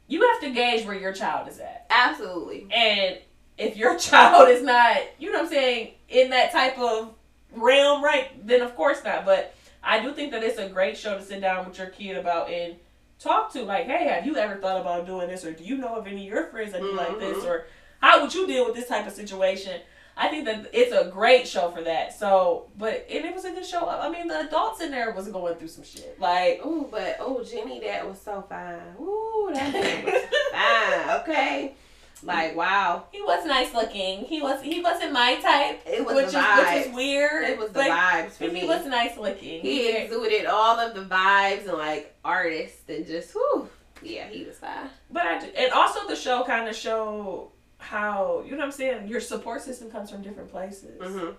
you 0.08 0.28
have 0.28 0.42
to 0.42 0.50
gauge 0.52 0.86
where 0.86 0.96
your 0.98 1.14
child 1.14 1.48
is 1.48 1.60
at, 1.60 1.86
absolutely. 1.90 2.68
and 2.72 3.20
if 3.58 3.78
your 3.78 3.98
child 4.00 4.50
is 4.50 4.64
not, 4.64 4.98
you 5.20 5.32
know 5.32 5.40
what 5.40 5.46
I'm 5.46 5.52
saying, 5.52 5.92
in 6.08 6.30
that 6.32 6.52
type 6.52 6.80
of 6.80 7.14
realm, 7.56 8.04
right? 8.04 8.46
Then 8.48 8.62
of 8.62 8.76
course 8.76 9.04
not. 9.04 9.26
But 9.26 9.54
I 9.84 10.02
do 10.02 10.12
think 10.14 10.32
that 10.32 10.44
it's 10.44 10.58
a 10.58 10.68
great 10.70 10.98
show 10.98 11.16
to 11.18 11.24
sit 11.24 11.42
down 11.42 11.68
with 11.68 11.78
your 11.78 11.88
kid 11.88 12.18
about 12.18 12.50
and 12.50 12.76
talk 13.20 13.52
to. 13.54 13.64
Like, 13.64 13.86
hey, 13.86 14.08
have 14.08 14.26
you 14.26 14.36
ever 14.38 14.56
thought 14.56 14.80
about 14.82 15.06
doing 15.06 15.28
this, 15.28 15.44
or 15.46 15.52
do 15.52 15.64
you 15.64 15.78
know 15.78 15.96
of 15.96 16.08
any 16.08 16.28
of 16.28 16.34
your 16.34 16.46
friends 16.48 16.72
that 16.72 16.82
do 16.82 16.94
like 16.94 17.20
this, 17.20 17.38
Mhm. 17.44 17.48
or 17.50 17.66
how 18.02 18.22
would 18.22 18.34
you 18.34 18.48
deal 18.48 18.66
with 18.66 18.76
this 18.76 18.88
type 18.88 19.06
of 19.08 19.14
situation? 19.14 19.82
I 20.22 20.28
think 20.28 20.44
that 20.46 20.70
it's 20.74 20.92
a 20.94 21.06
great 21.10 21.48
show 21.48 21.72
for 21.72 21.82
that. 21.84 22.14
So, 22.18 22.68
but 22.78 23.06
and 23.10 23.24
it 23.26 23.34
was 23.34 23.46
a 23.46 23.52
good 23.52 23.66
show. 23.66 23.88
I 23.88 24.10
mean, 24.10 24.28
the 24.28 24.42
adults 24.42 24.82
in 24.82 24.92
there 24.92 25.12
was 25.12 25.30
going 25.30 25.56
through 25.56 25.70
some 25.70 25.84
shit. 25.86 26.20
Like, 26.20 26.66
Ooh, 26.66 26.88
but 26.92 27.18
oh, 27.22 27.42
Ginny, 27.44 27.80
that 27.82 28.06
was 28.08 28.20
so 28.22 28.44
fine. 28.50 28.82
Ooh, 29.02 29.50
that 29.54 29.74
was 30.04 30.24
fine. 30.52 31.20
Okay, 31.22 31.76
like 32.24 32.56
wow, 32.56 33.06
he 33.12 33.22
was 33.22 33.46
nice 33.46 33.74
looking. 33.74 34.26
He 34.26 34.42
was 34.42 34.62
he 34.62 34.82
wasn't 34.82 35.14
my 35.14 35.36
type, 35.36 35.82
it 35.86 36.06
was 36.06 36.16
which 36.16 36.26
is 36.28 36.34
which 36.36 36.88
is 36.88 36.94
weird. 36.94 37.44
It 37.50 37.58
was 37.58 37.72
the 37.72 37.80
vibes 37.80 38.32
for 38.32 38.46
me. 38.46 38.62
He 38.62 38.68
was 38.68 38.86
nice 38.86 39.18
looking. 39.18 39.62
he 39.62 39.90
exuded 39.90 40.46
all 40.46 40.80
of 40.80 40.94
the 40.96 41.04
vibes 41.04 41.68
and 41.68 41.78
like 41.78 42.16
artist 42.24 42.90
and 42.90 43.06
just 43.06 43.34
whew. 43.34 43.70
Yeah, 44.02 44.28
he 44.30 44.46
was 44.46 44.58
fine. 44.58 44.90
But 45.12 45.26
I 45.26 45.40
do, 45.40 45.48
and 45.58 45.72
also 45.72 46.08
the 46.08 46.16
show 46.16 46.44
kind 46.44 46.68
of 46.68 46.76
show 46.76 47.52
how 47.78 48.44
you 48.46 48.52
know 48.52 48.58
what 48.58 48.66
I'm 48.66 48.72
saying. 48.72 49.08
Your 49.08 49.22
support 49.22 49.62
system 49.62 49.90
comes 49.90 50.12
from 50.12 50.22
different 50.22 50.50
places. 50.50 51.00
Mm-hmm. 51.02 51.30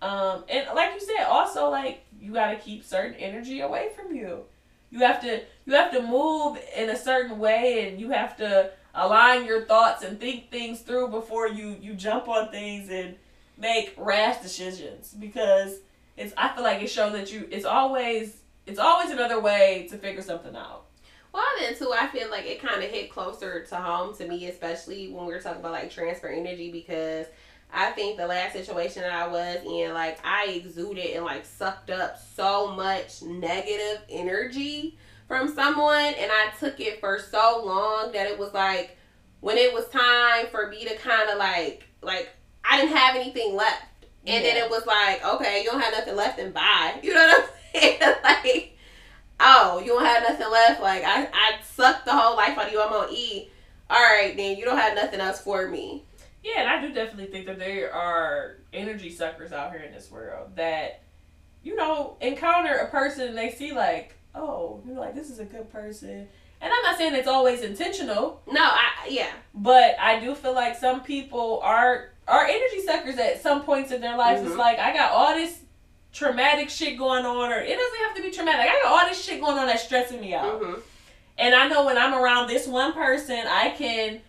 Um, 0.00 0.44
and 0.48 0.66
like 0.74 0.94
you 0.94 1.00
said, 1.00 1.24
also 1.24 1.70
like 1.70 2.04
you 2.20 2.32
got 2.32 2.50
to 2.50 2.56
keep 2.56 2.84
certain 2.84 3.14
energy 3.14 3.60
away 3.60 3.90
from 3.96 4.14
you. 4.14 4.44
You 4.90 5.00
have 5.00 5.20
to 5.22 5.42
you 5.66 5.74
have 5.74 5.92
to 5.92 6.02
move 6.02 6.58
in 6.76 6.90
a 6.90 6.96
certain 6.96 7.38
way, 7.38 7.88
and 7.88 8.00
you 8.00 8.10
have 8.10 8.36
to 8.38 8.70
align 8.98 9.46
your 9.46 9.64
thoughts 9.64 10.02
and 10.02 10.20
think 10.20 10.50
things 10.50 10.80
through 10.80 11.08
before 11.08 11.48
you 11.48 11.76
you 11.80 11.94
jump 11.94 12.28
on 12.28 12.50
things 12.50 12.90
and 12.90 13.16
make 13.56 13.94
rash 13.96 14.40
decisions. 14.42 15.14
Because 15.18 15.78
it's 16.16 16.34
I 16.36 16.54
feel 16.54 16.64
like 16.64 16.82
it 16.82 16.90
shows 16.90 17.12
that 17.12 17.32
you 17.32 17.48
it's 17.50 17.64
always 17.64 18.38
it's 18.66 18.78
always 18.78 19.10
another 19.10 19.40
way 19.40 19.86
to 19.90 19.96
figure 19.96 20.22
something 20.22 20.54
out. 20.54 20.84
Well, 21.32 21.44
then 21.58 21.76
too, 21.76 21.92
I 21.96 22.08
feel 22.08 22.30
like 22.30 22.46
it 22.46 22.60
kind 22.60 22.82
of 22.82 22.90
hit 22.90 23.10
closer 23.10 23.64
to 23.64 23.76
home 23.76 24.16
to 24.16 24.26
me, 24.26 24.46
especially 24.46 25.12
when 25.12 25.26
we 25.26 25.32
were 25.32 25.40
talking 25.40 25.60
about 25.60 25.72
like 25.72 25.90
transfer 25.90 26.28
energy, 26.28 26.72
because 26.72 27.26
I 27.72 27.90
think 27.90 28.16
the 28.16 28.26
last 28.26 28.54
situation 28.54 29.02
that 29.02 29.12
I 29.12 29.28
was 29.28 29.58
in, 29.64 29.92
like 29.92 30.18
I 30.24 30.46
exuded 30.46 31.16
and 31.16 31.24
like 31.24 31.44
sucked 31.44 31.90
up 31.90 32.18
so 32.34 32.74
much 32.74 33.22
negative 33.22 34.02
energy 34.08 34.96
from 35.28 35.54
someone, 35.54 36.14
and 36.18 36.30
I 36.32 36.50
took 36.58 36.80
it 36.80 36.98
for 36.98 37.20
so 37.20 37.62
long 37.64 38.12
that 38.12 38.26
it 38.26 38.38
was 38.38 38.52
like 38.52 38.96
when 39.40 39.56
it 39.56 39.72
was 39.72 39.86
time 39.88 40.46
for 40.50 40.68
me 40.68 40.84
to 40.86 40.96
kind 40.96 41.30
of 41.30 41.38
like 41.38 41.84
like 42.02 42.30
I 42.68 42.80
didn't 42.80 42.96
have 42.96 43.14
anything 43.14 43.54
left, 43.54 44.06
and 44.26 44.44
then 44.44 44.56
it 44.56 44.68
was 44.68 44.84
like 44.86 45.24
okay, 45.24 45.62
you 45.62 45.70
don't 45.70 45.80
have 45.80 45.92
nothing 45.92 46.16
left, 46.16 46.38
and 46.40 46.52
bye. 46.52 46.98
You 47.02 47.14
know 47.14 47.26
what 47.26 47.44
I'm 47.44 47.80
saying? 47.80 48.00
like 48.24 48.78
oh, 49.40 49.80
you 49.80 49.88
don't 49.88 50.04
have 50.04 50.22
nothing 50.22 50.50
left. 50.50 50.80
Like 50.80 51.04
I, 51.04 51.28
I 51.32 51.52
sucked 51.62 52.06
the 52.06 52.12
whole 52.12 52.36
life 52.36 52.58
out 52.58 52.66
of 52.66 52.72
you. 52.72 52.82
I'm 52.82 52.90
gonna 52.90 53.12
eat. 53.12 53.50
All 53.90 54.02
right, 54.02 54.36
then 54.36 54.56
you 54.56 54.64
don't 54.64 54.76
have 54.76 54.94
nothing 54.94 55.20
else 55.20 55.40
for 55.40 55.68
me. 55.68 56.04
Yeah, 56.44 56.60
and 56.60 56.68
I 56.68 56.80
do 56.80 56.92
definitely 56.92 57.32
think 57.32 57.46
that 57.46 57.58
there 57.58 57.92
are 57.92 58.56
energy 58.72 59.10
suckers 59.10 59.52
out 59.52 59.72
here 59.72 59.80
in 59.80 59.92
this 59.92 60.10
world 60.10 60.56
that, 60.56 61.02
you 61.62 61.74
know, 61.74 62.16
encounter 62.20 62.74
a 62.74 62.88
person 62.88 63.28
and 63.28 63.38
they 63.38 63.50
see 63.50 63.72
like, 63.72 64.14
oh, 64.38 64.80
you 64.86 64.94
know, 64.94 65.00
like 65.00 65.14
this 65.14 65.30
is 65.30 65.38
a 65.38 65.44
good 65.44 65.70
person. 65.72 66.28
And 66.60 66.72
I'm 66.72 66.82
not 66.82 66.96
saying 66.98 67.14
it's 67.14 67.28
always 67.28 67.60
intentional, 67.62 68.40
No, 68.50 68.60
I 68.62 69.08
yeah, 69.08 69.30
but 69.54 69.96
I 70.00 70.18
do 70.18 70.34
feel 70.34 70.54
like 70.54 70.76
some 70.76 71.02
people 71.02 71.60
are 71.62 72.10
are 72.26 72.44
energy 72.44 72.80
suckers 72.84 73.16
at 73.18 73.42
some 73.42 73.62
points 73.62 73.92
in 73.92 74.00
their 74.00 74.16
lives. 74.16 74.42
It's 74.42 74.52
Mhm. 74.54 74.58
like 74.58 74.78
I 74.78 74.92
got 74.92 75.12
all 75.12 75.34
this 75.34 75.60
traumatic 76.12 76.68
shit 76.68 76.98
going 76.98 77.24
on, 77.24 77.52
or 77.52 77.58
it 77.60 77.76
doesn't 77.76 77.98
have 78.06 78.16
to 78.16 78.22
be 78.22 78.30
traumatic. 78.30 78.60
I 78.62 78.82
got 78.82 78.92
all 78.92 79.08
this 79.08 79.22
shit 79.22 79.40
going 79.40 79.56
on 79.58 79.66
that's 79.66 79.84
stressing 79.84 80.20
me 80.20 80.34
out. 80.34 80.60
hmm 80.60 80.74
And 81.38 81.54
I 81.54 81.68
know 81.68 81.84
when 81.84 81.96
I'm 81.96 82.14
around 82.14 82.48
this 82.48 82.66
one 82.66 82.92
person, 82.92 83.38
I 83.46 83.70
can 83.70 84.20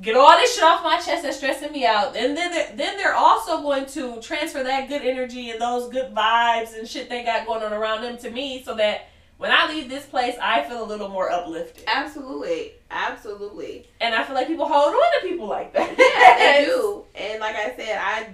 get 0.00 0.16
all 0.16 0.36
this 0.38 0.54
shit 0.54 0.64
off 0.64 0.82
my 0.82 0.98
chest 0.98 1.22
that's 1.22 1.36
stressing 1.36 1.70
me 1.72 1.84
out. 1.86 2.16
And 2.16 2.36
then 2.36 2.50
they're, 2.50 2.72
then 2.74 2.96
they're 2.96 3.14
also 3.14 3.60
going 3.62 3.86
to 3.86 4.20
transfer 4.20 4.62
that 4.64 4.88
good 4.88 5.02
energy 5.02 5.50
and 5.50 5.60
those 5.60 5.88
good 5.88 6.12
vibes 6.14 6.76
and 6.76 6.88
shit 6.88 7.08
they 7.08 7.22
got 7.22 7.46
going 7.46 7.62
on 7.62 7.72
around 7.72 8.02
them 8.02 8.16
to 8.18 8.30
me 8.30 8.62
so 8.64 8.74
that 8.76 9.08
when 9.38 9.50
I 9.50 9.66
leave 9.68 9.88
this 9.88 10.06
place, 10.06 10.36
I 10.40 10.62
feel 10.64 10.82
a 10.82 10.86
little 10.86 11.08
more 11.08 11.30
uplifted. 11.30 11.84
absolutely, 11.86 12.72
absolutely. 12.90 13.86
And 14.00 14.14
I 14.14 14.24
feel 14.24 14.34
like 14.34 14.46
people 14.46 14.66
hold 14.66 14.94
on 14.94 15.20
to 15.22 15.28
people 15.28 15.46
like 15.46 15.72
that. 15.72 15.90
Yeah, 15.98 16.38
they 16.60 16.64
do. 16.70 17.04
And 17.14 17.40
like 17.40 17.56
I 17.56 17.74
said, 17.76 17.98
I 18.00 18.28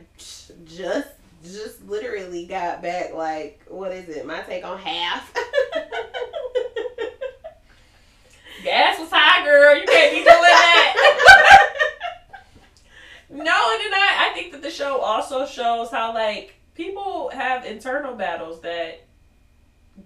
just 0.67 1.09
just 1.43 1.83
literally 1.87 2.45
got 2.45 2.83
back 2.83 3.15
like 3.15 3.63
what 3.69 3.93
is 3.93 4.09
it? 4.11 4.27
My 4.27 4.41
take 4.43 4.63
on 4.65 4.79
half. 4.79 5.33
Gas 8.63 8.99
was 9.01 9.09
high, 9.11 9.43
girl. 9.45 9.75
You 9.75 9.87
can't 9.87 10.13
be 10.13 10.19
doing 10.19 10.27
that. 10.27 10.95
no, 13.31 13.39
and 13.39 13.47
then 13.47 13.95
I, 13.95 14.29
I 14.31 14.35
think 14.35 14.53
that 14.53 14.61
the 14.61 14.71
show 14.71 14.99
also 14.99 15.47
shows 15.47 15.91
how 15.91 16.13
like 16.13 16.55
people 16.75 17.31
have 17.33 17.65
internal 17.65 18.15
battles 18.15 18.61
that 18.61 19.07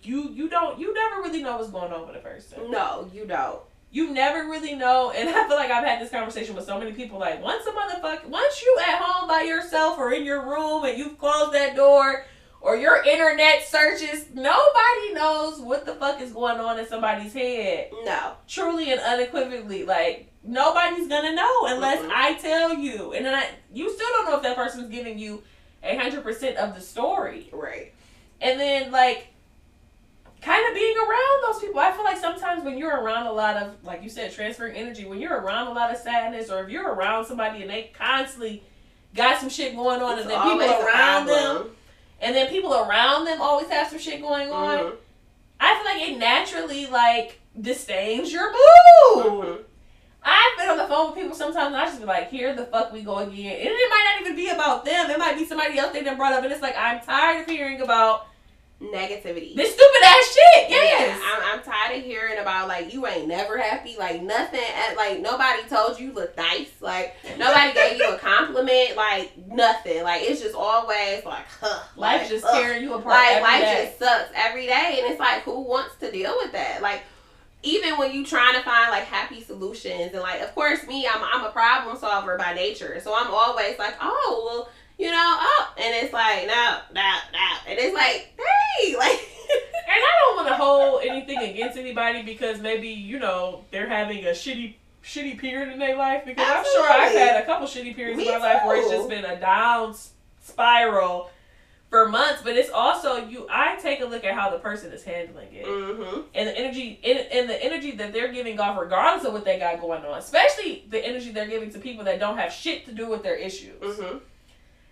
you 0.02 0.30
you 0.32 0.48
don't 0.48 0.78
you 0.78 0.92
never 0.94 1.22
really 1.22 1.42
know 1.42 1.56
what's 1.56 1.70
going 1.70 1.92
on 1.92 2.06
with 2.06 2.16
a 2.16 2.20
person. 2.20 2.70
no, 2.70 3.08
you 3.12 3.26
don't. 3.26 3.60
You 3.90 4.10
never 4.12 4.48
really 4.50 4.74
know, 4.74 5.12
and 5.12 5.28
I 5.28 5.46
feel 5.46 5.56
like 5.56 5.70
I've 5.70 5.84
had 5.84 6.00
this 6.00 6.10
conversation 6.10 6.56
with 6.56 6.64
so 6.64 6.78
many 6.78 6.92
people. 6.92 7.18
Like 7.20 7.40
once 7.42 7.64
a 7.66 7.70
motherfucker, 7.70 8.26
once 8.28 8.60
you 8.62 8.76
at 8.88 9.00
home 9.00 9.28
by 9.28 9.42
yourself 9.42 9.98
or 9.98 10.12
in 10.12 10.24
your 10.24 10.44
room 10.44 10.84
and 10.84 10.98
you've 10.98 11.16
closed 11.16 11.52
that 11.52 11.76
door, 11.76 12.24
or 12.60 12.74
your 12.76 13.04
internet 13.04 13.62
searches, 13.64 14.26
nobody 14.34 15.12
knows 15.12 15.60
what 15.60 15.86
the 15.86 15.94
fuck 15.94 16.20
is 16.20 16.32
going 16.32 16.58
on 16.58 16.78
in 16.78 16.86
somebody's 16.88 17.32
head 17.34 17.90
No. 18.04 18.32
truly 18.48 18.90
and 18.90 19.00
unequivocally 19.00 19.84
like 19.84 20.28
nobody's 20.42 21.06
gonna 21.06 21.32
know 21.34 21.66
unless 21.66 22.00
Mhm. 22.00 22.10
I 22.12 22.34
tell 22.34 22.74
you, 22.74 23.12
and 23.12 23.24
then 23.24 23.34
I, 23.34 23.46
you 23.72 23.92
still 23.94 24.08
don't 24.14 24.26
know 24.28 24.36
if 24.38 24.42
that 24.42 24.56
person's 24.56 24.88
giving 24.90 25.18
you 25.20 25.44
a 25.84 25.96
hundred 25.96 26.24
percent 26.24 26.56
of 26.56 26.74
the 26.74 26.80
story. 26.80 27.48
Right. 27.52 27.92
And 28.40 28.58
then 28.58 28.90
like 28.90 29.28
kind 30.44 30.68
of 30.68 30.74
being 30.74 30.94
around 30.98 31.42
those 31.46 31.60
people, 31.60 31.80
I 31.80 31.90
feel 31.92 32.04
like 32.04 32.18
sometimes 32.18 32.62
when 32.64 32.76
you're 32.76 33.00
around 33.00 33.26
a 33.26 33.32
lot 33.32 33.56
of 33.56 33.82
like 33.82 34.02
you 34.02 34.10
said 34.10 34.30
transferring 34.30 34.76
energy, 34.76 35.06
when 35.06 35.18
you're 35.18 35.40
around 35.40 35.68
a 35.68 35.72
lot 35.72 35.90
of 35.90 35.96
sadness, 35.96 36.50
or 36.50 36.62
if 36.64 36.68
you're 36.68 36.92
around 36.92 37.24
somebody 37.24 37.62
and 37.62 37.70
they 37.70 37.90
constantly 37.98 38.62
got 39.14 39.40
some 39.40 39.48
shit 39.48 39.74
going 39.74 40.02
on, 40.02 40.18
It's 40.18 40.22
and 40.22 40.30
then 40.30 40.42
people 40.42 40.86
around 40.86 41.26
them, 41.26 41.70
and 42.20 42.36
then 42.36 42.48
people 42.48 42.74
around 42.74 43.24
them 43.24 43.40
always 43.40 43.68
have 43.70 43.88
some 43.88 43.98
shit 43.98 44.20
going 44.20 44.50
on. 44.50 44.78
Mhm. 44.78 44.96
I 45.60 45.74
feel 45.76 45.84
like 45.84 46.08
it 46.10 46.18
naturally 46.18 46.86
like 46.88 47.40
disdains 47.58 48.30
your 48.30 48.52
mood. 48.52 49.24
Mhm. 49.24 49.64
I've 50.26 50.58
been 50.58 50.68
on 50.70 50.76
the 50.78 50.86
phone 50.86 51.10
with 51.10 51.18
people 51.18 51.34
sometimes 51.36 51.68
and 51.68 51.76
I 51.76 51.84
just 51.86 52.00
be 52.00 52.06
like, 52.06 52.30
here 52.30 52.54
the 52.54 52.64
fuck 52.66 52.92
we 52.92 53.02
go 53.02 53.18
again. 53.18 53.52
And 53.56 53.68
it 53.68 53.90
might 53.90 54.06
not 54.10 54.20
even 54.22 54.36
be 54.36 54.48
about 54.48 54.84
them. 54.84 55.10
It 55.10 55.18
might 55.18 55.36
be 55.36 55.44
somebody 55.44 55.78
else 55.78 55.92
they 55.92 56.02
done 56.02 56.16
brought 56.16 56.32
up 56.32 56.44
and 56.44 56.52
it's 56.52 56.62
like 56.62 56.76
I'm 56.76 57.00
tired 57.00 57.42
of 57.42 57.46
hearing 57.46 57.80
about 57.82 58.26
negativity. 58.80 59.54
This 59.54 59.72
stupid 59.72 60.02
ass 60.04 60.34
shit. 60.34 60.70
Yes. 60.70 61.18
Yeah, 61.18 61.30
I'm, 61.32 61.58
I'm 61.58 61.64
tired 61.64 61.98
of 61.98 62.04
hearing 62.04 62.38
about 62.38 62.68
like 62.68 62.92
you 62.92 63.06
ain't 63.06 63.28
never 63.28 63.58
happy, 63.58 63.96
like 63.98 64.22
nothing. 64.22 64.60
At, 64.60 64.96
like 64.96 65.20
nobody 65.20 65.62
told 65.68 65.98
you 65.98 66.12
look 66.12 66.36
nice, 66.36 66.70
like 66.80 67.14
nobody 67.38 67.72
gave 67.72 67.98
you 67.98 68.08
a 68.10 68.18
compliment, 68.18 68.96
like 68.96 69.32
nothing. 69.48 70.02
Like 70.02 70.22
it's 70.22 70.40
just 70.40 70.54
always 70.54 71.24
like, 71.24 71.46
huh, 71.60 71.82
Life 71.96 72.22
like, 72.22 72.28
just 72.28 72.44
ugh. 72.44 72.54
tearing 72.54 72.82
you 72.82 72.94
apart. 72.94 73.06
Like 73.06 73.30
every 73.30 73.42
life 73.42 73.60
day. 73.60 73.84
just 73.86 73.98
sucks 73.98 74.30
every 74.34 74.66
day, 74.66 75.00
and 75.02 75.10
it's 75.10 75.20
like 75.20 75.42
who 75.42 75.60
wants 75.60 75.96
to 75.96 76.10
deal 76.10 76.34
with 76.42 76.52
that? 76.52 76.82
Like 76.82 77.02
even 77.62 77.96
when 77.96 78.12
you 78.12 78.26
trying 78.26 78.54
to 78.54 78.62
find 78.62 78.90
like 78.90 79.04
happy 79.04 79.40
solutions, 79.40 80.12
and 80.12 80.20
like 80.20 80.40
of 80.40 80.54
course 80.54 80.86
me, 80.86 81.06
I'm 81.06 81.22
I'm 81.22 81.44
a 81.44 81.50
problem 81.50 81.96
solver 81.96 82.36
by 82.36 82.54
nature, 82.54 83.00
so 83.02 83.14
I'm 83.16 83.32
always 83.32 83.78
like, 83.78 83.94
oh 84.00 84.42
well, 84.44 84.68
you 84.98 85.10
know, 85.10 85.36
oh, 85.40 85.74
and 85.76 85.94
it's 86.04 86.12
like 86.12 86.46
no, 86.46 86.78
no, 86.94 87.12
no, 87.32 87.48
and 87.68 87.78
it's 87.78 87.94
like, 87.94 88.32
hey, 88.78 88.96
like. 88.98 89.30
And 89.86 90.02
I 90.02 90.10
don't 90.20 90.36
want 90.36 90.48
to 90.48 90.54
hold 90.54 91.02
anything 91.04 91.38
against 91.38 91.76
anybody 91.76 92.22
because 92.22 92.58
maybe 92.60 92.88
you 92.88 93.18
know 93.18 93.64
they're 93.70 93.88
having 93.88 94.24
a 94.24 94.30
shitty 94.30 94.74
shitty 95.04 95.38
period 95.38 95.70
in 95.72 95.78
their 95.78 95.96
life 95.96 96.24
because 96.24 96.44
I'm 96.48 96.64
sure 96.64 96.90
I've 96.90 97.12
had 97.12 97.42
a 97.42 97.44
couple 97.46 97.66
shitty 97.66 97.94
periods 97.94 98.16
Me 98.16 98.26
in 98.32 98.40
my 98.40 98.54
life 98.54 98.64
where 98.64 98.78
it's 98.78 98.88
just 98.90 99.08
been 99.08 99.24
a 99.24 99.38
down 99.38 99.94
spiral 100.42 101.30
for 101.90 102.08
months. 102.08 102.40
But 102.42 102.56
it's 102.56 102.70
also 102.70 103.26
you. 103.28 103.46
I 103.50 103.76
take 103.76 104.00
a 104.00 104.06
look 104.06 104.24
at 104.24 104.34
how 104.34 104.50
the 104.50 104.58
person 104.58 104.90
is 104.90 105.04
handling 105.04 105.52
it 105.52 105.66
Mm-hmm. 105.66 106.20
and 106.34 106.48
the 106.48 106.58
energy 106.58 106.98
and, 107.04 107.18
and 107.18 107.48
the 107.48 107.62
energy 107.62 107.92
that 107.92 108.12
they're 108.12 108.32
giving 108.32 108.58
off, 108.58 108.80
regardless 108.80 109.26
of 109.26 109.34
what 109.34 109.44
they 109.44 109.58
got 109.58 109.80
going 109.80 110.04
on. 110.04 110.18
Especially 110.18 110.84
the 110.88 111.06
energy 111.06 111.30
they're 111.30 111.46
giving 111.46 111.70
to 111.70 111.78
people 111.78 112.04
that 112.04 112.18
don't 112.18 112.38
have 112.38 112.52
shit 112.52 112.86
to 112.86 112.92
do 112.92 113.08
with 113.08 113.22
their 113.22 113.36
issues. 113.36 113.80
Mm-hmm. 113.80 114.18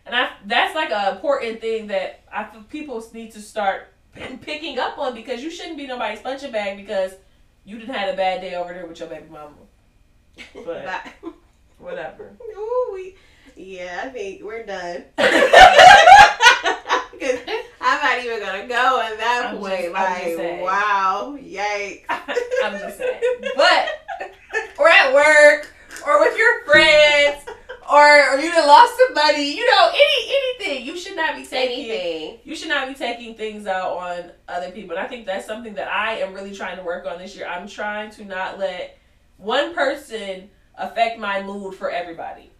And 0.07 0.15
I 0.17 0.31
that's 0.47 0.75
like 0.75 0.91
an 0.91 1.15
important 1.15 1.61
thing 1.61 1.87
that 1.89 2.23
I 2.33 2.45
feel 2.45 2.63
people 2.65 3.05
need 3.13 3.33
to 3.33 3.41
start 3.41 3.89
picking 4.43 4.79
up 4.79 4.99
on 4.99 5.15
because 5.15 5.43
you 5.43 5.51
shouldn't 5.51 5.77
be 5.77 5.87
nobody's 5.87 6.21
punching 6.21 6.51
bag 6.53 6.77
because 6.77 7.13
you 7.65 7.79
didn't 7.79 7.95
had 7.95 8.13
a 8.13 8.17
bad 8.17 8.41
day 8.41 8.55
over 8.57 8.73
there 8.75 8.87
with 8.87 8.99
your 8.99 9.09
baby 9.09 9.27
mama. 9.31 9.55
But- 10.65 11.07
Whatever. 11.79 12.31
Ooh, 12.57 12.91
we, 12.95 13.17
yeah, 13.57 14.03
I 14.05 14.09
think 14.11 14.43
we're 14.45 14.65
done. 14.65 15.05
I'm 17.81 18.01
not 18.03 18.19
even 18.25 18.41
gonna 18.41 18.67
go 18.69 19.01
in 19.11 19.19
that 19.19 19.47
I'm 19.51 19.59
point. 19.59 19.73
just- 19.83 19.87
I'm 19.87 19.93
like, 19.93 20.23
just 20.25 20.37
saying. 20.37 20.61
wow, 20.63 21.39
yikes. 21.41 22.05
I'm 22.65 22.79
just 22.79 22.99
saying. 22.99 23.21
But 23.57 23.89
or 24.79 24.89
at 24.89 25.13
work 25.15 25.73
or 26.07 26.21
with 26.21 26.37
your 26.39 26.65
friends 26.65 27.42
or, 27.93 28.31
or 28.31 28.39
you 28.41 28.51
done 28.51 28.67
lost 28.67 28.95
somebody, 29.07 29.43
you 29.43 29.71
know, 29.71 29.91
any 29.93 30.35
anything. 30.59 30.87
You 30.87 30.97
should 30.97 31.17
not 31.17 31.37
be 31.37 31.45
taking 31.45 31.91
Anything. 31.91 32.39
you 32.45 32.57
should 32.57 32.69
not 32.69 32.89
be 32.89 32.95
taking 32.95 33.35
things 33.35 33.67
out 33.67 33.93
on 33.97 34.33
other 34.49 34.71
people. 34.71 34.97
And 34.97 35.05
I 35.05 35.09
think 35.09 35.27
that's 35.27 35.47
something 35.47 35.75
that 35.75 35.89
I 35.89 36.19
am 36.19 36.33
really 36.33 36.55
trying 36.55 36.77
to 36.79 36.83
work 36.83 37.07
on 37.07 37.19
this 37.19 37.37
year. 37.37 37.47
I'm 37.47 37.69
trying 37.69 38.11
to 38.13 38.25
not 38.25 38.59
let 38.59 38.99
one 39.37 39.75
person 39.75 40.49
affect 40.77 41.19
my 41.19 41.43
mood 41.43 41.75
for 41.75 41.91
everybody. 41.91 42.51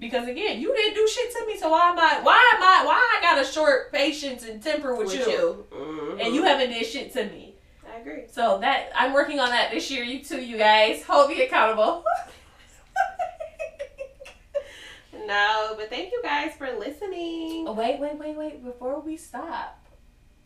Because 0.00 0.28
again, 0.28 0.60
you 0.60 0.72
didn't 0.74 0.94
do 0.94 1.08
shit 1.08 1.32
to 1.32 1.46
me, 1.46 1.58
so 1.58 1.70
why 1.70 1.90
am 1.90 1.98
I 1.98 2.20
why 2.22 2.52
am 2.54 2.62
I 2.62 2.84
why 2.86 3.18
I 3.18 3.20
got 3.20 3.40
a 3.40 3.44
short 3.44 3.92
patience 3.92 4.44
and 4.44 4.62
temper 4.62 4.94
with, 4.94 5.12
you, 5.12 5.66
Mhm. 5.72 6.24
and 6.24 6.34
you 6.34 6.44
haven't 6.44 6.70
did 6.70 6.86
shit 6.86 7.12
to 7.14 7.24
me. 7.24 7.56
I 7.92 7.98
agree. 8.00 8.22
So 8.30 8.58
that 8.60 8.90
I'm 8.94 9.12
working 9.12 9.40
on 9.40 9.48
that 9.50 9.72
this 9.72 9.90
year. 9.90 10.04
You 10.04 10.22
too, 10.22 10.40
you 10.40 10.56
guys. 10.56 11.02
Hold 11.02 11.30
me 11.30 11.42
accountable. 11.42 12.04
No, 15.28 15.74
but 15.76 15.90
thank 15.90 16.10
you 16.10 16.22
guys 16.22 16.52
for 16.56 16.72
listening. 16.78 17.66
Oh, 17.68 17.74
wait, 17.74 18.00
wait, 18.00 18.18
wait, 18.18 18.34
wait. 18.34 18.64
Before 18.64 18.98
we 19.00 19.18
stop, 19.18 19.84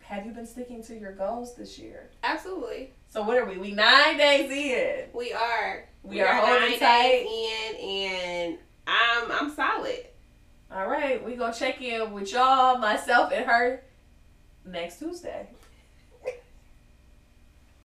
have 0.00 0.26
you 0.26 0.32
been 0.32 0.44
sticking 0.44 0.82
to 0.82 0.98
your 0.98 1.12
goals 1.12 1.54
this 1.54 1.78
year? 1.78 2.10
Absolutely. 2.24 2.92
So 3.08 3.22
what 3.22 3.38
are 3.38 3.44
we? 3.44 3.58
We 3.58 3.70
nine 3.70 4.16
days 4.16 4.50
in. 4.50 5.04
We 5.12 5.32
are. 5.32 5.84
We 6.02 6.20
are 6.20 6.34
holding 6.34 6.70
nine 6.70 6.78
tight. 6.80 7.02
days 7.02 7.28
in, 7.30 7.76
and 7.80 8.58
I'm 8.88 9.30
I'm 9.30 9.54
solid. 9.54 10.04
All 10.74 10.88
right, 10.88 11.24
we 11.24 11.36
gonna 11.36 11.54
check 11.54 11.80
in 11.80 12.12
with 12.12 12.32
y'all, 12.32 12.76
myself 12.78 13.30
and 13.32 13.44
her, 13.44 13.84
next 14.64 14.98
Tuesday. 14.98 15.46